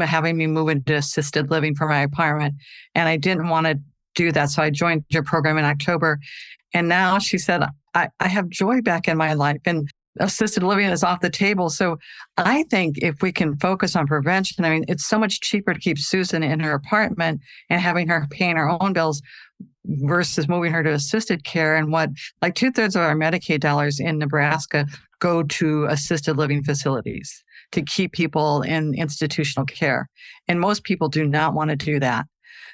having 0.00 0.36
me 0.36 0.46
move 0.46 0.68
into 0.68 0.94
assisted 0.94 1.50
living 1.50 1.74
for 1.74 1.88
my 1.88 2.00
apartment. 2.00 2.54
And 2.94 3.08
I 3.08 3.16
didn't 3.16 3.48
want 3.48 3.66
to 3.66 3.78
do 4.14 4.32
that. 4.32 4.50
So 4.50 4.62
I 4.62 4.70
joined 4.70 5.04
your 5.08 5.22
program 5.22 5.58
in 5.58 5.64
October. 5.64 6.18
And 6.74 6.88
now 6.88 7.18
she 7.18 7.38
said, 7.38 7.64
I, 7.94 8.08
I 8.20 8.28
have 8.28 8.48
joy 8.48 8.80
back 8.80 9.08
in 9.08 9.16
my 9.16 9.34
life 9.34 9.60
and 9.64 9.88
assisted 10.18 10.62
living 10.62 10.86
is 10.86 11.04
off 11.04 11.20
the 11.20 11.30
table. 11.30 11.70
So 11.70 11.98
I 12.36 12.64
think 12.64 12.98
if 12.98 13.22
we 13.22 13.32
can 13.32 13.56
focus 13.58 13.94
on 13.94 14.06
prevention, 14.06 14.64
I 14.64 14.70
mean, 14.70 14.84
it's 14.88 15.06
so 15.06 15.18
much 15.18 15.40
cheaper 15.40 15.72
to 15.72 15.80
keep 15.80 15.98
Susan 15.98 16.42
in 16.42 16.60
her 16.60 16.72
apartment 16.72 17.40
and 17.68 17.80
having 17.80 18.08
her 18.08 18.26
paying 18.30 18.56
her 18.56 18.68
own 18.82 18.92
bills 18.92 19.22
versus 19.84 20.48
moving 20.48 20.72
her 20.72 20.82
to 20.82 20.92
assisted 20.92 21.44
care. 21.44 21.76
And 21.76 21.92
what, 21.92 22.10
like 22.42 22.54
two 22.54 22.72
thirds 22.72 22.96
of 22.96 23.02
our 23.02 23.14
Medicaid 23.14 23.60
dollars 23.60 24.00
in 24.00 24.18
Nebraska 24.18 24.86
go 25.20 25.42
to 25.42 25.84
assisted 25.84 26.36
living 26.36 26.64
facilities 26.64 27.44
to 27.72 27.82
keep 27.82 28.12
people 28.12 28.62
in 28.62 28.94
institutional 28.94 29.66
care. 29.66 30.08
And 30.48 30.60
most 30.60 30.84
people 30.84 31.08
do 31.08 31.26
not 31.26 31.54
want 31.54 31.70
to 31.70 31.76
do 31.76 32.00
that. 32.00 32.26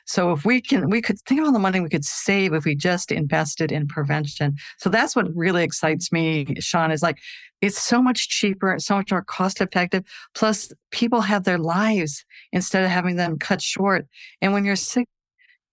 So 0.07 0.31
if 0.31 0.45
we 0.45 0.61
can, 0.61 0.89
we 0.89 1.03
could 1.03 1.21
think 1.23 1.41
of 1.41 1.47
all 1.47 1.53
the 1.53 1.59
money 1.59 1.81
we 1.81 1.89
could 1.89 2.05
save 2.05 2.53
if 2.53 2.65
we 2.65 2.77
just 2.77 3.11
invested 3.11 3.73
in 3.73 3.89
prevention. 3.89 4.57
So 4.79 4.89
that's 4.89 5.17
what 5.17 5.27
really 5.35 5.65
excites 5.65 6.13
me, 6.13 6.47
Sean, 6.61 6.93
is 6.93 7.03
like 7.03 7.19
it's 7.61 7.81
so 7.81 8.01
much 8.01 8.29
cheaper, 8.29 8.75
it's 8.75 8.87
so 8.87 8.97
much 8.97 9.11
more 9.11 9.25
cost 9.25 9.61
effective. 9.61 10.05
Plus, 10.35 10.73
people 10.93 11.23
have 11.23 11.45
their 11.45 11.59
lives 11.59 12.25
instead 12.53 12.85
of 12.85 12.91
having 12.91 13.17
them 13.17 13.39
cut 13.39 13.61
short. 13.61 14.07
And 14.41 14.53
when 14.53 14.65
you're 14.65 14.77
sick, 14.77 15.09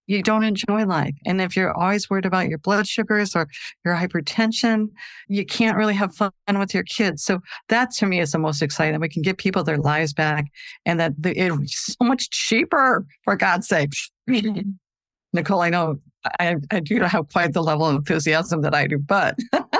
you 0.08 0.22
don't 0.22 0.43
enjoy 0.43 0.86
life. 0.86 1.16
And 1.26 1.41
if 1.41 1.56
you're 1.56 1.74
always 1.74 2.10
worried 2.10 2.26
about 2.26 2.49
your 2.49 2.58
blood 2.58 2.88
sugars 2.88 3.36
or 3.36 3.47
your 3.86 3.95
hypertension, 3.95 4.88
you 5.28 5.45
can't 5.45 5.78
really 5.78 5.93
have 5.93 6.16
fun 6.16 6.32
with 6.58 6.74
your 6.74 6.84
kids. 6.84 7.24
So 7.24 7.39
that 7.70 7.91
to 7.91 8.06
me 8.06 8.20
is 8.20 8.32
the 8.32 8.39
most 8.39 8.62
exciting. 8.62 8.99
We 8.99 9.10
can 9.10 9.22
give 9.22 9.38
people 9.38 9.64
their 9.64 9.78
lives 9.78 10.14
back 10.14 10.45
and 10.86 10.99
that 10.99 11.14
it's 11.24 11.95
so 11.97 12.06
much 12.06 12.30
cheaper, 12.30 13.06
for 13.24 13.36
God's 13.36 13.68
sake. 13.68 13.91
Nicole, 15.34 15.62
I 15.62 15.70
know 15.70 15.99
I, 16.39 16.56
I 16.72 16.80
do 16.80 16.99
not 16.99 17.10
have 17.12 17.30
quite 17.30 17.54
the 17.54 17.64
level 17.64 17.86
of 17.86 17.95
enthusiasm 17.95 18.62
that 18.62 18.76
I 18.76 18.88
do, 18.88 18.97
but 18.97 19.38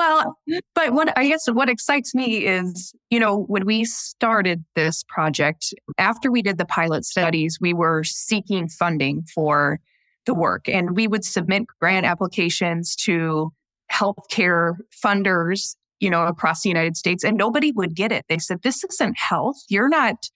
Well, 0.00 0.38
but 0.74 0.94
what 0.94 1.12
I 1.18 1.28
guess 1.28 1.46
what 1.46 1.68
excites 1.68 2.14
me 2.14 2.46
is, 2.46 2.94
you 3.10 3.20
know, 3.20 3.42
when 3.48 3.66
we 3.66 3.84
started 3.84 4.64
this 4.74 5.04
project, 5.06 5.74
after 5.98 6.30
we 6.30 6.40
did 6.40 6.56
the 6.56 6.64
pilot 6.64 7.04
studies, 7.04 7.58
we 7.60 7.74
were 7.74 8.02
seeking 8.02 8.66
funding 8.66 9.24
for 9.34 9.78
the 10.24 10.32
work 10.32 10.70
and 10.70 10.96
we 10.96 11.06
would 11.06 11.22
submit 11.22 11.64
grant 11.82 12.06
applications 12.06 12.96
to 12.96 13.52
healthcare 13.92 14.76
funders, 15.04 15.76
you 15.98 16.08
know, 16.08 16.24
across 16.24 16.62
the 16.62 16.70
United 16.70 16.96
States 16.96 17.22
and 17.22 17.36
nobody 17.36 17.70
would 17.70 17.94
get 17.94 18.10
it. 18.10 18.24
They 18.30 18.38
said, 18.38 18.62
this 18.62 18.82
isn't 18.84 19.18
health. 19.18 19.56
You're 19.68 19.90
not 19.90 20.30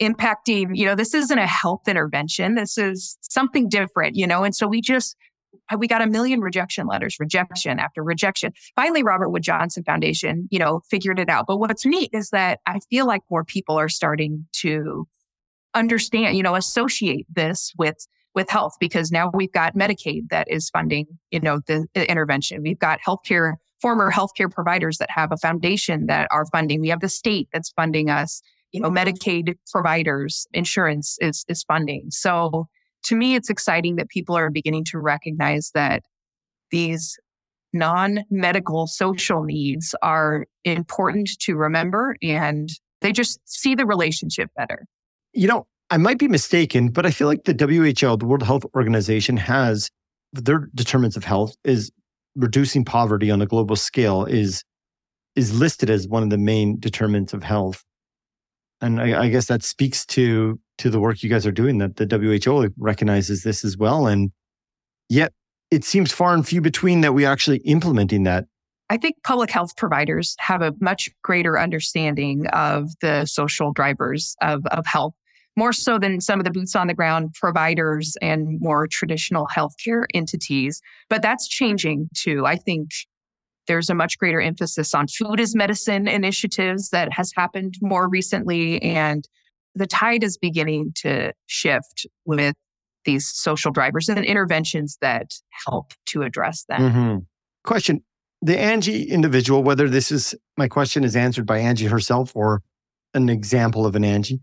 impacting, 0.00 0.76
you 0.76 0.86
know, 0.86 0.94
this 0.94 1.12
isn't 1.12 1.38
a 1.40 1.46
health 1.48 1.88
intervention. 1.88 2.54
This 2.54 2.78
is 2.78 3.18
something 3.22 3.68
different, 3.68 4.14
you 4.14 4.28
know? 4.28 4.44
And 4.44 4.54
so 4.54 4.68
we 4.68 4.80
just 4.80 5.16
Uh, 5.70 5.76
we 5.78 5.86
got 5.86 6.02
a 6.02 6.06
million 6.06 6.40
rejection 6.40 6.86
letters, 6.86 7.16
rejection 7.18 7.78
after 7.78 8.02
rejection. 8.02 8.52
Finally, 8.76 9.02
Robert 9.02 9.30
Wood 9.30 9.42
Johnson 9.42 9.84
Foundation, 9.84 10.48
you 10.50 10.58
know, 10.58 10.80
figured 10.90 11.18
it 11.18 11.28
out. 11.28 11.46
But 11.46 11.58
what's 11.58 11.84
neat 11.84 12.10
is 12.12 12.30
that 12.30 12.60
I 12.66 12.80
feel 12.90 13.06
like 13.06 13.22
more 13.30 13.44
people 13.44 13.78
are 13.78 13.88
starting 13.88 14.46
to 14.60 15.06
understand, 15.74 16.36
you 16.36 16.42
know, 16.42 16.54
associate 16.54 17.26
this 17.34 17.72
with 17.78 18.06
with 18.34 18.50
health 18.50 18.74
because 18.78 19.10
now 19.10 19.30
we've 19.34 19.52
got 19.52 19.74
Medicaid 19.74 20.28
that 20.30 20.46
is 20.48 20.70
funding, 20.70 21.06
you 21.30 21.40
know, 21.40 21.60
the, 21.66 21.86
the 21.94 22.08
intervention. 22.08 22.62
We've 22.62 22.78
got 22.78 23.00
healthcare 23.06 23.54
former 23.80 24.10
healthcare 24.10 24.50
providers 24.50 24.98
that 24.98 25.10
have 25.10 25.32
a 25.32 25.36
foundation 25.36 26.06
that 26.06 26.28
are 26.30 26.46
funding. 26.46 26.80
We 26.80 26.88
have 26.88 27.00
the 27.00 27.08
state 27.08 27.48
that's 27.52 27.70
funding 27.70 28.10
us. 28.10 28.42
You 28.72 28.80
know, 28.80 28.90
Medicaid 28.90 29.54
providers, 29.72 30.46
insurance 30.52 31.16
is 31.20 31.44
is 31.48 31.64
funding. 31.64 32.10
So 32.10 32.68
to 33.08 33.16
me, 33.16 33.34
it's 33.34 33.48
exciting 33.48 33.96
that 33.96 34.08
people 34.08 34.36
are 34.36 34.50
beginning 34.50 34.84
to 34.84 34.98
recognize 34.98 35.70
that 35.74 36.02
these 36.70 37.18
non 37.72 38.20
medical 38.30 38.86
social 38.86 39.42
needs 39.42 39.94
are 40.02 40.46
important 40.64 41.30
to 41.40 41.56
remember 41.56 42.16
and 42.22 42.68
they 43.00 43.12
just 43.12 43.40
see 43.44 43.74
the 43.74 43.86
relationship 43.86 44.50
better. 44.56 44.84
You 45.32 45.48
know, 45.48 45.66
I 45.90 45.96
might 45.96 46.18
be 46.18 46.28
mistaken, 46.28 46.90
but 46.90 47.06
I 47.06 47.10
feel 47.10 47.28
like 47.28 47.44
the 47.44 47.52
WHO, 47.52 48.16
the 48.16 48.26
World 48.26 48.42
Health 48.42 48.64
Organization, 48.74 49.38
has 49.38 49.88
their 50.34 50.68
determinants 50.74 51.16
of 51.16 51.24
health 51.24 51.56
is 51.64 51.90
reducing 52.36 52.84
poverty 52.84 53.30
on 53.30 53.40
a 53.40 53.46
global 53.46 53.76
scale 53.76 54.24
is 54.24 54.62
is 55.34 55.58
listed 55.58 55.88
as 55.88 56.06
one 56.06 56.22
of 56.22 56.30
the 56.30 56.38
main 56.38 56.78
determinants 56.78 57.32
of 57.32 57.42
health. 57.42 57.84
And 58.80 59.00
I, 59.00 59.24
I 59.24 59.28
guess 59.28 59.46
that 59.46 59.62
speaks 59.62 60.06
to 60.06 60.58
to 60.78 60.90
the 60.90 61.00
work 61.00 61.22
you 61.22 61.28
guys 61.28 61.44
are 61.44 61.52
doing 61.52 61.78
that 61.78 61.96
the 61.96 62.06
WHO 62.06 62.72
recognizes 62.78 63.42
this 63.42 63.64
as 63.64 63.76
well. 63.76 64.06
And 64.06 64.30
yet 65.08 65.32
it 65.70 65.84
seems 65.84 66.12
far 66.12 66.34
and 66.34 66.46
few 66.46 66.60
between 66.60 67.00
that 67.02 67.12
we 67.12 67.26
actually 67.26 67.58
implementing 67.58 68.22
that. 68.24 68.46
I 68.90 68.96
think 68.96 69.16
public 69.22 69.50
health 69.50 69.76
providers 69.76 70.34
have 70.38 70.62
a 70.62 70.72
much 70.80 71.10
greater 71.22 71.58
understanding 71.58 72.46
of 72.48 72.90
the 73.02 73.26
social 73.26 73.72
drivers 73.72 74.34
of, 74.40 74.64
of 74.66 74.86
health, 74.86 75.12
more 75.56 75.74
so 75.74 75.98
than 75.98 76.20
some 76.22 76.40
of 76.40 76.44
the 76.44 76.50
boots 76.50 76.74
on 76.74 76.86
the 76.86 76.94
ground 76.94 77.34
providers 77.34 78.16
and 78.22 78.58
more 78.60 78.86
traditional 78.86 79.46
healthcare 79.46 80.04
entities. 80.14 80.80
But 81.10 81.20
that's 81.20 81.46
changing 81.46 82.08
too. 82.14 82.46
I 82.46 82.56
think 82.56 82.90
there's 83.68 83.88
a 83.88 83.94
much 83.94 84.18
greater 84.18 84.40
emphasis 84.40 84.94
on 84.94 85.06
food 85.06 85.38
as 85.38 85.54
medicine 85.54 86.08
initiatives 86.08 86.88
that 86.88 87.12
has 87.12 87.32
happened 87.36 87.74
more 87.80 88.08
recently. 88.08 88.82
And 88.82 89.28
the 89.74 89.86
tide 89.86 90.24
is 90.24 90.36
beginning 90.36 90.92
to 91.02 91.32
shift 91.46 92.06
with 92.24 92.54
these 93.04 93.28
social 93.28 93.70
drivers 93.70 94.08
and 94.08 94.24
interventions 94.24 94.98
that 95.00 95.34
help 95.66 95.92
to 96.06 96.22
address 96.22 96.64
that. 96.68 96.80
Mm-hmm. 96.80 97.18
Question 97.64 98.02
The 98.42 98.58
Angie 98.58 99.04
individual, 99.04 99.62
whether 99.62 99.88
this 99.88 100.10
is 100.10 100.34
my 100.56 100.66
question 100.66 101.04
is 101.04 101.14
answered 101.14 101.46
by 101.46 101.58
Angie 101.58 101.86
herself 101.86 102.34
or 102.34 102.62
an 103.14 103.28
example 103.28 103.86
of 103.86 103.94
an 103.94 104.04
Angie, 104.04 104.40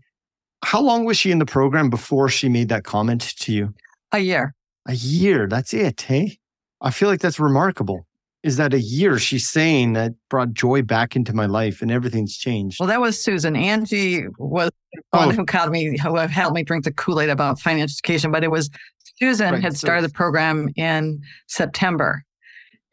how 0.64 0.80
long 0.80 1.04
was 1.04 1.18
she 1.18 1.30
in 1.30 1.38
the 1.38 1.46
program 1.46 1.90
before 1.90 2.28
she 2.28 2.48
made 2.48 2.68
that 2.70 2.84
comment 2.84 3.34
to 3.40 3.52
you? 3.52 3.74
A 4.12 4.18
year. 4.18 4.54
A 4.86 4.94
year. 4.94 5.46
That's 5.48 5.74
it, 5.74 6.00
hey? 6.02 6.38
I 6.80 6.90
feel 6.90 7.08
like 7.08 7.20
that's 7.20 7.40
remarkable 7.40 8.05
is 8.46 8.56
that 8.58 8.72
a 8.72 8.80
year 8.80 9.18
she's 9.18 9.48
saying 9.48 9.94
that 9.94 10.12
brought 10.30 10.52
joy 10.52 10.82
back 10.82 11.16
into 11.16 11.34
my 11.34 11.46
life 11.46 11.82
and 11.82 11.90
everything's 11.90 12.36
changed. 12.36 12.78
Well, 12.78 12.88
that 12.88 13.00
was 13.00 13.20
Susan. 13.20 13.56
Angie 13.56 14.26
was 14.38 14.70
the 14.92 15.02
one 15.10 15.28
oh. 15.30 15.32
who 15.32 15.44
called 15.44 15.72
me, 15.72 15.98
who 15.98 16.14
helped 16.16 16.54
me 16.54 16.62
drink 16.62 16.84
the 16.84 16.92
Kool 16.92 17.20
Aid 17.20 17.28
about 17.28 17.58
financial 17.58 17.94
education, 17.94 18.30
but 18.30 18.44
it 18.44 18.50
was 18.50 18.70
Susan 19.18 19.54
right. 19.54 19.62
had 19.62 19.76
started 19.76 20.04
the 20.04 20.12
program 20.12 20.68
in 20.76 21.20
September. 21.48 22.22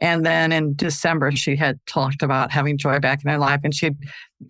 And 0.02 0.26
then 0.26 0.52
in 0.52 0.76
December, 0.76 1.32
she 1.32 1.56
had 1.56 1.80
talked 1.86 2.24
about 2.24 2.52
having 2.52 2.78
joy 2.78 3.00
back 3.00 3.24
in 3.24 3.30
her 3.30 3.38
life. 3.38 3.62
And 3.64 3.74
she, 3.74 3.92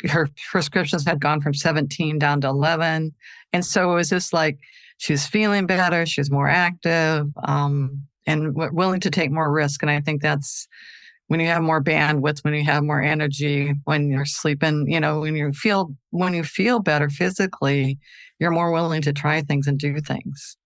her 0.09 0.29
prescriptions 0.51 1.05
had 1.05 1.19
gone 1.19 1.41
from 1.41 1.53
17 1.53 2.17
down 2.17 2.41
to 2.41 2.47
11. 2.47 3.13
And 3.51 3.65
so 3.65 3.91
it 3.91 3.95
was 3.95 4.09
just 4.09 4.33
like 4.33 4.57
she 4.97 5.13
was 5.13 5.27
feeling 5.27 5.67
better. 5.67 6.05
She 6.05 6.21
was 6.21 6.31
more 6.31 6.47
active. 6.47 7.27
Um, 7.43 8.07
and 8.25 8.55
willing 8.55 8.99
to 9.01 9.09
take 9.09 9.31
more 9.31 9.51
risk. 9.51 9.81
And 9.81 9.91
I 9.91 10.01
think 10.01 10.21
that's 10.21 10.67
when 11.27 11.39
you 11.39 11.47
have 11.47 11.63
more 11.63 11.83
bandwidth, 11.83 12.43
when 12.43 12.53
you 12.53 12.63
have 12.65 12.83
more 12.83 13.01
energy, 13.01 13.73
when 13.85 14.09
you're 14.09 14.25
sleeping, 14.25 14.85
you 14.87 14.99
know, 14.99 15.21
when 15.21 15.35
you 15.35 15.51
feel 15.53 15.93
when 16.11 16.33
you 16.33 16.43
feel 16.43 16.79
better 16.79 17.09
physically, 17.09 17.97
you're 18.39 18.51
more 18.51 18.71
willing 18.71 19.01
to 19.03 19.13
try 19.13 19.41
things 19.41 19.67
and 19.67 19.79
do 19.79 19.99
things. 19.99 20.57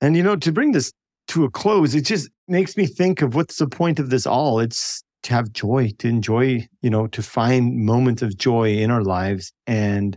And 0.00 0.16
you 0.16 0.22
know, 0.22 0.36
to 0.36 0.52
bring 0.52 0.72
this 0.72 0.92
to 1.28 1.44
a 1.44 1.50
close, 1.50 1.94
it 1.94 2.02
just 2.02 2.28
makes 2.46 2.76
me 2.76 2.86
think 2.86 3.22
of 3.22 3.34
what's 3.34 3.56
the 3.56 3.66
point 3.66 3.98
of 3.98 4.10
this 4.10 4.26
all? 4.26 4.60
It's 4.60 5.02
to 5.24 5.34
have 5.34 5.52
joy, 5.52 5.90
to 5.98 6.08
enjoy, 6.08 6.66
you 6.82 6.90
know, 6.90 7.08
to 7.08 7.22
find 7.22 7.84
moments 7.84 8.22
of 8.22 8.36
joy 8.36 8.70
in 8.70 8.90
our 8.90 9.02
lives. 9.02 9.52
And 9.66 10.16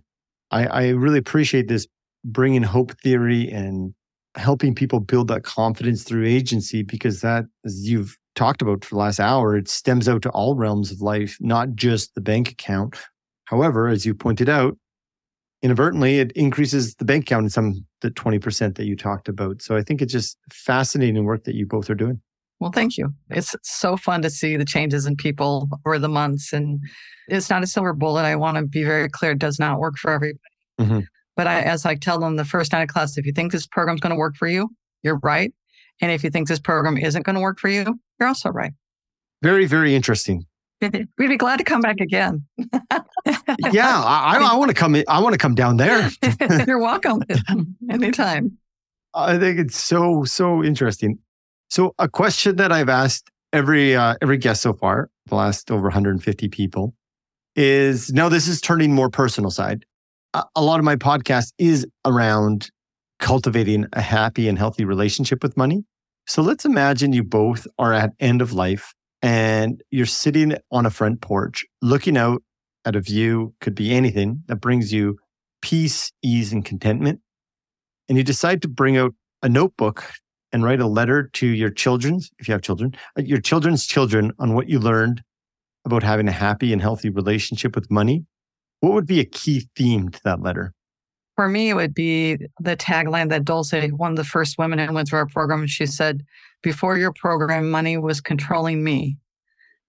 I, 0.51 0.67
I 0.67 0.87
really 0.89 1.17
appreciate 1.17 1.67
this 1.67 1.87
bringing 2.23 2.63
hope 2.63 2.91
theory 3.01 3.49
and 3.49 3.93
helping 4.35 4.75
people 4.75 4.99
build 4.99 5.27
that 5.29 5.43
confidence 5.43 6.03
through 6.03 6.27
agency 6.27 6.83
because 6.83 7.21
that, 7.21 7.45
as 7.65 7.89
you've 7.89 8.18
talked 8.35 8.61
about 8.61 8.85
for 8.85 8.95
the 8.95 8.99
last 8.99 9.19
hour, 9.19 9.55
it 9.55 9.67
stems 9.67 10.07
out 10.07 10.21
to 10.23 10.29
all 10.29 10.55
realms 10.55 10.91
of 10.91 11.01
life, 11.01 11.37
not 11.39 11.75
just 11.75 12.15
the 12.15 12.21
bank 12.21 12.51
account. 12.51 12.95
However, 13.45 13.87
as 13.87 14.05
you 14.05 14.13
pointed 14.13 14.49
out, 14.49 14.77
inadvertently 15.61 16.19
it 16.19 16.31
increases 16.33 16.95
the 16.95 17.05
bank 17.05 17.23
account 17.23 17.45
in 17.45 17.49
some 17.49 17.85
the 18.01 18.11
20% 18.11 18.75
that 18.75 18.85
you 18.85 18.95
talked 18.95 19.27
about. 19.27 19.61
So 19.61 19.75
I 19.75 19.83
think 19.83 20.01
it's 20.01 20.13
just 20.13 20.37
fascinating 20.51 21.25
work 21.25 21.43
that 21.43 21.55
you 21.55 21.65
both 21.65 21.89
are 21.89 21.95
doing. 21.95 22.21
Well, 22.59 22.71
thank 22.71 22.97
you. 22.97 23.13
It's 23.29 23.55
so 23.63 23.95
fun 23.95 24.21
to 24.21 24.29
see 24.29 24.57
the 24.57 24.65
changes 24.65 25.05
in 25.05 25.15
people 25.15 25.69
over 25.85 25.97
the 25.97 26.09
months. 26.09 26.51
And 26.51 26.79
it's 27.27 27.49
not 27.49 27.63
a 27.63 27.67
silver 27.67 27.93
bullet. 27.93 28.23
I 28.23 28.35
want 28.35 28.57
to 28.57 28.65
be 28.65 28.83
very 28.83 29.09
clear. 29.09 29.31
It 29.31 29.39
does 29.39 29.59
not 29.59 29.79
work 29.79 29.95
for 29.97 30.11
everybody. 30.11 30.39
Mm-hmm. 30.79 30.99
But 31.37 31.47
I, 31.47 31.61
as 31.61 31.85
I 31.85 31.95
tell 31.95 32.19
them 32.19 32.35
the 32.35 32.43
first 32.43 32.73
night 32.73 32.81
of 32.81 32.89
class, 32.89 33.17
if 33.17 33.25
you 33.25 33.31
think 33.31 33.51
this 33.51 33.65
program's 33.65 34.01
going 34.01 34.11
to 34.11 34.19
work 34.19 34.35
for 34.35 34.47
you, 34.47 34.69
you're 35.03 35.19
right. 35.23 35.53
And 36.01 36.11
if 36.11 36.23
you 36.23 36.29
think 36.29 36.47
this 36.47 36.59
program 36.59 36.97
isn't 36.97 37.23
going 37.23 37.35
to 37.35 37.41
work 37.41 37.59
for 37.59 37.69
you, 37.69 37.99
you're 38.19 38.27
also 38.27 38.49
right. 38.49 38.73
Very, 39.41 39.65
very 39.65 39.95
interesting. 39.95 40.45
We'd 40.81 41.07
be 41.17 41.37
glad 41.37 41.57
to 41.57 41.63
come 41.63 41.81
back 41.81 41.99
again. 41.99 42.45
yeah, 43.71 44.01
I, 44.03 44.37
I 44.41 44.55
want 44.55 44.69
to 44.69 44.75
come. 44.75 44.95
In, 44.95 45.03
I 45.07 45.19
want 45.19 45.33
to 45.33 45.37
come 45.37 45.55
down 45.55 45.77
there. 45.77 46.09
you're 46.67 46.79
welcome 46.79 47.21
anytime. 47.89 48.57
I 49.13 49.37
think 49.37 49.59
it's 49.59 49.77
so 49.77 50.23
so 50.23 50.63
interesting. 50.63 51.19
So, 51.69 51.93
a 51.99 52.07
question 52.07 52.55
that 52.57 52.71
I've 52.71 52.87
asked 52.87 53.29
every 53.51 53.93
uh, 53.93 54.15
every 54.21 54.37
guest 54.37 54.61
so 54.61 54.73
far, 54.73 55.09
the 55.25 55.35
last 55.35 55.69
over 55.69 55.83
150 55.83 56.47
people, 56.47 56.93
is 57.57 58.13
now 58.13 58.29
this 58.29 58.47
is 58.47 58.61
turning 58.61 58.93
more 58.95 59.09
personal 59.09 59.51
side 59.51 59.83
a 60.55 60.61
lot 60.61 60.79
of 60.79 60.85
my 60.85 60.95
podcast 60.95 61.53
is 61.57 61.87
around 62.05 62.69
cultivating 63.19 63.85
a 63.93 64.01
happy 64.01 64.47
and 64.47 64.57
healthy 64.57 64.85
relationship 64.85 65.43
with 65.43 65.57
money. 65.57 65.83
So 66.29 66.43
let's 66.43 66.63
imagine 66.63 67.11
you 67.11 67.23
both 67.23 67.65
are 67.79 67.91
at 67.91 68.11
end 68.19 68.43
of 68.43 68.53
life 68.53 68.93
and 69.23 69.81
you're 69.89 70.05
sitting 70.05 70.55
on 70.71 70.85
a 70.85 70.91
front 70.91 71.21
porch 71.21 71.65
looking 71.81 72.17
out 72.17 72.43
at 72.85 72.95
a 72.95 73.01
view, 73.01 73.55
could 73.61 73.73
be 73.73 73.91
anything 73.95 74.43
that 74.45 74.57
brings 74.57 74.93
you 74.93 75.17
peace, 75.63 76.11
ease, 76.21 76.53
and 76.53 76.63
contentment. 76.63 77.19
And 78.07 78.15
you 78.15 78.23
decide 78.23 78.61
to 78.61 78.67
bring 78.67 78.95
out 78.95 79.15
a 79.41 79.49
notebook 79.49 80.05
and 80.51 80.63
write 80.63 80.79
a 80.79 80.85
letter 80.85 81.31
to 81.33 81.47
your 81.47 81.71
children's, 81.71 82.29
if 82.37 82.47
you 82.47 82.51
have 82.51 82.61
children, 82.61 82.93
uh, 83.17 83.23
your 83.23 83.41
children's 83.41 83.87
children 83.87 84.31
on 84.37 84.53
what 84.53 84.69
you 84.69 84.77
learned 84.77 85.23
about 85.83 86.03
having 86.03 86.27
a 86.27 86.31
happy 86.31 86.71
and 86.71 86.81
healthy 86.81 87.09
relationship 87.09 87.75
with 87.75 87.89
money 87.89 88.23
what 88.81 88.93
would 88.93 89.05
be 89.05 89.19
a 89.19 89.25
key 89.25 89.67
theme 89.75 90.09
to 90.09 90.19
that 90.23 90.41
letter? 90.41 90.73
For 91.39 91.47
me, 91.47 91.69
it 91.69 91.75
would 91.75 91.93
be 91.93 92.35
the 92.59 92.75
tagline 92.75 93.29
that 93.29 93.45
Dulce, 93.45 93.71
one 93.93 94.11
of 94.11 94.17
the 94.17 94.25
first 94.25 94.57
women 94.57 94.77
who 94.77 94.93
went 94.93 95.07
through 95.07 95.19
our 95.19 95.25
program, 95.25 95.67
she 95.67 95.85
said, 95.85 96.25
Before 96.63 96.97
your 96.97 97.13
program, 97.13 97.71
money 97.71 97.95
was 97.95 98.19
controlling 98.19 98.83
me. 98.83 99.15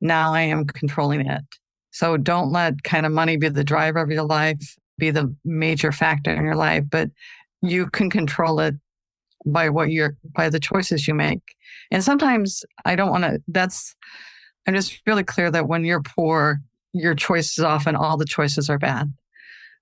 Now 0.00 0.32
I 0.32 0.42
am 0.42 0.64
controlling 0.64 1.26
it. 1.26 1.42
So 1.90 2.16
don't 2.16 2.52
let 2.52 2.84
kind 2.84 3.04
of 3.04 3.10
money 3.10 3.36
be 3.36 3.48
the 3.48 3.64
driver 3.64 3.98
of 3.98 4.12
your 4.12 4.22
life, 4.22 4.76
be 4.96 5.10
the 5.10 5.34
major 5.44 5.90
factor 5.90 6.30
in 6.30 6.44
your 6.44 6.54
life, 6.54 6.84
but 6.88 7.10
you 7.62 7.88
can 7.88 8.10
control 8.10 8.60
it 8.60 8.76
by 9.44 9.70
what 9.70 9.90
you're 9.90 10.16
by 10.36 10.50
the 10.50 10.60
choices 10.60 11.08
you 11.08 11.14
make. 11.14 11.42
And 11.90 12.04
sometimes 12.04 12.64
I 12.84 12.94
don't 12.94 13.10
want 13.10 13.24
to 13.24 13.42
that's 13.48 13.96
I'm 14.68 14.74
just 14.76 15.02
really 15.04 15.24
clear 15.24 15.50
that 15.50 15.66
when 15.66 15.84
you're 15.84 16.00
poor, 16.00 16.60
your 16.92 17.16
choices 17.16 17.64
often 17.64 17.96
all 17.96 18.16
the 18.16 18.24
choices 18.24 18.70
are 18.70 18.78
bad. 18.78 19.12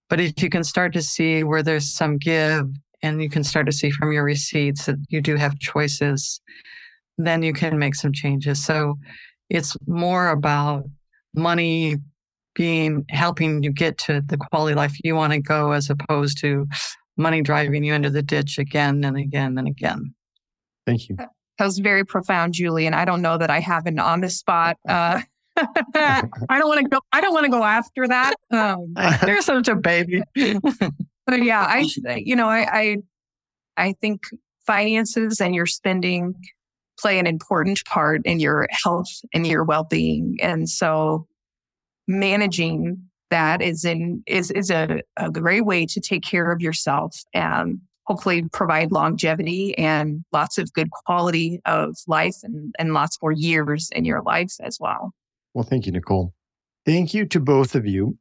But 0.09 0.21
if 0.21 0.43
you 0.43 0.49
can 0.49 0.65
start 0.65 0.93
to 0.95 1.03
see 1.03 1.45
where 1.45 1.63
there's 1.63 1.93
some 1.93 2.19
give 2.19 2.67
and 3.03 3.23
you 3.23 3.29
can 3.29 3.45
start 3.45 3.67
to 3.67 3.73
see 3.73 3.91
from 3.91 4.13
your 4.13 4.25
receipts 4.25 4.87
that 4.87 4.97
you 5.09 5.21
do 5.21 5.37
have 5.37 5.59
choices, 5.59 6.41
then 7.19 7.43
you 7.43 7.53
can 7.53 7.79
make 7.79 7.95
some 7.95 8.13
changes. 8.13 8.65
So 8.65 8.95
it's 9.51 9.77
more 9.87 10.29
about 10.29 10.85
money 11.35 11.97
being 12.55 13.05
helping 13.11 13.63
you 13.63 13.71
get 13.71 13.99
to 13.99 14.21
the 14.27 14.37
quality 14.37 14.75
life 14.75 14.97
you 15.05 15.15
want 15.15 15.33
to 15.33 15.41
go 15.41 15.73
as 15.73 15.91
opposed 15.91 16.39
to 16.41 16.67
money 17.17 17.43
driving 17.43 17.85
you 17.85 17.95
into 17.95 18.11
the 18.11 18.23
ditch 18.23 18.59
again 18.59 19.05
and 19.05 19.17
again 19.17 19.59
and 19.59 19.69
again. 19.69 20.15
Thank 20.87 21.09
you. 21.09 21.17
That 21.17 21.65
was 21.65 21.79
very 21.79 22.05
profound, 22.05 22.55
Julie. 22.55 22.87
And 22.87 22.95
I 22.95 23.05
don't 23.05 23.23
know 23.23 23.37
that 23.37 23.51
I 23.51 23.61
have 23.61 23.87
an 23.87 23.99
on 23.99 24.21
the 24.21 24.31
spot. 24.31 24.77
Uh, 24.89 25.21
I 25.95 26.59
don't 26.59 26.69
want 26.69 26.83
to 26.83 26.89
go. 26.89 27.01
I 27.13 27.21
don't 27.21 27.33
want 27.33 27.45
to 27.45 27.51
go 27.51 27.65
after 27.65 28.07
that. 28.09 28.35
Um, 28.51 28.95
You're 29.27 29.43
such 29.43 29.69
a 29.69 29.77
baby. 29.77 30.23
but 31.27 31.43
yeah, 31.43 31.63
I, 31.63 31.87
you 32.17 32.37
know, 32.37 32.49
I, 32.49 32.67
I, 32.71 32.97
I 33.77 33.93
think 34.01 34.23
finances 34.67 35.41
and 35.41 35.55
your 35.55 35.67
spending 35.67 36.35
play 36.99 37.19
an 37.19 37.27
important 37.27 37.85
part 37.85 38.23
in 38.25 38.41
your 38.41 38.67
health 38.71 39.11
and 39.33 39.47
your 39.47 39.65
well-being, 39.65 40.37
and 40.41 40.69
so 40.69 41.27
managing 42.07 43.09
that 43.31 43.61
is 43.61 43.85
in 43.85 44.23
is 44.27 44.51
is 44.51 44.71
a, 44.71 45.03
a 45.17 45.31
great 45.31 45.65
way 45.65 45.87
to 45.87 46.01
take 46.01 46.23
care 46.23 46.51
of 46.51 46.61
yourself 46.61 47.25
and 47.35 47.81
hopefully 48.07 48.45
provide 48.53 48.91
longevity 48.91 49.77
and 49.77 50.25
lots 50.33 50.57
of 50.57 50.73
good 50.73 50.91
quality 50.91 51.61
of 51.67 51.95
life 52.07 52.37
and, 52.43 52.75
and 52.79 52.95
lots 52.95 53.19
more 53.21 53.33
years 53.33 53.91
in 53.93 54.07
your 54.07 54.23
life 54.23 54.55
as 54.61 54.79
well. 54.81 55.13
Well, 55.59 55.67
thank 55.69 55.87
you, 55.87 55.93
Nicole. 55.93 56.33
Thank 56.87 57.15
you 57.15 57.27
to 57.27 57.41
both 57.41 57.75
of 57.75 57.85
you. 57.85 58.17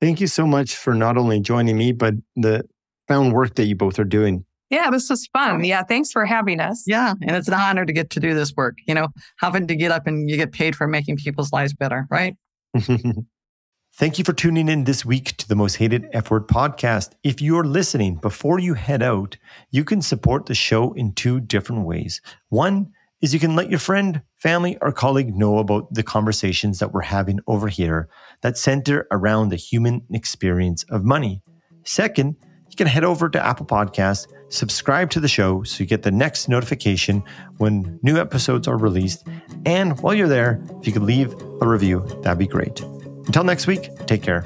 Thank 0.00 0.20
you 0.20 0.26
so 0.26 0.44
much 0.44 0.74
for 0.74 0.92
not 0.92 1.16
only 1.16 1.38
joining 1.38 1.78
me, 1.78 1.92
but 1.92 2.14
the 2.34 2.64
found 3.06 3.32
work 3.32 3.54
that 3.54 3.66
you 3.66 3.76
both 3.76 4.00
are 4.00 4.04
doing. 4.04 4.44
Yeah, 4.70 4.90
this 4.90 5.08
was 5.08 5.28
fun. 5.32 5.62
Yeah, 5.62 5.84
thanks 5.84 6.10
for 6.10 6.26
having 6.26 6.58
us. 6.58 6.82
Yeah, 6.88 7.14
and 7.22 7.36
it's 7.36 7.46
an 7.46 7.54
honor 7.54 7.86
to 7.86 7.92
get 7.92 8.10
to 8.10 8.18
do 8.18 8.34
this 8.34 8.52
work. 8.56 8.78
You 8.88 8.94
know, 8.96 9.06
having 9.38 9.68
to 9.68 9.76
get 9.76 9.92
up 9.92 10.08
and 10.08 10.28
you 10.28 10.36
get 10.36 10.50
paid 10.50 10.74
for 10.74 10.88
making 10.88 11.18
people's 11.18 11.52
lives 11.52 11.72
better, 11.74 12.08
right? 12.10 12.34
Thank 13.94 14.18
you 14.18 14.24
for 14.24 14.32
tuning 14.32 14.68
in 14.68 14.82
this 14.82 15.04
week 15.04 15.36
to 15.36 15.46
the 15.46 15.54
Most 15.54 15.76
Hated 15.76 16.08
F 16.12 16.28
Word 16.28 16.48
podcast. 16.48 17.12
If 17.22 17.40
you're 17.40 17.62
listening 17.62 18.16
before 18.16 18.58
you 18.58 18.74
head 18.74 19.00
out, 19.00 19.36
you 19.70 19.84
can 19.84 20.02
support 20.02 20.46
the 20.46 20.56
show 20.56 20.92
in 20.94 21.12
two 21.12 21.38
different 21.38 21.86
ways. 21.86 22.20
One 22.48 22.90
is 23.20 23.32
you 23.32 23.38
can 23.38 23.54
let 23.54 23.70
your 23.70 23.78
friend, 23.78 24.22
family, 24.40 24.78
or 24.80 24.90
colleague 24.90 25.34
know 25.34 25.58
about 25.58 25.92
the 25.92 26.02
conversations 26.02 26.78
that 26.78 26.92
we're 26.92 27.02
having 27.02 27.40
over 27.46 27.68
here 27.68 28.08
that 28.40 28.56
center 28.56 29.06
around 29.10 29.50
the 29.50 29.56
human 29.56 30.02
experience 30.12 30.82
of 30.90 31.04
money. 31.04 31.42
Second, 31.84 32.36
you 32.68 32.76
can 32.76 32.86
head 32.86 33.04
over 33.04 33.28
to 33.28 33.44
Apple 33.44 33.66
Podcasts, 33.66 34.26
subscribe 34.48 35.10
to 35.10 35.20
the 35.20 35.28
show 35.28 35.62
so 35.64 35.82
you 35.82 35.86
get 35.86 36.02
the 36.02 36.10
next 36.10 36.48
notification 36.48 37.22
when 37.58 37.98
new 38.02 38.16
episodes 38.16 38.68
are 38.68 38.78
released. 38.78 39.26
And 39.66 39.98
while 40.00 40.14
you're 40.14 40.28
there, 40.28 40.62
if 40.80 40.86
you 40.86 40.92
could 40.92 41.02
leave 41.02 41.34
a 41.60 41.68
review, 41.68 42.06
that'd 42.22 42.38
be 42.38 42.46
great. 42.46 42.80
Until 43.26 43.44
next 43.44 43.66
week, 43.66 43.90
take 44.06 44.22
care. 44.22 44.44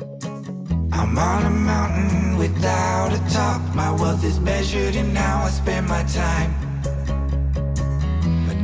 I'm 0.92 1.18
on 1.18 1.46
a 1.46 1.50
mountain 1.50 2.38
without 2.38 3.12
a 3.12 3.32
top. 3.32 3.74
My 3.74 3.90
wealth 3.92 4.24
is 4.24 4.40
measured 4.40 4.96
in 4.96 5.14
how 5.14 5.44
I 5.44 5.50
spend 5.50 5.86
my 5.88 6.02
time. 6.04 6.73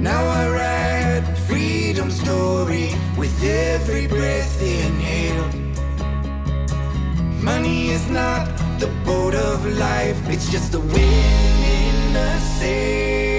Now 0.01 0.25
I 0.25 0.49
write 0.49 1.37
freedom 1.47 2.11
story 2.11 2.89
with 3.19 3.45
every 3.45 4.07
breath 4.07 4.63
inhaled. 4.63 5.55
Money 7.43 7.91
is 7.91 8.09
not 8.09 8.49
the 8.79 8.87
boat 9.05 9.35
of 9.35 9.67
life, 9.77 10.19
it's 10.31 10.51
just 10.51 10.73
the 10.73 10.81
wind 10.81 11.65
in 11.77 12.15
the 12.15 12.39
sail. 12.39 13.30